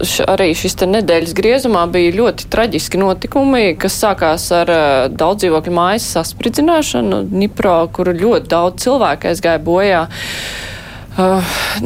š, 0.05 0.23
arī 0.31 0.53
šis 0.55 0.77
nedēļas 0.87 1.33
griezumā 1.35 1.83
bija 1.91 2.13
ļoti 2.15 2.47
traģiski 2.53 3.01
notikumi, 3.01 3.65
kas 3.81 3.97
sākās 4.05 4.47
ar 4.55 4.71
uh, 4.71 5.09
daudz 5.11 5.43
dzīvokļu 5.43 5.75
mājas 5.75 6.07
saspridzināšanu 6.15 7.25
Dnipro, 7.33 7.81
kur 7.91 8.13
ļoti 8.13 8.53
daudz 8.53 8.85
cilvēku 8.85 9.33
aizgāja 9.33 9.65
bojā. 9.65 10.07
Uh, 10.07 10.76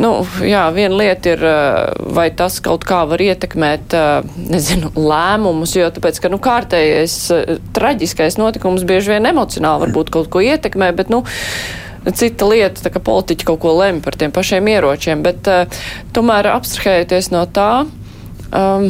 nu, 0.01 0.11
jā, 0.43 0.63
viena 0.75 0.97
lieta 0.99 1.35
ir, 1.35 1.45
uh, 1.47 2.09
vai 2.17 2.29
tas 2.35 2.59
kaut 2.65 2.85
kā 2.89 3.03
var 3.11 3.23
ietekmēt, 3.23 3.95
uh, 3.95 4.41
nezinu, 4.51 4.91
lēmumus, 4.97 5.77
jo 5.79 5.91
tāpēc, 5.95 6.19
ka, 6.25 6.33
nu, 6.33 6.41
kārtējais 6.43 7.15
uh, 7.35 7.53
traģiskais 7.77 8.41
notikums 8.41 8.87
bieži 8.89 9.15
vien 9.15 9.31
emocionāli 9.31 9.87
varbūt 9.87 10.11
kaut 10.17 10.33
ko 10.33 10.43
ietekmē, 10.45 10.91
bet, 10.99 11.13
nu, 11.15 11.25
Cita 12.01 12.47
lieta, 12.49 12.89
ka 12.89 12.97
politiķi 13.05 13.45
kaut 13.45 13.59
ko 13.61 13.75
lemj 13.77 13.99
par 14.01 14.15
tiem 14.17 14.33
pašiem 14.33 14.71
ieročiem, 14.73 15.21
bet 15.21 15.45
uh, 15.53 15.81
tomēr 16.17 16.49
abstrahējoties 16.49 17.29
no 17.35 17.43
tā, 17.53 17.85
um, 18.57 18.87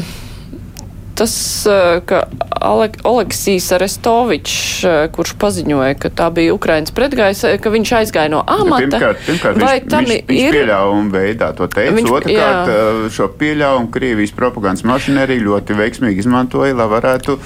tas, 1.20 1.34
uh, 1.68 2.00
ka 2.08 2.24
Ale 2.60 2.90
Oleksijas 3.08 3.70
Arestovičs, 3.72 4.84
uh, 4.84 4.96
kurš 5.14 5.32
paziņoja, 5.40 5.94
ka 6.00 6.10
tā 6.12 6.28
bija 6.34 6.52
Ukrainas 6.52 6.92
pretgājs, 6.92 7.40
ka 7.60 7.72
viņš 7.72 7.92
aizgāja 8.00 8.32
no 8.32 8.42
amata. 8.44 8.84
Pirmkārt, 8.84 9.22
pirmkārt 9.26 9.60
vai 9.60 9.74
viņš, 9.78 9.90
tam 9.92 10.08
viņš, 10.08 10.26
viņš 10.28 10.42
ir? 10.44 10.56
pieļāvuma 10.58 11.14
veidā 11.14 11.50
to 11.56 11.68
teica. 11.72 11.94
Viņš- 11.96 12.12
Otrakārt, 12.20 12.72
jā. 12.72 13.10
šo 13.16 13.28
pieļāvumu 13.40 13.90
Krievijas 13.94 14.34
propagandas 14.36 14.84
mašinērija 14.88 15.44
ļoti 15.46 15.76
veiksmīgi 15.78 16.24
izmantoja, 16.24 16.74
lai 16.76 16.88
varētu 16.90 17.38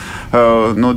nu, 0.81 0.93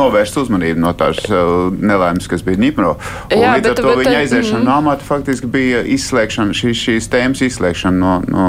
novērst 0.00 0.38
uzmanību 0.40 0.80
no 0.80 0.92
tās 0.96 1.20
nelaimes, 1.28 2.28
kas 2.30 2.44
bija 2.46 2.60
Dnipro. 2.60 2.94
Un 3.30 3.44
Jā, 3.44 3.54
līdz 3.58 3.66
bet- 3.66 3.70
ar 3.70 3.76
to 3.82 3.88
bet, 3.90 4.06
viņa 4.06 4.16
aiziešana 4.24 4.58
mhm. 4.58 4.66
no 4.68 4.76
amata 4.78 5.06
faktiski 5.06 5.50
bija 5.50 5.82
izslēgšana, 5.96 6.56
šīs, 6.56 6.84
šīs 6.86 7.10
tēmas 7.12 7.44
izslēgšana 7.46 7.96
no. 7.96 8.16
no 8.28 8.48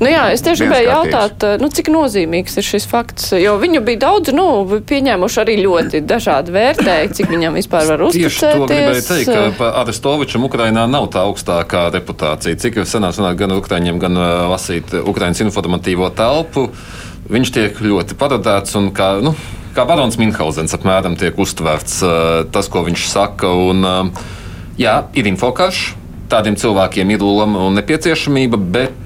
Nu 0.00 0.10
jā, 0.10 0.28
es 0.34 0.42
tieši 0.44 0.66
gribēju 0.66 0.90
jautāt, 0.90 1.44
nu, 1.60 1.68
cik 1.72 1.90
nozīmīgs 1.92 2.58
ir 2.60 2.66
šis 2.66 2.86
fakts, 2.94 3.32
jo 3.38 3.56
viņu 3.58 3.82
bija 3.84 4.02
daudz, 4.06 4.30
nu, 4.36 4.46
pieņēmuši 4.86 5.40
arī 5.42 5.56
ļoti 5.64 6.02
dažādi 6.06 6.54
vērtēji, 6.54 7.10
cik 7.18 7.32
viņam 7.32 7.58
vispār 7.58 7.88
var 7.90 8.04
Tieši 8.14 8.44
to 8.44 8.52
gribēju 8.62 8.92
uzticēties. 8.92 9.08
teikt, 9.08 9.32
ka 9.32 9.56
pa 9.58 9.70
Arestovičam 9.82 10.46
Ukrainā 10.46 10.84
nav 10.90 11.08
tā 11.14 11.24
augstākā 11.26 11.88
reputācija. 11.94 12.58
Cik 12.62 12.78
ir 12.82 12.88
senās 12.90 13.18
runāt 13.18 13.40
gan 13.40 13.56
Ukraiņiem, 13.56 13.98
gan 14.02 14.20
lasīt 14.52 14.94
Ukraiņas 15.02 15.42
informatīvo 15.48 16.10
telpu, 16.14 16.68
viņš 17.34 17.54
tiek 17.58 17.82
ļoti 17.82 18.18
parodēts 18.20 18.78
un 18.78 18.90
kā, 18.94 19.16
nu, 19.24 19.34
kā 19.74 19.86
barons 19.88 20.18
Minhausens 20.20 20.76
apmēram 20.76 21.18
tiek 21.18 21.38
uztverts 21.40 21.98
tas, 22.54 22.70
ko 22.70 22.84
viņš 22.86 23.08
saka. 23.10 23.50
Un, 23.50 24.12
jā, 24.78 25.00
ir 25.18 25.30
infokarš, 25.32 25.86
tādiem 26.30 26.58
cilvēkiem 26.60 27.14
ir 27.14 27.24
loma 27.24 27.66
un 27.66 27.80
nepieciešamība, 27.80 28.60
bet 28.78 29.03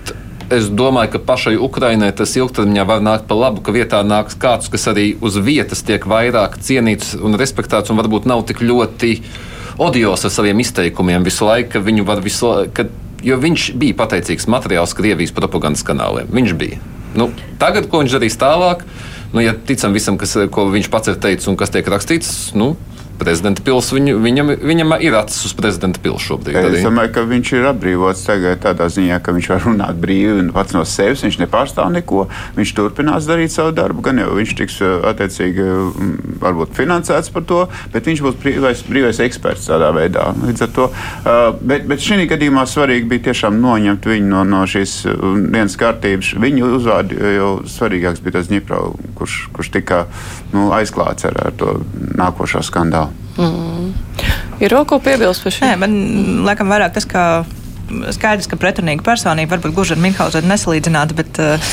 es 0.50 0.68
domāju, 0.72 1.14
ka 1.14 1.20
pašai 1.30 1.56
Ukrainai 1.60 2.10
tas 2.16 2.34
ilgtermiņā 2.38 2.84
var 2.88 3.02
nākt 3.04 3.28
par 3.28 3.40
labu, 3.40 3.62
ka 3.64 3.74
vietā 3.74 4.00
nāks 4.06 4.36
kāds, 4.40 4.70
kas 4.72 4.88
arī 4.90 5.10
uz 5.24 5.36
vietas 5.36 5.84
tiek 5.86 6.04
vairāk 6.08 6.58
cienīts 6.64 7.14
un 7.20 7.36
respektēts 7.40 7.92
un 7.92 8.00
varbūt 8.00 8.28
nav 8.28 8.44
tik 8.48 8.62
ļoti 8.64 9.18
odios 9.78 10.24
ar 10.24 10.34
saviem 10.34 10.60
izteikumiem 10.64 11.26
visu 11.26 11.46
laiku, 11.48 11.74
ka 11.76 11.84
viņu 11.84 12.06
var 12.08 12.22
visu 12.24 12.48
laiku. 12.48 12.88
Jo 13.24 13.38
viņš 13.42 13.72
bija 13.78 13.96
pateicīgs 13.98 14.46
materiāls 14.50 14.94
Krievijas 14.94 15.34
propagandas 15.34 15.82
kanāliem. 15.86 16.30
Viņš 16.30 16.54
bija. 16.58 16.78
Nu, 17.18 17.32
tagad, 17.58 17.88
ko 17.90 18.02
viņš 18.02 18.14
darīs 18.14 18.38
tālāk, 18.38 18.84
nu, 19.32 19.42
ja 19.42 19.56
ticam 19.56 19.96
visam, 19.96 20.18
kas, 20.20 20.36
ko 20.54 20.68
viņš 20.70 20.90
pats 20.92 21.10
ir 21.10 21.18
teicis 21.22 21.50
un 21.50 21.58
kas 21.58 21.72
tiek 21.74 21.88
rakstīts, 21.88 22.52
nu, 22.58 22.76
prezidenta 23.18 23.62
pils, 23.64 23.90
viņu, 23.94 24.16
viņam, 24.22 24.52
viņam 24.62 24.94
ir 25.04 25.16
acis 25.18 25.48
uz 25.48 25.54
prezidenta 25.58 26.00
pils 26.02 26.24
šobrīd. 26.24 26.58
Es 26.78 26.86
domāju, 26.86 27.12
ka 27.16 27.24
viņš 27.28 27.52
ir 27.56 27.68
atbrīvots 27.72 28.24
tagad 28.26 28.62
tādā 28.62 28.88
ziņā, 28.92 29.18
ka 29.24 29.34
viņš 29.36 29.50
var 29.52 29.64
runāt 29.66 30.00
brīvi 30.00 30.36
un 30.44 30.52
pats 30.54 30.76
no 30.76 30.84
sevis. 30.88 31.24
Viņš 31.26 31.40
nepārstāv 31.42 31.90
neko. 31.94 32.26
Viņš 32.56 32.74
turpinās 32.78 33.28
darīt 33.28 33.54
savu 33.54 33.74
darbu. 33.76 34.04
Gan 34.06 34.22
jau 34.22 34.30
viņš 34.38 34.54
tiks 34.60 34.78
eh, 34.84 34.94
attiecīgi 35.10 35.66
mm, 35.66 36.38
varbūt 36.42 36.74
finansēts 36.78 37.32
par 37.34 37.46
to, 37.48 37.60
bet 37.94 38.08
viņš 38.08 38.24
būs 38.24 38.38
brīvais, 38.42 38.84
brīvais 38.88 39.22
eksperts 39.26 39.68
tādā 39.70 39.90
veidā. 39.96 40.30
Līdz 40.44 40.66
ar 40.68 40.72
to, 40.76 40.88
uh, 40.88 41.40
bet, 41.58 41.86
bet 41.90 42.02
šī 42.04 42.28
gadījumā 42.30 42.64
svarīgi 42.68 43.08
bija 43.10 43.28
tiešām 43.28 43.58
noņemt 43.62 44.08
viņu 44.08 44.30
no, 44.30 44.44
no 44.46 44.62
šīs 44.68 44.94
uh, 45.10 45.26
dienas 45.48 45.76
kārtības. 45.80 46.34
Viņu 46.40 46.72
uzvārdu 46.78 47.18
jau 47.34 47.52
svarīgāks 47.68 48.22
bija 48.24 48.38
tas 48.38 48.50
Dņipro, 48.52 48.82
kurš, 49.18 49.38
kurš 49.56 49.72
tika 49.74 50.04
nu, 50.54 50.68
aizklāts 50.76 51.28
ar, 51.28 51.36
ar 51.48 51.56
to 51.58 51.78
nākošo 52.18 52.62
skandālu. 52.66 53.07
Ir 54.58 54.74
vēl 54.74 54.84
ko 54.90 54.98
piebilst 55.02 55.44
par 55.44 55.54
šo? 55.54 55.66
Nē, 55.66 55.78
man 55.78 55.96
liekas, 56.48 56.66
vairāk 56.66 56.96
tas, 56.96 57.06
ka 57.08 57.22
skaidrs, 58.12 58.48
ka 58.50 58.58
pretrunīga 58.60 59.04
personība 59.06 59.56
varbūt 59.56 59.74
gluži 59.76 59.94
ar 59.94 60.02
Minhausenu 60.02 60.50
nesalīdzināta, 60.50 61.16
bet 61.18 61.40
uh, 61.42 61.70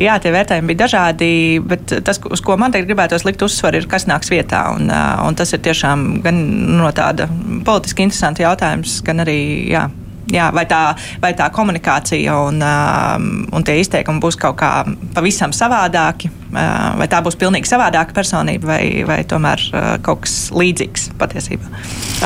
jā, 0.00 0.18
tie 0.22 0.32
vērtējumi 0.34 0.72
bija 0.72 0.82
dažādi. 0.84 1.30
Bet 1.72 1.94
tas, 2.06 2.20
uz 2.28 2.44
ko 2.44 2.58
man 2.60 2.74
teikt, 2.74 2.88
gribētos 2.90 3.26
likt 3.28 3.44
uzsvaru, 3.44 3.80
ir, 3.80 3.88
kas 3.90 4.08
nāks 4.10 4.32
vietā. 4.32 4.64
Un, 4.76 4.90
uh, 4.92 5.22
un 5.26 5.38
tas 5.38 5.54
ir 5.54 5.62
tiešām 5.64 6.22
gan 6.24 6.42
no 6.78 6.90
tāda 6.96 7.28
politiski 7.66 8.06
interesanta 8.06 8.44
jautājums, 8.44 9.00
gan 9.06 9.24
arī. 9.24 9.38
Jā, 9.72 9.88
Jā, 10.32 10.48
vai, 10.54 10.64
tā, 10.68 10.80
vai 11.20 11.34
tā 11.36 11.50
komunikācija 11.52 12.38
un, 12.48 12.62
um, 12.64 13.30
un 13.52 13.66
tie 13.68 13.76
izteikumi 13.82 14.22
būs 14.22 14.40
kaut 14.40 14.56
kā 14.62 14.72
pavisam 15.12 15.52
savādāki, 15.56 16.32
uh, 16.32 16.96
vai 17.00 17.08
tā 17.12 17.20
būs 17.24 17.36
pilnīgi 17.40 17.68
savādāka 17.68 18.16
personība, 18.16 18.72
vai, 18.74 18.82
vai 19.08 19.22
tomēr 19.28 19.68
uh, 19.70 19.94
kaut 20.04 20.24
kas 20.26 20.46
līdzīgs 20.56 21.10
patiesībā? 21.20 21.72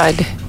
Aidi. 0.06 0.45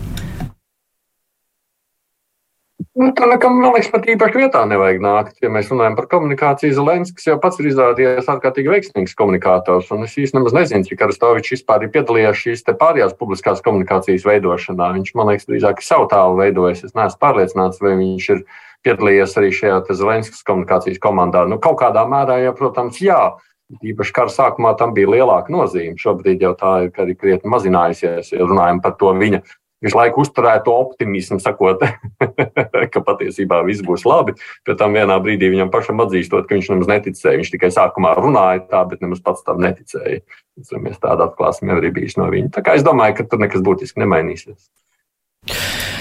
Nu, 2.97 3.11
tā 3.13 3.27
nekam, 3.29 3.59
man 3.61 3.75
liekas, 3.75 3.91
pat 3.93 4.07
īpaši 4.09 4.39
vietā 4.39 4.63
nevajag 4.65 5.03
nākt. 5.03 5.35
Ja 5.43 5.51
mēs 5.53 5.67
runājam 5.69 5.93
par 5.99 6.07
komunikāciju, 6.09 6.73
Zelenskis 6.73 7.27
jau 7.27 7.35
pats 7.41 7.59
ir 7.61 7.67
izrādījies 7.69 8.29
ārkārtīgi 8.33 8.71
veiksmīgs 8.73 9.13
komunikators. 9.19 9.91
Un 9.93 10.07
es 10.07 10.15
īstenībā 10.17 10.49
nezinu, 10.55 10.87
cik 10.87 11.03
Arastovičs 11.05 11.53
vispār 11.53 11.85
ir 11.85 11.91
piedalījies 11.93 12.39
šīs 12.41 12.65
pārējās 12.79 13.13
publiskās 13.19 13.61
komunikācijas 13.67 14.25
veidošanā. 14.25 14.87
Viņš, 14.95 15.11
man 15.19 15.29
liekas, 15.29 15.45
drīzāk 15.45 15.83
savu 15.85 16.07
tālu 16.09 16.39
veidojis. 16.39 16.81
Es 16.87 16.97
neesmu 16.97 17.21
pārliecināts, 17.21 17.83
vai 17.85 17.93
viņš 18.01 18.31
ir 18.33 18.41
piedalījies 18.87 19.37
arī 19.43 19.53
šajā 19.59 19.77
Zelenskis 19.91 20.41
komunikācijas 20.49 20.97
komandā. 21.03 21.45
Nu, 21.45 21.61
kaut 21.61 21.77
kādā 21.83 22.07
mērā, 22.09 22.39
jau, 22.47 22.55
protams, 22.57 22.97
jā. 23.05 23.21
Īpaši 23.77 24.17
kara 24.17 24.33
sākumā 24.33 24.73
tam 24.79 24.97
bija 24.97 25.13
lielāka 25.19 25.53
nozīme. 25.53 25.99
Šobrīd 26.01 26.41
jau 26.41 26.55
tā 26.57 26.73
ir 26.87 27.13
krietni 27.13 27.53
mazinājusies, 27.53 28.33
ja 28.33 28.49
runājam 28.49 28.81
par 28.81 28.97
to 28.97 29.13
viņa 29.13 29.45
visu 29.84 29.97
laiku 29.97 30.23
uzturētu 30.23 30.73
optimismu, 30.73 31.39
sakot, 31.43 31.84
ka 32.93 33.03
patiesībā 33.05 33.61
viss 33.67 33.86
būs 33.86 34.05
labi. 34.07 34.38
Pēc 34.67 34.80
tam 34.82 34.97
vienā 34.97 35.19
brīdī 35.23 35.51
viņam 35.53 35.71
pašam 35.73 36.01
atzīstot, 36.05 36.47
ka 36.47 36.57
viņš 36.57 36.71
nemaz 36.73 36.91
neticēja. 36.91 37.41
Viņš 37.41 37.53
tikai 37.53 37.71
sākumā 37.75 38.15
runāja 38.17 38.65
tā, 38.71 38.84
bet 38.89 39.05
nemaz 39.05 39.21
pats 39.25 39.45
tam 39.47 39.61
neticēja. 39.63 40.23
Mēs 40.82 41.01
tādu 41.03 41.28
atklāsmi 41.28 41.75
arī 41.75 41.93
bijis 41.99 42.17
no 42.17 42.30
viņa. 42.34 42.55
Tā 42.57 42.65
kā 42.65 42.78
es 42.80 42.86
domāju, 42.88 43.19
ka 43.19 43.30
tur 43.30 43.43
nekas 43.43 43.65
būtiski 43.65 44.01
nemainīsies. 44.01 44.61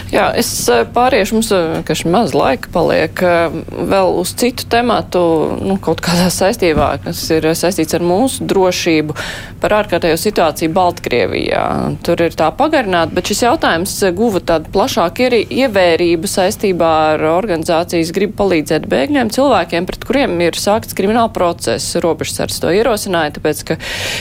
Jā, 0.06 0.28
es 0.38 0.48
eh, 0.70 0.84
pāriešu, 0.94 1.34
mums 1.34 1.48
vienkārši 1.50 2.10
maz 2.14 2.34
laika 2.36 2.70
paliek 2.70 3.22
eh, 3.26 3.56
vēl 3.90 4.12
uz 4.20 4.36
citu 4.38 4.68
tematu, 4.70 5.20
nu, 5.58 5.78
kaut 5.82 5.98
kādā 6.04 6.28
saistībā, 6.30 6.92
kas 7.02 7.24
ir 7.34 7.48
saistīts 7.58 7.96
ar 7.98 8.04
mūsu 8.06 8.46
drošību 8.46 9.16
par 9.62 9.74
ārkārtējo 9.80 10.18
situāciju 10.20 10.70
Baltkrievijā. 10.76 11.64
Tur 12.06 12.22
ir 12.22 12.36
tā 12.38 12.52
pagarināta, 12.54 13.16
bet 13.16 13.32
šis 13.32 13.42
jautājums 13.48 13.96
guva 14.14 14.42
tādu 14.46 14.70
plašāku 14.74 15.26
ievērību 15.26 16.30
saistībā 16.30 16.92
ar 17.16 17.26
organizācijas 17.32 18.12
gribu 18.14 18.36
palīdzēt 18.44 18.86
bēgļiem, 18.90 19.32
cilvēkiem, 19.34 19.88
pret 19.90 20.06
kuriem 20.06 20.38
ir 20.44 20.58
sākts 20.60 20.94
krimināla 20.94 21.32
process. 21.34 21.96
Robežsardze 22.02 22.60
to 22.62 22.70
ierosināja, 22.76 23.34
tāpēc, 23.40 23.64
ka 23.66 23.78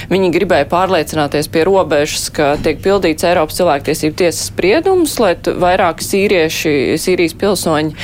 viņi 0.09 0.32
gribēja 0.34 0.69
pārliecināties 0.71 1.51
pie 1.53 1.65
robežas, 1.67 2.32
ka 2.34 2.55
tiek 2.65 2.82
pildīts 2.82 3.28
Eiropas 3.28 3.59
cilvēktiesību 3.59 4.17
tiesas 4.23 4.49
spriedums, 4.49 5.14
lai 5.22 5.36
vairāk 5.45 6.03
sīrieši, 6.05 6.97
Sīrijas 7.01 7.38
pilsoņi 7.39 7.95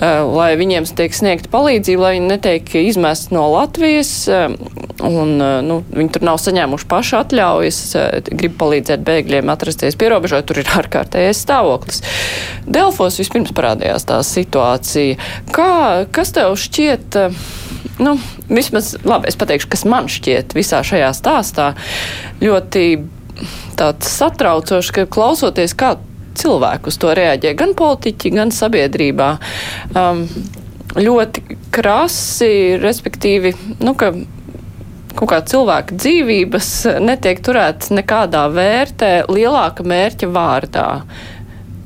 lai 0.00 0.54
viņiem 0.56 0.86
tiek 0.96 1.12
sniegta 1.14 1.50
palīdzība, 1.52 2.02
lai 2.02 2.12
viņi 2.16 2.28
netiek 2.30 2.74
izmest 2.80 3.34
no 3.34 3.44
Latvijas, 3.52 4.12
un 4.30 5.34
nu, 5.66 5.80
viņi 5.92 6.14
tur 6.14 6.24
nav 6.24 6.40
saņēmuši 6.40 6.88
paši 6.88 7.16
atļaujas, 7.20 7.80
grib 8.30 8.56
palīdzēt 8.60 9.04
bēgļiem 9.04 9.52
atrasties 9.52 9.98
pierobežot, 10.00 10.48
tur 10.48 10.62
ir 10.62 10.72
ārkārtējais 10.80 11.44
stāvoklis. 11.44 12.04
Delfos 12.64 13.20
vispirms 13.20 13.52
parādījās 13.56 14.08
tā 14.08 14.22
situācija. 14.26 15.20
Kā, 15.52 15.72
kas 16.12 16.36
tev 16.36 16.56
šķiet? 16.60 17.20
nu, 18.00 18.14
vismaz, 18.48 18.94
labi, 19.04 19.28
es 19.28 19.36
pateikšu, 19.36 19.68
kas 19.72 19.84
man 19.88 20.08
šķiet 20.08 20.54
visā 20.56 20.80
šajā 20.86 21.10
stāstā 21.16 21.72
ļoti 22.40 22.84
tāds 23.76 24.08
satraucoši, 24.16 24.94
ka 24.96 25.04
klausoties, 25.12 25.76
kā 25.76 25.98
cilvēku 26.38 26.90
uz 26.92 26.98
to 27.00 27.14
reaģē, 27.16 27.54
gan 27.58 27.74
politiķi, 27.78 28.34
gan 28.36 28.52
sabiedrībā. 28.54 29.30
Um, 29.94 30.26
ļoti 30.98 31.58
krasi, 31.74 32.52
respektīvi, 32.82 33.54
nu, 33.82 33.94
ka 33.98 34.12
kaut 35.16 35.30
kā 35.32 35.40
cilvēka 35.46 35.98
dzīvības 35.98 36.70
netiek 37.02 37.42
turētas 37.44 37.92
nekādā 37.94 38.46
vērtē 38.54 39.12
lielāka 39.30 39.86
mērķa 39.86 40.30
vārdā. 40.32 40.88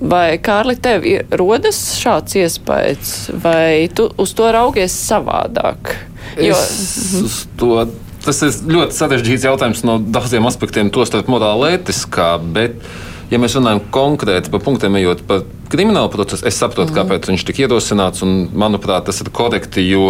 Vai, 0.05 0.37
Kārli, 0.43 0.75
tev 0.83 1.07
ir 1.09 1.29
rodas 1.39 1.79
šāds 1.97 2.35
iespējas, 2.37 3.13
vai 3.41 3.87
tu 3.95 4.11
uz 4.21 4.35
to 4.37 4.51
raugies 4.53 4.97
savādāk? 5.07 5.95
Jo... 6.37 6.59
Es, 6.59 7.45
to, 7.61 7.87
tas 8.25 8.43
ir 8.45 8.59
ļoti 8.75 8.99
sarežģīts 8.99 9.47
jautājums 9.49 9.85
no 9.87 9.97
daudziem 10.03 10.45
aspektiem, 10.51 10.91
tostarp 10.93 11.31
morāli 11.33 11.77
ētiskā, 11.79 12.35
bet 12.57 12.83
ja 13.31 13.41
mēs 13.43 13.57
runājam 13.59 13.83
konkrēti 13.95 14.53
par 14.53 14.63
punktiem, 14.65 14.97
ejot 15.01 15.25
par 15.29 15.45
kriminālu 15.73 16.11
procesu, 16.13 16.45
es 16.47 16.59
saprotu, 16.61 16.93
mm. 16.93 16.97
kāpēc 16.99 17.29
viņš 17.31 17.45
tika 17.49 17.65
ierosināts. 17.65 18.23
Un, 18.27 18.35
manuprāt, 18.65 19.07
tas 19.09 19.21
ir 19.25 19.31
korekti, 19.35 19.85
jo 19.89 20.09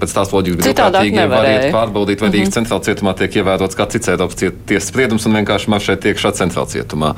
pēc 0.00 0.16
tās 0.16 0.32
loģikas 0.32 0.66
brīvprātīgi 0.66 1.28
var 1.32 1.48
iet 1.50 1.68
pārbaudīt, 1.74 2.22
vai 2.22 2.28
mm 2.28 2.32
-hmm. 2.32 2.38
Rīgas 2.38 2.56
centrālajā 2.58 2.88
cietumā 2.90 3.16
tiek 3.18 3.40
ievērots 3.42 3.78
kāds 3.78 3.98
cits 3.98 4.12
Eiropas 4.12 4.40
tiesas 4.40 4.88
spriedums 4.88 5.26
un 5.26 5.40
vienkārši 5.40 5.72
maršēt 5.74 6.10
iekšā 6.12 6.34
centrālajā 6.40 6.78
cietumā. 6.78 7.14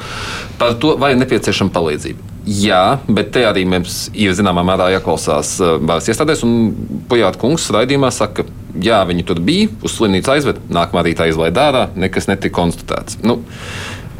Par 0.58 0.78
to, 0.80 0.96
vai 0.98 1.12
ir 1.12 1.20
nepieciešama 1.22 1.70
palīdzība. 1.74 2.34
Jā, 2.44 2.98
bet 3.08 3.30
te 3.32 3.40
arī 3.48 3.62
mums 3.64 4.10
ir 4.12 4.34
zināmā 4.36 4.60
mērā 4.68 4.90
jāklausās 4.98 5.56
varas 5.80 6.10
iestādēs. 6.12 6.42
Un 6.44 6.74
Pujāta 7.08 7.40
kungs 7.40 7.70
raidījumā 7.72 8.10
saka, 8.12 8.44
jā, 8.84 9.00
viņi 9.08 9.24
tur 9.24 9.40
bija, 9.40 9.70
uz 9.82 9.96
slimnīcu 9.96 10.32
aizved, 10.34 10.60
nākamā 10.68 11.06
rītā 11.06 11.30
izlaida 11.30 11.68
ārā, 11.70 11.84
nekas 11.96 12.28
netika 12.28 12.58
konstatēts. 12.60 13.16
Nu, 13.24 13.38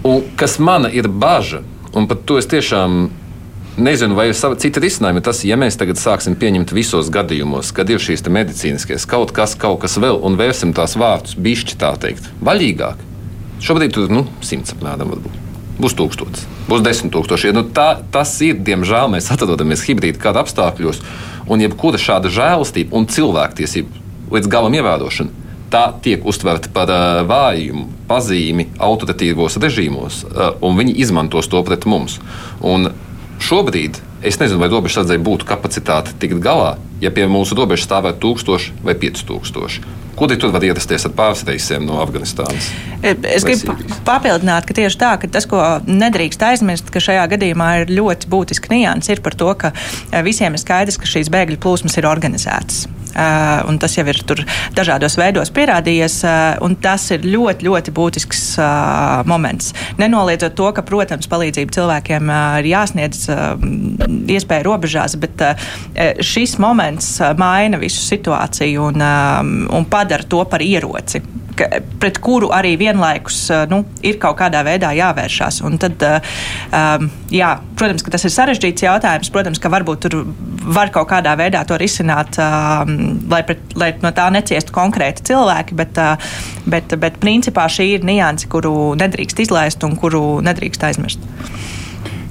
Un 0.05 0.23
kas 0.37 0.59
mana 0.61 0.91
ir 0.93 1.09
bažas, 1.09 1.65
un 1.97 2.09
par 2.09 2.19
to 2.29 2.37
es 2.37 2.49
tiešām 2.51 3.07
nezinu, 3.81 4.15
vai 4.19 4.29
ir 4.29 4.37
cita 4.37 4.83
risinājuma. 4.83 5.23
Tas, 5.25 5.43
ja 5.49 5.57
mēs 5.57 5.79
tagad 5.81 5.97
sāksim 5.97 6.37
pieņemt 6.39 6.75
visos 6.77 7.09
gadījumos, 7.15 7.73
kad 7.75 7.91
ir 7.91 8.03
šīs 8.03 8.25
medicīniskās 8.29 9.07
kaut 9.09 9.33
kas, 9.33 9.55
kaut 9.57 9.81
kas 9.83 9.97
vēl, 9.97 10.21
un 10.21 10.37
vērsim 10.37 10.75
tās 10.77 10.99
vārdus 11.01 11.39
bišķi 11.41 11.79
tā 11.81 11.95
teikt, 12.01 12.29
vaļīgāk. 12.45 13.01
Šobrīd 13.65 13.95
tur 13.97 14.13
nu, 14.13 14.27
simts 14.45 14.75
apmēram 14.75 15.15
varbūt. 15.15 15.41
Būs 15.81 15.97
tūkstotis, 15.99 16.45
būs 16.69 16.85
desmit 16.85 17.15
tūkstoši. 17.15 17.49
Ja, 17.49 17.55
nu, 17.57 17.65
tā, 17.75 17.89
tas 18.15 18.35
ir, 18.47 18.61
diemžēl, 18.63 19.09
mēs 19.15 19.31
atrodamies 19.35 19.87
hibrīda 19.89 20.21
kāda 20.23 20.45
apstākļos, 20.45 21.01
un 21.51 21.65
jebkura 21.65 21.99
šāda 21.99 22.31
žēlastība 22.31 22.95
un 22.95 23.09
cilvēktiesība 23.11 24.05
līdz 24.37 24.53
galam 24.53 24.77
ievērošana 24.79 25.44
tā 25.75 25.85
tiek 26.05 26.25
uztverta 26.27 26.71
par 26.75 26.93
uh, 26.93 27.23
vājumu, 27.29 27.89
pazīmi 28.09 28.71
autoritīvos 28.79 29.59
režīmos, 29.63 30.23
uh, 30.31 30.55
un 30.65 30.79
viņi 30.79 30.99
izmantos 31.03 31.51
to 31.51 31.63
pret 31.67 31.87
mums. 31.91 32.21
Un 32.63 32.93
šobrīd 33.43 33.99
es 34.25 34.39
nezinu, 34.41 34.63
vai 34.63 34.71
robežsardzei 34.73 35.19
būtu 35.21 35.49
kapacitāte 35.49 36.15
tikt 36.21 36.41
galā, 36.45 36.77
ja 37.03 37.13
pie 37.13 37.27
mūsu 37.29 37.59
robežas 37.59 37.89
stāvētu 37.89 38.33
1000 38.33 38.73
vai 38.87 38.97
5000. 38.97 39.93
Kuri 40.15 40.37
tur 40.39 40.53
var 40.55 40.63
ierasties 40.63 41.05
ar 41.09 41.13
pāris 41.17 41.43
reisiem 41.43 41.83
no 41.83 41.99
Afganistānas? 41.99 42.69
Es 43.03 43.43
gribu 43.43 43.75
papildināt, 44.07 44.63
ka 44.69 44.77
tieši 44.79 45.01
tā, 45.01 45.11
ka 45.19 45.27
tas, 45.27 45.49
ko 45.51 45.59
nedrīkst 45.91 46.45
aizmirst, 46.53 46.93
ka 46.95 47.03
šajā 47.03 47.27
gadījumā 47.35 47.71
ir 47.83 47.95
ļoti 47.99 48.31
būtiski 48.31 48.71
nianses, 48.77 49.17
ir 49.17 49.25
par 49.27 49.35
to, 49.35 49.51
ka 49.59 49.75
visiem 50.23 50.55
ir 50.55 50.63
skaidrs, 50.63 51.01
ka 51.03 51.11
šīs 51.11 51.33
bēgļu 51.35 51.59
plūsmas 51.67 51.99
ir 51.99 52.07
organizētas. 52.07 52.85
Uh, 53.15 53.63
un 53.71 53.79
tas 53.79 53.95
jau 53.95 54.03
ir 54.11 54.19
dažādos 54.75 55.15
veidos 55.21 55.53
pierādījies, 55.55 56.17
uh, 56.27 56.57
un 56.67 56.75
tas 56.83 57.05
ir 57.15 57.23
ļoti, 57.23 57.69
ļoti 57.69 57.95
būtisks 57.95 58.43
uh, 58.59 59.23
moments. 59.31 59.71
Nenoliedzot 60.01 60.57
to, 60.59 60.73
ka, 60.75 60.83
protams, 60.87 61.31
palīdzība 61.31 61.75
cilvēkiem 61.77 62.33
ir 62.61 62.69
jāsniedz 62.69 63.25
iespēja 64.35 64.67
robežās, 64.67 65.15
bet 65.21 65.43
šis 66.25 66.57
moments 66.63 67.17
maina 67.39 67.79
visu 67.81 68.03
situāciju 68.03 68.91
un, 68.91 69.07
un 69.79 69.89
padara 69.91 70.27
to 70.29 70.43
par 70.51 70.65
ieroci 70.65 71.23
ka, 71.59 71.69
pret 72.03 72.19
kuru 72.23 72.51
arī 72.55 72.75
vienlaikus 72.81 73.39
nu, 73.71 73.83
ir 74.07 74.19
kaut 74.23 74.39
kādā 74.41 74.63
veidā 74.67 74.93
jāvēršās. 74.97 75.61
Un 75.67 75.79
tad, 75.83 76.03
um, 76.05 77.09
jā, 77.33 77.51
protams, 77.79 78.05
ka 78.05 78.15
tas 78.15 78.27
ir 78.27 78.35
sarežģīts 78.35 78.87
jautājums. 78.87 79.33
Protams, 79.35 79.61
ka 79.63 79.73
varbūt 79.73 80.05
tur 80.07 80.21
var 80.65 80.93
kaut 80.95 81.11
kādā 81.13 81.35
veidā 81.39 81.65
to 81.69 81.79
risināt, 81.81 82.39
um, 82.41 82.97
lai, 83.31 83.43
pret, 83.47 83.63
lai 83.81 83.93
no 84.05 84.13
tā 84.17 84.29
neciestu 84.35 84.75
konkrēti 84.75 85.27
cilvēki, 85.31 85.79
bet, 85.79 86.01
uh, 86.01 86.33
bet, 86.71 86.97
bet 87.01 87.21
principā 87.23 87.69
šī 87.71 87.91
ir 87.99 88.09
nianse, 88.09 88.49
kuru 88.53 88.95
nedrīkst 89.01 89.45
izlaist 89.47 89.87
un 89.87 89.99
kuru 90.01 90.25
nedrīkst 90.45 90.91
aizmirst. 90.91 91.31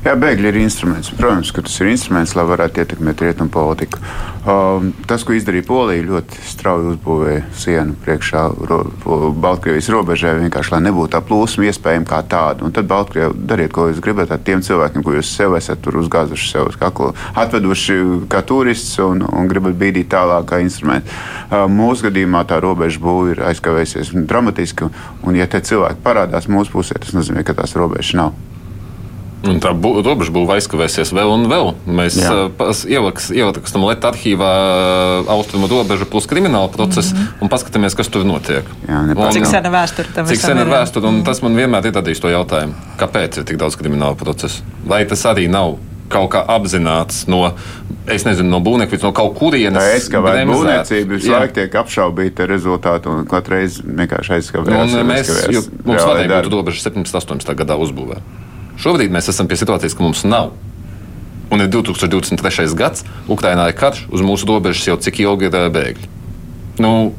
Jā, 0.03 0.17
bēgļi 0.19 0.49
ir 0.49 0.57
instruments. 0.59 1.13
Protams, 1.15 1.53
ka 1.55 1.61
tas 1.63 1.77
ir 1.79 1.87
instruments, 1.93 2.33
lai 2.35 2.43
varētu 2.43 2.81
ietekmēt 2.83 3.21
rietumu 3.23 3.53
politiku. 3.53 4.01
Um, 4.43 4.89
tas, 5.07 5.23
ko 5.23 5.31
izdarīja 5.31 5.63
Polija, 5.63 6.03
ļoti 6.03 6.41
strauji 6.43 6.89
uzbūvēja 6.91 7.45
sienu 7.55 7.95
priekšā 8.03 8.41
ro, 8.67 8.81
Baltkrievijas 9.45 9.87
robežai, 9.95 10.33
vienkārši 10.41 10.75
lai 10.75 10.81
nebūtu 10.89 11.13
tā 11.15 11.23
plūsma 11.23 11.69
iespējama 11.69 12.09
kā 12.11 12.19
tāda. 12.27 12.67
Un 12.67 12.75
tad 12.75 12.91
Baltkrievi 12.91 13.47
dariet, 13.47 13.71
ko 13.71 13.87
jūs 13.87 14.03
gribat 14.03 14.35
ar 14.35 14.43
tiem 14.43 14.59
cilvēkiem, 14.67 15.07
ko 15.07 15.15
jūs 15.15 15.31
sev 15.37 15.55
esat 15.55 15.87
uzgāzuši 15.87 16.51
sev 16.51 16.73
uz 16.73 16.79
kaklu, 16.83 17.13
atveduši 17.39 17.99
kā 18.27 18.43
turists 18.43 18.99
un, 19.07 19.23
un 19.23 19.47
gribat 19.47 19.79
bīdīt 19.79 20.11
tālāk 20.11 20.51
kā 20.51 20.59
instrumentu. 20.67 21.15
Uh, 21.47 21.63
mūsu 21.71 22.09
gadījumā 22.09 22.43
tā 22.51 22.59
robeža 22.59 22.99
būva 22.99 23.37
ir 23.37 23.45
aizkavējusies 23.53 24.11
dramatiski, 24.27 24.91
un 25.23 25.39
ja 25.39 25.47
te 25.47 25.63
cilvēki 25.63 26.03
parādās 26.03 26.51
mūsu 26.51 26.75
pusē, 26.75 26.99
tas 26.99 27.15
nozīmē, 27.15 27.47
ka 27.47 27.55
tās 27.55 27.79
robežas 27.79 28.19
nav. 28.19 28.35
Un 29.43 29.59
tā 29.59 29.73
robeža 29.75 30.31
būva 30.31 30.55
aizkavēsies 30.55 31.11
vēl 31.15 31.31
un 31.33 31.45
vēl. 31.51 31.73
Mēs 31.83 32.15
ieliekam 32.87 33.83
lietu 33.83 34.07
arhīvā 34.07 34.51
austrumu 35.35 35.67
robežu 35.71 36.07
plus 36.07 36.29
kriminālu 36.31 36.71
procesu 36.71 37.11
mm 37.11 37.19
-hmm. 37.19 37.43
un 37.43 37.51
paskatāmies, 37.51 37.95
kas 37.95 38.07
tur 38.07 38.23
notiek. 38.23 38.63
Jā, 38.87 39.01
un, 39.11 39.31
cik 39.35 39.45
sena 39.45 39.69
vēsture 39.69 40.13
tam 40.15 40.25
ir? 40.25 40.31
Cik 40.31 40.45
sena 40.45 40.61
ir 40.61 40.71
vēsture, 40.71 41.07
un 41.07 41.23
tas 41.23 41.41
man 41.41 41.55
vienmēr 41.55 41.87
ir 41.87 41.93
radījis 41.93 42.21
to 42.21 42.29
jautājumu, 42.31 42.73
kāpēc 42.97 43.37
ir 43.37 43.43
tik 43.43 43.57
daudz 43.57 43.75
kriminālu 43.75 44.15
procesu? 44.15 44.63
Vai 44.87 45.05
tas 45.05 45.25
arī 45.25 45.49
nav 45.49 45.75
kaut 46.13 46.29
kā 46.31 46.43
apzināts 46.47 47.25
no, 47.27 47.41
es 48.07 48.25
nezinu, 48.27 48.49
no 48.49 48.59
būvniecības, 48.63 49.03
no 49.03 49.11
kaut 49.11 49.35
kurienes. 49.39 49.79
Tā 49.79 49.97
aizskavēt 49.97 50.47
būvniecību, 50.47 51.17
visu 51.17 51.31
laiku 51.31 51.53
tiek 51.53 51.75
apšaubīta 51.83 52.47
rezultāti 52.49 53.11
un 53.11 53.25
katru 53.29 53.57
reizi 53.57 53.83
vienkārši 53.83 54.37
aizskavēt. 54.37 55.03
Mēs, 55.03 55.69
mums 55.83 56.03
vadīja 56.03 56.41
būtu 56.43 56.55
robeža 56.57 56.89
17, 56.89 57.19
18 57.23 57.55
gadā 57.63 57.79
uzbūvēta. 57.87 58.42
Šobrīd 58.81 59.13
mēs 59.13 59.29
esam 59.31 59.49
pie 59.49 59.57
situācijas, 59.59 59.95
ka 59.97 60.05
mums 60.05 60.23
nav. 60.27 60.53
Un 61.53 61.61
ir 61.61 61.69
2023. 61.69 62.73
gads, 62.77 63.03
Ukrainā 63.29 63.67
ir 63.69 63.77
karš, 63.77 64.07
uz 64.09 64.23
mūsu 64.25 64.49
robežas 64.49 64.87
jau 64.87 64.97
cik 64.97 65.21
ilgi 65.21 65.51
ir 65.51 65.71
bēgļi. 65.75 66.09
Nu, 66.81 67.13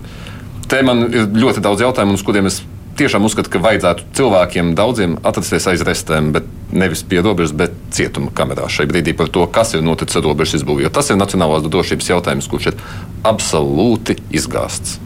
te 0.67 0.81
man 0.83 1.07
ir 1.07 1.29
ļoti 1.31 1.63
daudz 1.63 1.85
jautājumu, 1.85 2.17
uz 2.19 2.25
kuriem 2.27 2.51
es 2.51 2.63
tiešām 2.99 3.27
uzskatu, 3.27 3.51
ka 3.51 3.63
vajadzētu 3.63 4.07
cilvēkiem 4.19 4.73
daudziem 4.79 5.17
atrasties 5.27 5.67
aiz 5.71 5.83
restēm, 5.87 6.33
bet 6.35 6.47
nevis 6.75 7.05
pie 7.07 7.21
robežas, 7.23 7.55
bet 7.57 7.75
cietuma 7.95 8.33
kamerā 8.35 8.67
šai 8.71 8.87
brīdī 8.91 9.15
par 9.19 9.31
to, 9.35 9.47
kas 9.51 9.75
ir 9.75 9.85
noticis 9.87 10.19
ar 10.19 10.27
robežas 10.27 10.61
izbūvi. 10.61 10.87
Jo 10.87 10.93
tas 10.95 11.11
ir 11.11 11.19
nacionālās 11.21 11.67
drošības 11.67 12.11
jautājums, 12.15 12.51
kurš 12.51 12.73
ir 12.73 12.83
absolūti 13.27 14.19
izgāsts. 14.35 14.99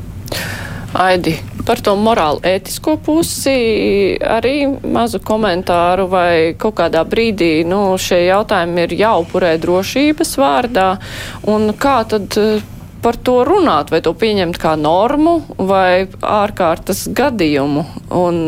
Aidi, 0.96 1.34
par 1.68 1.82
to 1.84 1.92
morāli 2.00 2.40
ētisko 2.48 2.94
pusi 3.04 4.16
arī 4.24 4.54
mazu 4.88 5.20
komentāru 5.20 6.06
vai 6.08 6.54
kaut 6.56 6.78
kādā 6.80 7.02
brīdī, 7.04 7.60
nu, 7.68 7.92
šie 8.00 8.22
jautājumi 8.30 8.86
ir 8.86 8.94
jāupurē 9.02 9.52
drošības 9.60 10.32
vārdā, 10.40 10.88
un 11.44 11.74
kā 11.76 11.98
tad 12.08 12.40
par 13.02 13.16
to 13.16 13.42
runāt, 13.46 13.92
vai 13.92 14.00
to 14.04 14.12
pieņemt 14.16 14.58
kā 14.60 14.74
normu 14.78 15.38
vai 15.56 16.08
ārkārtas 16.08 17.06
gadījumu. 17.16 17.84
Un, 18.14 18.40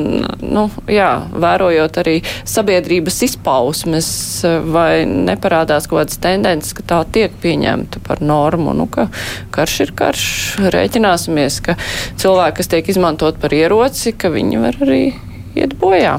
nu, 0.43 0.65
jā, 0.91 1.11
vērojot 1.31 2.01
arī 2.03 2.17
sabiedrības 2.49 3.21
izpausmes, 3.29 4.11
vai 4.73 5.05
neparādās 5.09 5.89
kaut 5.91 6.03
kādas 6.03 6.21
tendences, 6.23 6.75
ka 6.77 6.87
tā 6.95 7.01
tiek 7.13 7.37
pieņemta 7.43 8.03
par 8.07 8.25
normu. 8.25 8.75
Nu, 8.77 8.89
ka 8.91 9.09
karš 9.55 9.79
ir 9.87 9.95
karš, 9.99 10.27
rēķināsimies, 10.75 11.61
ka 11.67 11.79
cilvēki, 12.21 12.59
kas 12.61 12.75
tiek 12.75 12.93
izmantot 12.93 13.41
par 13.43 13.55
ieroci, 13.55 14.15
ka 14.17 14.33
viņi 14.35 14.65
var 14.65 14.83
arī 14.87 15.05
iet 15.59 15.79
bojā. 15.81 16.19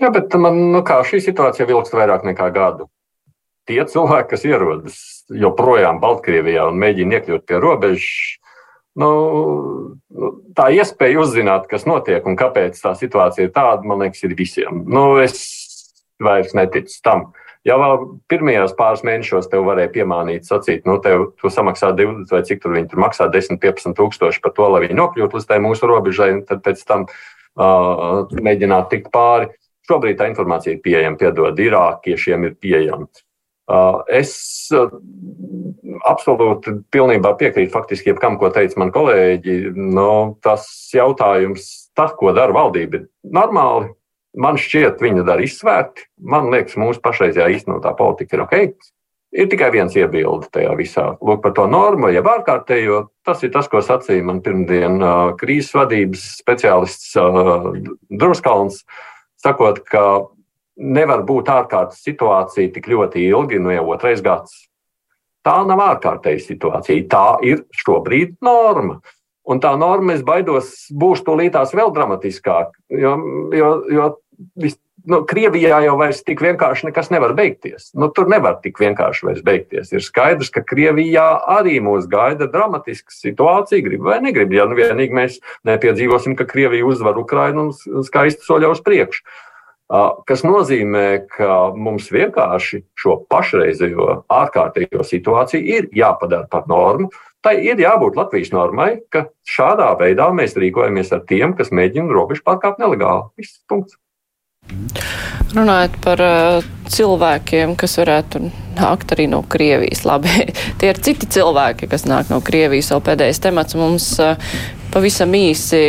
Jā, 0.00 0.08
bet 0.14 0.32
man 0.40 0.56
nu 0.72 0.80
kā, 0.86 1.02
šī 1.04 1.20
situācija 1.26 1.68
vilks 1.68 1.92
vairāk 1.92 2.24
nekā 2.24 2.48
gadu 2.54 2.88
tie 3.70 3.80
cilvēki, 3.86 4.30
kas 4.34 4.46
ierodas 4.48 5.00
joprojām 5.30 6.02
Baltkrievijā 6.02 6.66
un 6.70 6.78
mēģina 6.82 7.20
iekļūt 7.20 7.46
pie 7.46 7.60
robežas, 7.62 8.12
nu, 8.98 9.10
nu, 10.10 10.30
tā 10.58 10.70
iespēja 10.74 11.22
uzzināt, 11.22 11.68
kas 11.70 11.86
notiek 11.88 12.26
un 12.26 12.38
kāpēc 12.38 12.78
tā 12.82 12.96
situācija 12.98 13.48
ir 13.48 13.54
tāda, 13.54 13.86
man 13.86 14.02
liekas, 14.02 14.24
ir 14.26 14.34
visiem. 14.38 14.82
Nu, 14.90 15.14
es 15.22 15.38
vairs 16.20 16.56
neticu 16.56 16.98
tam. 17.04 17.30
Jau 17.68 17.76
pirmajos 18.32 18.72
pāris 18.76 19.02
mēnešos 19.04 19.50
tev 19.52 19.66
varēja 19.66 19.90
piemānīt, 19.92 20.46
sacīt, 20.48 20.86
nu, 20.88 20.96
tev 21.04 21.26
tu 21.40 21.50
samaksā 21.52 21.90
20 21.96 22.32
vai 22.32 22.40
cik 22.48 22.62
tur 22.62 22.72
viņi 22.72 22.88
tur 22.88 23.02
maksā 23.04 23.28
10, 23.32 23.60
15 23.60 23.96
tūkstoši 23.98 24.40
par 24.44 24.54
to, 24.56 24.68
lai 24.72 24.86
viņi 24.86 24.96
nokļūtu 24.96 25.36
līdz 25.36 25.48
tai 25.48 25.58
mūsu 25.60 25.90
robežai, 25.90 26.30
un 26.38 26.40
tad 26.48 26.62
pēc 26.64 26.80
tam 26.88 27.04
uh, 27.10 28.32
mēģināt 28.32 28.88
tikt 28.94 29.10
pāri. 29.12 29.50
Šobrīd 29.90 30.16
tā 30.16 30.30
informācija 30.30 30.72
ir 30.72 30.80
pieejama, 30.84 31.20
piedod, 31.20 31.60
irākiešiem 31.60 32.48
ir 32.48 32.56
pieejama. 32.62 33.10
Uh, 33.70 34.00
es 34.10 34.32
uh, 34.74 34.90
absolūti 36.10 36.74
pilnībā 36.90 37.36
piekrītu 37.38 37.70
faktiski 37.70 38.10
jebkam, 38.10 38.40
ko 38.40 38.50
teica 38.54 38.82
man 38.82 38.90
kolēģi. 38.94 39.60
Nu, 39.78 40.10
tas 40.42 40.66
jautājums, 40.96 41.70
tas, 41.94 42.16
ko 42.18 42.34
dara 42.34 42.56
valdība, 42.56 42.98
ir 42.98 43.34
normāli 43.36 43.92
Man 44.38 44.58
šķiet, 44.60 45.00
viņa 45.02 45.24
dara 45.26 45.42
izsvērti. 45.42 46.06
Man 46.30 46.50
liekas, 46.52 46.78
mūsu 46.78 47.02
pašreizējā 47.02 47.48
īstenotā 47.56 47.92
politika 47.98 48.36
ir 48.36 48.44
ok. 48.44 48.56
Ir 49.30 49.46
tikai 49.50 49.70
viens 49.74 49.94
iebilde 49.94 50.48
tajā 50.54 50.70
visā. 50.78 51.06
Lūk, 51.22 51.42
par 51.42 51.54
to 51.54 51.66
normu, 51.70 52.10
jeb 52.14 52.26
ārkārtējo. 52.30 53.04
Tas 53.26 53.42
ir 53.46 53.52
tas, 53.54 53.68
ko 53.70 53.82
sacīja 53.82 54.26
man 54.26 54.40
pirmdien 54.42 54.98
uh, 55.02 55.32
krīzes 55.38 55.74
vadības 55.74 56.26
speciālists 56.42 57.14
Druskalns, 58.22 58.82
sakot, 59.42 59.82
ka 59.86 60.04
nevar 60.80 61.24
būt 61.28 61.52
ārkārtas 61.52 62.02
situācija 62.04 62.72
tik 62.74 62.88
ļoti 62.90 63.28
ilgi, 63.28 63.60
nu 63.62 63.72
jau 63.74 63.86
otrais 63.94 64.22
gads. 64.24 64.66
Tā 65.46 65.62
nav 65.68 65.80
ārkārtēja 65.84 66.42
situācija, 66.44 67.06
tā 67.08 67.26
ir 67.46 67.64
šobrīd 67.84 68.36
norma. 68.44 69.00
Un 69.50 69.60
tā 69.62 69.72
norma, 69.80 70.14
es 70.14 70.24
baidos, 70.24 70.74
būs 70.92 71.24
tūlītās 71.26 71.72
vēl 71.74 71.92
dramatiskāk. 71.96 72.74
Jo, 72.92 73.16
jo, 73.56 73.70
jo 73.90 74.08
vis, 74.60 74.76
nu, 75.08 75.22
Krievijā 75.28 75.80
jau 75.86 75.96
vairs 75.98 76.20
tik 76.26 76.42
vienkārši 76.44 76.90
nekas 76.90 77.08
nevar 77.10 77.32
beigties. 77.38 77.88
Nu, 77.96 78.10
tur 78.14 78.28
nevar 78.30 78.58
tik 78.62 78.78
vienkārši 78.82 79.26
vairs 79.26 79.42
beigties. 79.46 79.92
Ir 79.96 80.04
skaidrs, 80.04 80.52
ka 80.54 80.62
Krievijā 80.66 81.26
arī 81.56 81.78
mūs 81.82 82.08
gaida 82.10 82.50
dramatiska 82.52 83.16
situācija, 83.16 83.84
grib 83.88 84.04
vai 84.06 84.20
negrib. 84.24 84.52
Ja 84.54 84.68
nu 84.68 84.78
vienīgi 84.78 85.16
mēs 85.16 85.40
nepiedzīvosim, 85.68 86.36
ka 86.38 86.48
Krievija 86.50 86.86
uzvar 86.86 87.18
Ukrainu 87.20 87.70
un 87.70 88.06
skaisti 88.06 88.46
soļā 88.46 88.70
uz 88.76 88.84
priekšu. 88.84 89.24
Kas 89.90 90.44
nozīmē, 90.46 91.06
ka 91.34 91.72
mums 91.74 92.12
vienkārši 92.14 92.84
šo 92.94 93.16
pašreizējo 93.30 94.20
ārkārtējo 94.30 95.02
situāciju 95.02 95.64
ir 95.78 95.88
jāpadara 95.96 96.46
par 96.50 96.68
normu. 96.70 97.10
Tai 97.42 97.56
ir 97.64 97.80
jābūt 97.80 98.18
Latvijas 98.20 98.52
normai, 98.52 98.90
ka 99.10 99.24
šādā 99.48 99.88
veidā 99.98 100.28
mēs 100.36 100.54
rīkojamies 100.60 101.10
ar 101.16 101.24
tiem, 101.26 101.56
kas 101.58 101.72
mēģina 101.74 102.12
robežu 102.12 102.44
pārkāpt 102.46 102.78
nelegāli. 102.82 103.26
Viss 103.40 103.62
punkts. 103.66 103.96
Runājot 105.50 105.96
par 106.04 106.20
uh, 106.22 106.66
cilvēkiem, 106.92 107.72
kas 107.80 107.96
varētu 107.98 108.44
nākt 108.76 109.14
arī 109.16 109.26
no 109.32 109.40
Krievijas. 109.50 110.04
Labi, 110.06 110.30
tie 110.78 110.92
ir 110.92 111.00
citi 111.02 111.26
cilvēki, 111.26 111.88
kas 111.90 112.06
nāk 112.06 112.30
no 112.30 112.38
Krievijas. 112.44 112.92
Vēl 112.94 113.02
pēdējais 113.08 113.42
temats 113.42 113.78
mums 113.80 114.12
uh, 114.22 114.36
pavisam 114.94 115.34
īsi 115.34 115.82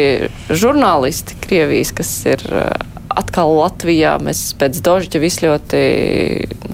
žurnālisti 0.49 1.37
Krievijas, 1.43 1.93
kas 1.99 2.15
ir 2.31 2.47
uh, 2.49 2.71
atkal 3.17 3.53
Latvijā. 3.57 4.17
Mēs 4.23 4.51
pēc 4.59 4.79
dožģa 4.85 5.21
visu 5.23 5.47
ļoti 5.47 5.81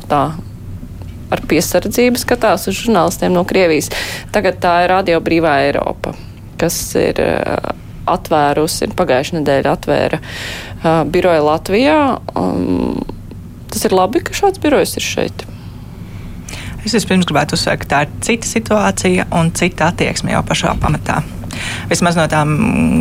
tā 0.10 0.22
ar 1.28 1.44
piesardzību 1.50 2.22
skatās 2.22 2.70
uz 2.72 2.78
žurnālistiem 2.80 3.34
no 3.36 3.44
Krievijas. 3.48 3.92
Tagad 4.36 4.62
tā 4.64 4.78
ir 4.86 4.94
Radio 4.94 5.20
Brīvā 5.24 5.58
Eiropa, 5.66 6.16
kas 6.62 6.78
ir 7.00 7.20
uh, 7.24 7.74
atvērusi, 8.08 8.92
pagājušajā 8.98 9.42
nedēļā 9.42 9.76
atvēra 9.76 10.22
uh, 10.24 11.04
biroju 11.12 11.46
Latvijā. 11.50 12.00
Um, 12.38 13.04
tas 13.72 13.84
ir 13.88 13.96
labi, 13.96 14.24
ka 14.24 14.36
šāds 14.38 14.64
birojs 14.64 14.96
ir 15.00 15.08
šeit. 15.08 15.48
Es 16.88 16.96
vispirms 16.96 17.28
gribētu 17.28 17.58
uzsvērt, 17.58 17.84
ka 17.84 17.92
tā 17.92 18.06
ir 18.06 18.14
cita 18.24 18.48
situācija 18.48 19.28
un 19.36 19.52
cita 19.52 19.92
attieksme 19.92 20.32
jau 20.32 20.46
pašā 20.48 20.78
pamatā. 20.80 21.20
Vismaz 21.91 22.20
no 22.20 22.28
tām 22.32 22.54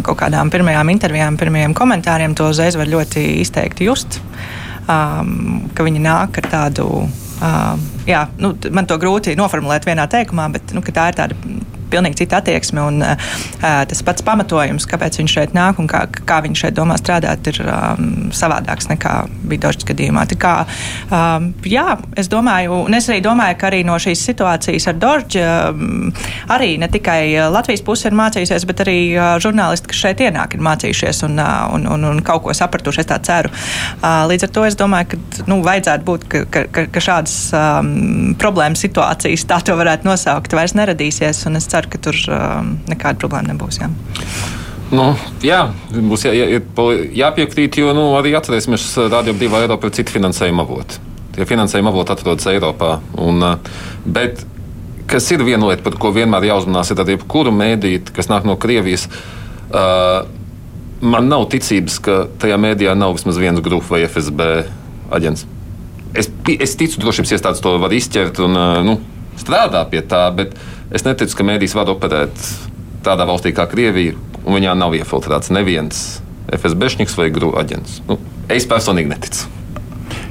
kaut 0.07 0.21
kādām 0.23 0.51
pirmajām 0.53 0.91
intervijām, 0.95 1.39
pirmajiem 1.41 1.75
komentāriem 1.77 2.37
to 2.39 2.51
uzreiz 2.53 2.79
var 2.79 2.91
ļoti 2.91 3.25
izteikti 3.43 3.89
just, 3.89 4.21
um, 4.87 5.63
ka 5.75 5.87
viņi 5.87 6.03
nāk 6.07 6.43
ar 6.43 6.53
tādu 6.57 6.91
Uh, 7.37 7.75
jā, 8.09 8.23
nu, 8.41 8.55
man 8.73 8.87
to 8.89 8.97
grūti 8.97 9.35
noformulēt 9.37 9.85
vienā 9.85 10.07
teikumā, 10.09 10.47
bet 10.55 10.73
nu, 10.73 10.81
tā 10.81 11.11
ir 11.11 11.17
tāda 11.19 11.37
pilnīgi 11.93 12.23
cita 12.23 12.41
attieksme. 12.43 12.83
Un, 12.91 13.03
uh, 13.05 13.37
tas 13.61 14.03
pats 14.07 14.25
pamatojums, 14.27 14.89
kāpēc 14.91 15.21
viņš 15.21 15.37
šeit 15.39 15.57
nāk 15.57 15.81
un 15.83 15.89
kā, 15.91 16.05
kā 16.29 16.41
viņš 16.45 16.65
šeit 16.67 16.77
domā 16.77 16.99
strādāt, 17.01 17.47
ir 17.53 17.63
um, 17.65 18.31
savādāks 18.35 18.91
nekā 18.93 19.15
bija 19.47 19.67
Dožas 19.67 19.87
gadījumā. 19.89 20.27
Tā 20.31 20.39
kā, 20.41 20.55
um, 21.11 21.51
jā, 21.67 21.97
es 22.19 22.31
domāju, 22.33 22.83
un 22.87 22.99
es 22.99 23.09
arī 23.11 23.23
domāju, 23.25 23.59
ka 23.61 23.71
arī 23.71 23.83
no 23.87 23.99
šīs 24.03 24.25
situācijas 24.31 24.89
ar 24.93 25.01
Dožu 25.03 25.43
um, 25.43 26.13
arī 26.53 26.77
ne 26.81 26.89
tikai 26.93 27.51
Latvijas 27.53 27.85
puse 27.87 28.09
ir 28.09 28.17
mācījusies, 28.17 28.67
bet 28.69 28.83
arī 28.87 28.99
uh, 29.15 29.37
žurnālisti, 29.43 29.91
kas 29.93 30.03
šeit 30.07 30.23
ienāk, 30.25 30.57
ir 30.57 30.65
mācījušies 30.67 31.25
un, 31.29 31.39
uh, 31.43 31.67
un, 31.77 31.87
un, 31.93 32.09
un 32.11 32.23
kaut 32.27 32.45
ko 32.47 32.55
sapratuši. 32.57 32.97
Es 32.97 33.09
tā 33.11 33.19
ceru. 33.21 33.51
Uh, 34.01 34.25
līdz 34.31 34.47
ar 34.47 34.53
to 34.57 34.63
es 34.65 34.77
domāju, 34.79 35.13
ka 35.13 35.45
nu, 35.51 35.59
vajadzētu 35.67 36.07
būt, 36.07 36.23
ka, 36.33 36.63
ka, 36.73 36.87
ka 36.95 37.03
šādas 37.03 37.35
um, 37.53 37.91
problēmas 38.41 38.81
situācijas, 38.87 39.45
tā 39.51 39.61
to 39.67 39.77
varētu 39.77 40.09
nosaukt, 40.09 40.57
vairs 40.57 40.73
neradīsies. 40.79 41.43
Un 41.51 41.61
es 41.61 41.69
ceru, 41.69 41.76
ka 41.85 42.01
tur 42.09 42.17
um, 42.33 42.77
nekāda 42.89 43.21
problēma 43.21 43.53
nebūs. 43.53 43.81
Jā. 43.83 43.91
Nu, 44.87 45.11
jā, 45.43 45.65
būs 45.91 46.25
jā, 46.29 46.33
jā, 46.37 46.61
jāpiekrīt, 47.21 47.81
jo 47.83 47.93
nu, 47.97 48.07
arī 48.19 48.37
atcerēsimies, 48.39 48.87
ka 48.95 49.09
Rādio 49.11 49.35
Brīvā 49.37 49.65
Eiropa 49.65 49.91
ir 49.91 49.97
citi 49.99 50.15
finansējuma 50.15 50.63
avoti. 50.63 51.01
Tie 51.35 51.47
finansējuma 51.49 51.91
avoti 51.91 52.15
atrodas 52.15 52.47
Eiropā. 52.53 52.93
Un, 53.21 53.43
uh, 53.43 53.83
bet, 54.07 54.45
kas 55.11 55.27
ir 55.35 55.43
viena 55.47 55.69
lieta, 55.69 55.85
par 55.85 55.99
ko 56.01 56.15
vienmēr 56.15 56.49
jāuzmanās, 56.53 56.95
ir 56.95 57.03
arī 57.03 57.19
jebkuru 57.19 57.53
mēdīti, 57.53 58.15
kas 58.15 58.31
nāk 58.33 58.47
no 58.49 58.57
Krievijas. 58.63 59.09
Uh, 59.67 60.25
man 61.03 61.29
nav 61.29 61.49
ticības, 61.53 61.99
ka 62.01 62.23
tajā 62.41 62.57
mēdījā 62.63 62.95
nav 62.97 63.19
vismaz 63.19 63.43
viens 63.43 63.61
grupas 63.65 63.91
vai 63.93 64.07
FSB 64.07 64.49
aģents. 65.19 65.45
Es, 66.17 66.31
es 66.55 66.79
ticu, 66.79 67.03
drošības 67.03 67.35
iestādes 67.37 67.61
to 67.65 67.75
var 67.83 67.93
izķert 67.93 68.39
un 68.47 68.57
uh, 68.57 68.79
nu, 68.87 68.97
strādā 69.41 69.83
pie 69.91 70.01
tā, 70.07 70.29
bet 70.37 70.55
Es 70.95 71.03
neticu, 71.07 71.35
ka 71.39 71.47
mēdīs 71.47 71.75
var 71.75 71.91
operēt 71.91 72.47
tādā 73.07 73.27
valstī 73.27 73.53
kā 73.57 73.67
Krievija, 73.71 74.15
un 74.45 74.59
viņā 74.59 74.77
nav 74.79 74.95
iefiltrēts 74.99 75.51
neviens 75.55 76.07
FSB 76.55 76.93
vai 77.19 77.31
grūti 77.35 77.61
aģents. 77.63 78.01
Nu, 78.07 78.21
es 78.53 78.69
personīgi 78.71 79.11
neticu. 79.11 79.57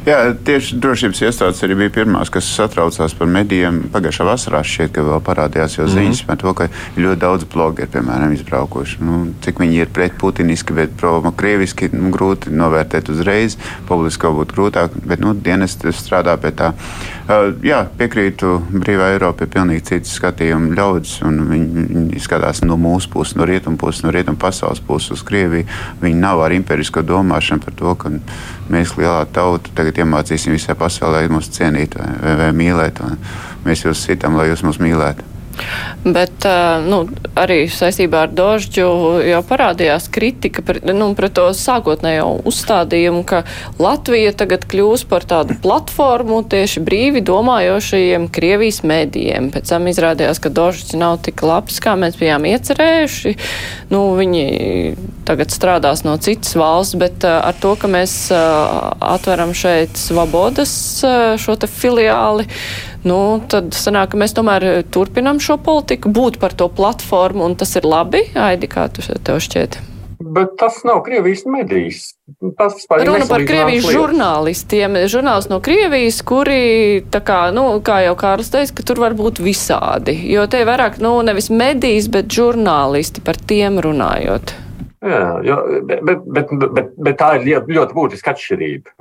Jā, 0.06 0.20
tieši 0.46 0.78
drošības 0.78 1.20
iestādes 1.26 1.64
arī 1.66 1.80
bija 1.80 1.92
pirmās, 1.96 2.30
kas 2.30 2.46
satraucās 2.54 3.16
par 3.18 3.30
medijiem. 3.32 3.80
Pagājušā 3.90 4.28
vasarā 4.28 4.60
šķiet, 4.62 4.92
ka 4.94 5.06
vēl 5.08 5.22
parādījās 5.26 5.80
jau 5.80 5.88
ziņas 5.90 6.20
mm 6.22 6.22
-hmm. 6.22 6.28
par 6.28 6.38
to, 6.38 6.54
ka 6.54 6.68
ļoti 7.02 7.20
daudz 7.24 7.48
blogeri, 7.50 7.90
piemēram, 7.90 8.36
izbraukuši. 8.38 9.00
Nu, 9.02 9.34
cik 9.42 9.60
viņi 9.64 9.82
ir 9.82 9.90
pret 9.90 10.14
putiniski, 10.22 10.78
bet 10.78 10.94
pro-krieviski 11.02 11.90
nu, 11.94 12.12
grūti 12.14 12.54
novērtēt 12.54 13.10
uzreiz. 13.10 13.58
Publiski 13.88 14.28
būtu 14.28 14.54
grūtāk, 14.54 14.94
bet 15.06 15.20
nu, 15.20 15.34
dienas 15.34 15.74
strādā 15.74 16.38
pie 16.38 16.52
tā. 16.52 16.74
Uh, 17.26 17.56
jā, 17.66 17.80
piekrītu, 17.98 18.52
brīvā 18.70 19.08
Eiropa 19.16 19.48
ir 19.48 19.50
pilnīgi 19.50 19.82
cits 19.88 20.12
skatījums 20.20 20.76
ļaudis, 20.78 21.14
un 21.26 21.40
viņi, 21.50 21.86
viņi 21.90 22.22
skatās 22.22 22.62
no 22.62 22.78
mūsu 22.78 23.10
puses, 23.16 23.34
no 23.40 23.48
rietumu 23.50 23.80
puses, 23.82 24.04
no 24.06 24.14
rietumu 24.14 24.38
pasaules 24.38 24.84
puses 24.86 25.16
uz 25.18 25.26
Krieviju. 25.26 25.66
Viņi 26.04 26.22
nav 26.22 26.44
ar 26.46 26.54
imperisko 26.54 27.02
domāšanu 27.02 27.66
par 27.66 27.78
to, 27.82 27.96
ka 27.98 28.14
mēs 28.70 28.94
lielā 29.00 29.24
tauta 29.34 29.74
tagad 29.74 30.06
iemācīsim 30.06 30.54
visai 30.54 30.78
pasaulē 30.78 31.26
mūs 31.34 31.50
cienīt 31.58 31.98
vai, 31.98 32.12
vai, 32.22 32.36
vai 32.44 32.52
mīlēt. 32.62 33.02
Mēs 33.66 33.88
jūs 33.88 34.06
sitam, 34.06 34.38
lai 34.38 34.52
jūs 34.52 34.62
mūs 34.68 34.78
mīlētu. 34.86 35.35
Bet 36.06 36.46
nu, 36.86 37.00
arī 37.40 37.66
saistībā 37.72 38.26
ar 38.28 38.34
Dožģu 38.36 38.88
jau 39.26 39.42
parādījās 39.48 40.08
kritika 40.14 40.62
par, 40.66 40.80
nu, 40.86 41.08
par 41.18 41.30
to 41.34 41.48
sākotnējo 41.58 42.28
uzstādījumu, 42.46 43.24
ka 43.28 43.42
Latvija 43.82 44.36
tagad 44.38 44.68
kļūs 44.70 45.06
par 45.10 45.26
tādu 45.26 45.58
platformu 45.64 46.44
tieši 46.52 46.84
brīvi 46.86 47.24
domājošajiem 47.26 48.28
Krievijas 48.36 48.84
mēdījiem. 48.86 49.50
Pēc 49.56 49.74
tam 49.74 49.90
izrādījās, 49.90 50.42
ka 50.44 50.54
Dožģis 50.54 51.00
nav 51.02 51.20
tik 51.26 51.42
labs, 51.46 51.82
kā 51.84 51.96
mēs 52.00 52.20
bijām 52.22 52.46
iecerējuši. 52.52 53.36
Nu, 53.94 54.06
viņi 54.20 54.46
tagad 55.26 55.54
strādās 55.54 56.06
no 56.06 56.18
citas 56.22 56.54
valsts, 56.60 56.98
bet 57.02 57.26
ar 57.26 57.56
to, 57.62 57.74
ka 57.80 57.90
mēs 57.92 58.28
atveram 58.36 59.56
šeit 59.58 59.98
Svabodas 60.00 60.76
šo 61.42 61.56
te 61.60 61.70
filiāli, 61.72 62.46
nu, 63.08 63.20
tad 63.52 63.74
sanāk, 63.78 64.14
ka 64.14 64.22
mēs 64.22 64.36
tomēr 64.38 64.68
turpinam 64.94 65.42
šo 65.44 65.60
politiku, 65.62 66.12
būt 66.14 66.40
par 66.42 66.54
to 66.58 66.70
platformu, 66.70 67.46
un 67.48 67.60
tas 67.60 67.76
ir 67.80 67.88
labi, 67.88 68.26
Aidi, 68.36 68.72
kā 68.72 68.90
tu 68.94 69.06
tev 69.06 69.44
šķiet? 69.44 69.82
bet 70.20 70.48
tas 70.58 70.84
nav 70.84 71.02
Krievijas 71.04 71.46
medijs. 71.46 72.16
Tas 72.58 72.74
Runa 73.06 73.26
par 73.30 73.46
Krievijas 73.48 73.88
žurnālistiem, 73.92 74.98
žurnālisti 75.12 75.54
no 75.54 75.60
Krievijas, 75.64 76.20
kuri, 76.26 77.04
kā, 77.12 77.40
nu, 77.56 77.68
kā 77.86 78.02
jau 78.06 78.16
Kārlis 78.20 78.52
teica, 78.54 78.78
ka 78.78 78.88
tur 78.88 79.02
var 79.04 79.16
būt 79.18 79.42
visādi, 79.44 80.18
jo 80.34 80.46
te 80.52 80.64
vairāk, 80.68 81.00
nu, 81.04 81.18
nevis 81.26 81.52
medijas, 81.54 82.10
bet 82.12 82.32
žurnālisti 82.32 83.24
par 83.26 83.40
tiem 83.40 83.82
runājot. 83.84 84.56
Jā, 85.06 85.26
jo, 85.46 85.56
bet, 85.86 86.02
bet, 86.26 86.52
bet, 86.74 86.88
bet 86.98 87.18
tā 87.20 87.28
ir 87.38 87.44
ļoti, 87.46 87.76
ļoti 87.78 87.94
būtiska 87.94 88.32
atšķirība. 88.34 88.94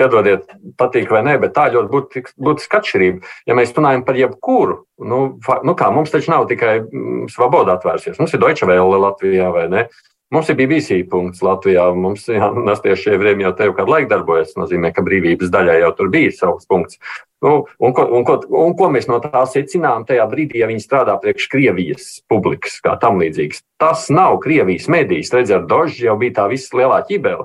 Piedodiet, 0.00 0.46
patīk 0.80 1.12
vai 1.12 1.20
nē, 1.26 1.34
bet 1.42 1.52
tā 1.56 1.66
ir 1.68 1.76
ļoti 1.76 1.92
būtiska, 1.92 2.32
būtiska 2.46 2.80
atšķirība. 2.80 3.34
Ja 3.50 3.56
mēs 3.58 3.74
runājam 3.76 4.06
par 4.06 4.16
jebkuru, 4.16 4.78
nu, 5.04 5.20
nu 5.36 5.76
kā 5.76 5.90
mums 5.92 6.14
taču 6.14 6.32
nav 6.32 6.48
tikai 6.48 6.78
mm, 6.80 7.26
Svaboda 7.34 7.76
atvērsies, 7.76 8.16
mums 8.22 8.32
ir 8.32 8.40
Deutsche 8.40 8.68
Welle 8.70 9.02
Latvijā 9.02 9.52
vai 9.52 9.66
ne. 9.72 9.88
Mums 10.34 10.48
ir 10.50 10.56
BBC 10.58 11.04
punkts 11.10 11.42
Latvijā. 11.44 11.84
Mums 11.94 12.24
nastieši 12.70 13.12
evrejiem 13.14 13.44
jau 13.44 13.52
te 13.54 13.68
jau 13.68 13.76
kādu 13.76 13.92
laiku 13.94 14.10
darbojas. 14.10 14.54
Tas 14.54 14.64
nozīmē, 14.64 14.90
ka 14.94 15.04
brīvības 15.06 15.52
daļai 15.54 15.76
jau 15.84 15.92
tur 16.00 16.10
bija 16.10 16.32
savs 16.34 16.66
punkts. 16.70 16.98
Nu, 17.44 17.66
un, 17.78 17.92
ko, 17.92 18.04
un, 18.16 18.24
ko, 18.24 18.38
un 18.64 18.72
ko 18.78 18.88
mēs 18.92 19.10
no 19.10 19.18
tā 19.20 19.42
secinām 19.50 20.06
tajā 20.08 20.24
brīdī, 20.30 20.62
ja 20.62 20.68
viņi 20.70 20.80
strādā 20.80 21.18
priekš 21.20 21.48
Krievijas 21.52 22.06
publikas, 22.32 22.78
kā 22.84 22.94
tam 23.00 23.20
līdzīgs? 23.20 23.60
Tas 23.80 24.06
nav 24.08 24.38
Krievijas 24.44 24.88
medijas. 24.92 25.34
Redziet, 25.36 25.66
Dožs 25.68 26.00
jau 26.00 26.16
bija 26.20 26.38
tā 26.40 26.46
vislielā 26.48 27.02
ķibele, 27.08 27.44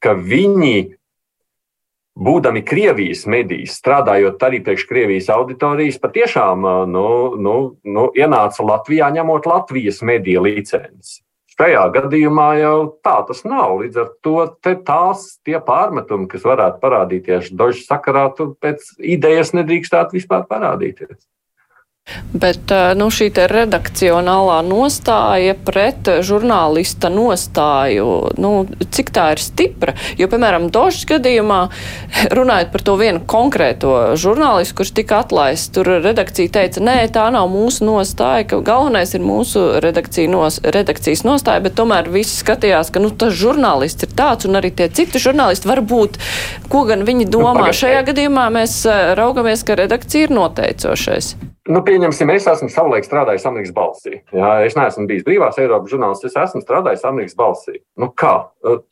ka 0.00 0.14
viņi 0.16 0.76
būdami 2.16 2.64
Krievijas 2.64 3.26
medijas, 3.28 3.76
strādājot 3.76 4.40
arī 4.48 4.62
priekš 4.64 4.86
Krievijas 4.88 5.28
auditorijas, 5.36 6.00
patiešām 6.00 6.64
nu, 6.88 7.08
nu, 7.36 7.56
nu, 7.84 8.08
ienāca 8.16 8.64
Latvijā 8.64 9.12
ņemot 9.12 9.48
Latvijas 9.52 10.00
mediju 10.00 10.46
licenci. 10.48 11.25
Šajā 11.56 11.86
gadījumā 11.94 12.48
jau 12.60 12.78
tā 13.04 13.14
tas 13.28 13.40
nav. 13.48 13.78
Līdz 13.80 14.02
ar 14.02 14.10
to 14.24 14.34
tās 14.84 15.22
tie 15.46 15.56
pārmetumi, 15.64 16.28
kas 16.28 16.44
varētu 16.44 16.82
parādīties 16.82 17.48
dažu 17.56 17.80
sakarā, 17.86 18.26
pēc 18.60 18.90
idejas 19.00 19.54
nedrīkstētu 19.56 20.18
vispār 20.18 20.44
parādīties. 20.50 21.16
Bet 22.36 22.70
nu, 22.98 23.08
šī 23.10 23.28
redakcionālā 23.50 24.58
nostāja 24.66 25.56
pret 25.66 26.08
žurnālista 26.26 27.08
nostāju, 27.12 28.06
nu, 28.38 28.50
cik 28.94 29.10
tā 29.14 29.30
ir 29.34 29.42
stipra? 29.42 29.96
Jo, 30.20 30.28
piemēram, 30.30 30.68
Dožas 30.74 31.06
gadījumā, 31.08 31.58
runājot 32.36 32.70
par 32.74 32.84
to 32.86 32.96
vienu 33.00 33.22
konkrēto 33.26 33.94
žurnālistu, 34.20 34.76
kurš 34.80 34.92
tika 35.00 35.22
atlaists, 35.24 35.72
tur 35.74 35.90
redakcija 36.04 36.52
teica, 36.58 36.84
nē, 36.84 36.98
tā 37.14 37.26
nav 37.34 37.48
mūsu 37.52 37.88
nostāja, 37.88 38.46
ka 38.52 38.60
galvenais 38.64 39.16
ir 39.16 39.24
mūsu 39.24 39.64
redakcija 39.82 40.30
nos, 40.30 40.60
redakcijas 40.62 41.24
nostāja, 41.26 41.64
bet 41.64 41.74
tomēr 41.78 42.12
visi 42.12 42.38
skatījās, 42.38 42.92
ka 42.94 43.02
nu, 43.02 43.10
tas 43.10 43.34
žurnālists 43.34 44.06
ir 44.06 44.14
tāds, 44.14 44.46
un 44.46 44.60
arī 44.60 44.70
tie 44.76 44.90
citi 44.92 45.22
žurnālisti 45.22 45.72
var 45.72 45.82
būt, 45.82 46.20
ko 46.70 46.86
gan 46.86 47.02
viņi 47.08 47.28
domā. 47.32 47.58
Nu, 47.66 47.74
Šajā 47.76 48.06
gadījumā 48.12 48.48
mēs 48.60 48.82
raugamies, 49.18 49.66
ka 49.66 49.78
redakcija 49.78 50.28
ir 50.28 50.36
noteicošais. 50.36 51.34
Nu, 51.66 51.80
pieņemsim, 51.82 52.30
es 52.30 52.44
esmu 52.46 52.68
savulaik 52.70 53.06
strādājis 53.06 53.46
Amerikas 53.48 53.72
balsī. 53.74 54.20
Jā, 54.34 54.50
es 54.66 54.76
neesmu 54.78 55.06
bijis 55.08 55.24
brīvās 55.26 55.58
Eiropas 55.58 55.90
žurnālists, 55.90 56.28
es 56.28 56.36
esmu 56.38 56.62
strādājis 56.62 57.02
Amerikas 57.08 57.34
balsī. 57.38 57.80
Nu, 57.98 58.12
kā? 58.14 58.34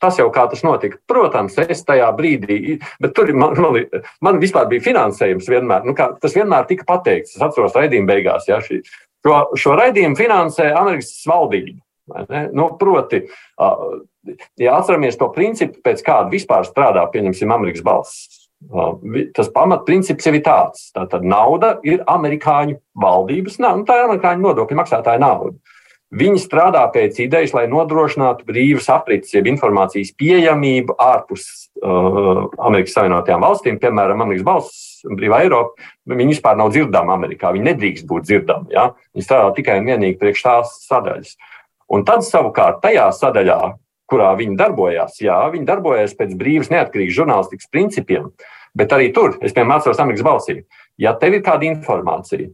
Tas 0.03 0.19
jau 0.19 0.27
kā 0.35 0.43
tas 0.51 0.63
notika. 0.65 0.99
Protams, 1.07 1.55
es 1.63 1.85
tajā 1.87 2.09
brīdī, 2.17 2.77
bet 3.03 3.15
tur 3.15 3.31
man, 3.37 3.55
man, 3.63 3.79
man 4.27 4.41
vispār 4.43 4.67
bija 4.71 4.83
finansējums 4.89 5.47
vienmēr. 5.51 5.87
Nu, 5.87 5.95
kā, 5.95 6.11
tas 6.19 6.35
vienmēr 6.35 6.67
tika 6.67 6.87
pateikts. 6.89 7.37
Es 7.37 7.47
atceros 7.47 7.77
raidījuma 7.79 8.11
beigās. 8.11 8.49
Jā, 8.51 8.59
šī, 8.65 8.81
šo, 9.23 9.39
šo 9.55 9.79
raidījumu 9.79 10.19
finansē 10.19 10.73
Amerikas 10.75 11.15
valdība. 11.31 11.79
Nu, 12.53 12.67
proti, 12.77 13.23
ja 14.61 14.75
atceramies 14.75 15.15
to 15.17 15.31
principu, 15.33 15.79
pēc 15.85 16.03
kāda 16.05 16.27
vispār 16.33 16.67
strādā, 16.67 17.07
pieņemsim, 17.13 17.55
Amerikas 17.55 17.85
balss 17.87 18.34
Tas 19.35 19.51
pamatprincips 19.53 20.25
jau 20.25 20.33
ir 20.33 20.43
tāds. 20.45 20.89
Tātad 20.95 21.25
nauda 21.27 21.75
ir 21.85 22.03
amerikāņu 22.09 22.79
valdības 23.01 23.59
nauda, 23.61 23.81
nu, 23.81 23.87
tā 23.87 23.99
ir 23.99 24.07
amerikāņu 24.07 24.45
nodokļu 24.47 24.79
maksātāja 24.79 25.21
nauda. 25.21 25.57
Viņi 26.15 26.39
strādā 26.39 26.83
pēc 26.93 27.17
idejas, 27.23 27.51
lai 27.55 27.65
nodrošinātu 27.67 28.45
brīvas 28.47 28.87
aprits, 28.93 29.33
jeb 29.33 29.49
informācijas 29.49 30.13
pieejamību 30.15 30.95
ārpus 31.01 31.47
uh, 31.81 32.45
Amerikas 32.61 32.93
Savienotajām 32.95 33.43
valstīm, 33.43 33.79
piemēram, 33.81 34.21
Amerikas 34.23 34.45
balss, 34.47 34.83
brīvā 35.09 35.41
Eiropa. 35.43 35.89
Viņi 36.07 36.29
vispār 36.37 36.59
nav 36.61 36.71
dzirdami 36.71 37.13
Amerikā, 37.17 37.51
viņi 37.55 37.67
nedrīkst 37.71 38.07
būt 38.07 38.29
dzirdami. 38.29 38.71
Ja? 38.77 38.91
Viņi 39.17 39.27
strādā 39.27 39.49
tikai 39.57 39.79
un 39.81 39.89
vienīgi 39.89 40.19
priekš 40.21 40.45
tās 40.45 40.77
sadaļas. 40.85 41.35
Un 41.91 42.05
tad 42.07 42.23
savukārt 42.25 42.79
tajā 42.85 43.09
sadaļā, 43.13 43.59
kurā 44.11 44.33
viņi 44.39 44.57
darbojās, 44.59 45.17
jā, 45.23 45.37
viņi 45.53 45.67
darbojās 45.69 46.13
pēc 46.17 46.35
brīvas, 46.37 46.71
neatkarīgas 46.73 47.17
žurnālistikas 47.17 47.71
principiem, 47.73 48.29
bet 48.77 48.93
arī 48.93 49.11
tur, 49.15 49.37
es 49.41 49.55
piemēram 49.55 49.79
atceros 49.79 50.01
Amerikas 50.03 50.27
balsī, 50.27 50.59
ja 51.01 51.15
tev 51.19 51.37
ir 51.37 51.43
kāda 51.45 51.67
informācija, 51.69 52.51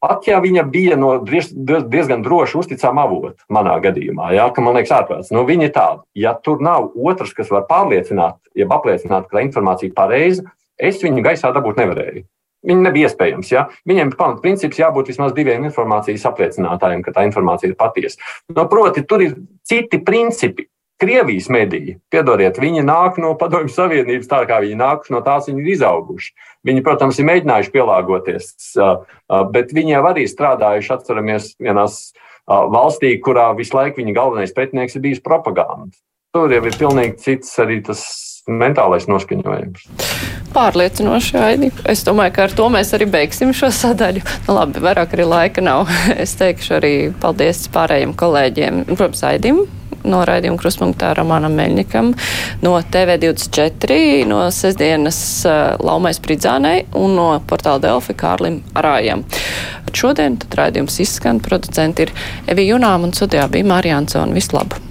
pat 0.00 0.26
ja 0.26 0.40
viņa 0.40 0.64
bija 0.72 0.96
no 0.98 1.12
diezgan 1.22 2.24
droši 2.24 2.58
uzticama 2.62 3.04
avota, 3.06 3.44
manā 3.52 3.76
gadījumā, 3.84 4.32
jā, 4.36 4.48
ka 4.56 4.64
man 4.64 4.78
liekas 4.78 4.96
ārprāts, 4.98 5.32
nu 5.34 5.44
viņa 5.48 5.68
ir 5.68 5.76
tāda, 5.76 6.04
ja 6.16 6.34
tur 6.34 6.64
nav 6.64 6.90
otrs, 6.96 7.36
kas 7.36 7.52
var 7.52 7.68
pārliecināt, 7.70 8.40
jeb 8.56 8.72
apliecināt, 8.74 9.28
ka 9.28 9.38
tā 9.38 9.46
informācija 9.46 9.92
ir 9.92 9.96
pareiza, 9.96 10.46
es 10.80 11.02
viņu 11.04 11.24
gaisā 11.24 11.52
dabūt 11.54 11.82
nevarēju. 11.82 12.26
Viņi 12.66 12.84
nebija 12.84 13.08
iespējams. 13.08 13.50
Ja? 13.54 13.62
Viņiem 13.88 14.10
ir 14.10 14.18
pamatprincips 14.18 14.80
jābūt 14.82 15.08
vismaz 15.12 15.32
diviem 15.36 15.64
informācijas 15.68 16.26
apliecinātājiem, 16.28 17.04
ka 17.06 17.14
tā 17.16 17.24
informācija 17.28 17.70
ir 17.70 17.78
patiesa. 17.78 18.20
No, 18.52 18.66
proti, 18.68 19.04
tur 19.08 19.24
ir 19.24 19.38
citi 19.64 20.02
principi, 20.04 20.66
Krievijas 21.00 21.46
mediji, 21.48 21.94
piedodiet, 22.12 22.58
viņi 22.60 22.82
nāk 22.84 23.16
no 23.22 23.32
Padomju 23.40 23.72
Savienības, 23.72 24.28
tā 24.28 24.42
kā 24.48 24.58
viņi 24.60 24.76
nāk 24.76 25.06
no 25.08 25.22
tās, 25.24 25.48
viņi 25.48 25.62
ir 25.64 25.70
izauguši. 25.72 26.34
Viņi, 26.68 26.82
protams, 26.84 27.16
ir 27.16 27.28
mēģinājuši 27.30 27.72
pielāgoties, 27.72 28.50
bet 29.54 29.72
viņi 29.72 29.94
jau 29.94 30.02
arī 30.10 30.26
strādājuši, 30.28 30.92
atceramies, 30.92 31.54
vienās 31.56 31.96
valstī, 32.46 33.14
kurā 33.24 33.48
visu 33.56 33.78
laiku 33.78 34.02
viņa 34.02 34.16
galvenais 34.16 34.52
pretinieks 34.52 34.98
ir 34.98 35.04
bijis 35.06 35.24
propaganda. 35.24 35.88
Tur 36.36 36.52
jau 36.52 36.60
ir 36.62 36.76
pilnīgi 36.76 37.16
cits 37.24 37.56
arī 37.64 37.80
tas 37.86 38.04
mentālais 38.50 39.08
noskaņojums. 39.10 39.88
Pārliecinoši, 40.54 41.34
Aidi. 41.38 41.72
Es 41.88 42.02
domāju, 42.06 42.34
ka 42.36 42.46
ar 42.48 42.54
to 42.58 42.66
mēs 42.72 42.90
arī 42.96 43.06
beigsim 43.10 43.52
šo 43.56 43.70
sadaļu. 43.74 44.24
Nu, 44.48 44.56
labi, 44.56 44.82
vairāk 44.82 45.14
arī 45.16 45.28
laika 45.30 45.64
nav. 45.64 45.90
Es 46.24 46.34
teikšu 46.40 46.78
arī 46.80 46.94
paldies 47.22 47.66
pārējiem 47.72 48.16
kolēģiem, 48.18 48.82
protams, 48.90 49.22
Aidim 49.30 49.62
no 50.06 50.22
raidījuma 50.24 50.60
kruspunktā 50.60 51.12
Romanam 51.16 51.54
Meļņikam, 51.58 52.12
no 52.64 52.74
TV24, 52.92 53.98
no 54.30 54.42
sestdienas 54.54 55.20
uh, 55.48 55.62
Laumai 55.82 56.14
Spridzānei 56.16 56.86
un 56.98 57.16
no 57.18 57.30
portāla 57.48 57.82
Delfi 57.84 58.16
Kārlim 58.18 58.60
Arājam. 58.78 59.26
Šodien 59.90 60.38
tad 60.40 60.54
raidījums 60.60 61.00
izskan, 61.02 61.42
producenti 61.44 62.06
ir 62.06 62.14
Evi 62.50 62.68
Junām 62.70 63.08
un 63.08 63.16
studijā 63.16 63.48
bija 63.50 63.68
Mārija 63.74 63.98
Ansona. 64.00 64.36
Vislabāk! 64.36 64.89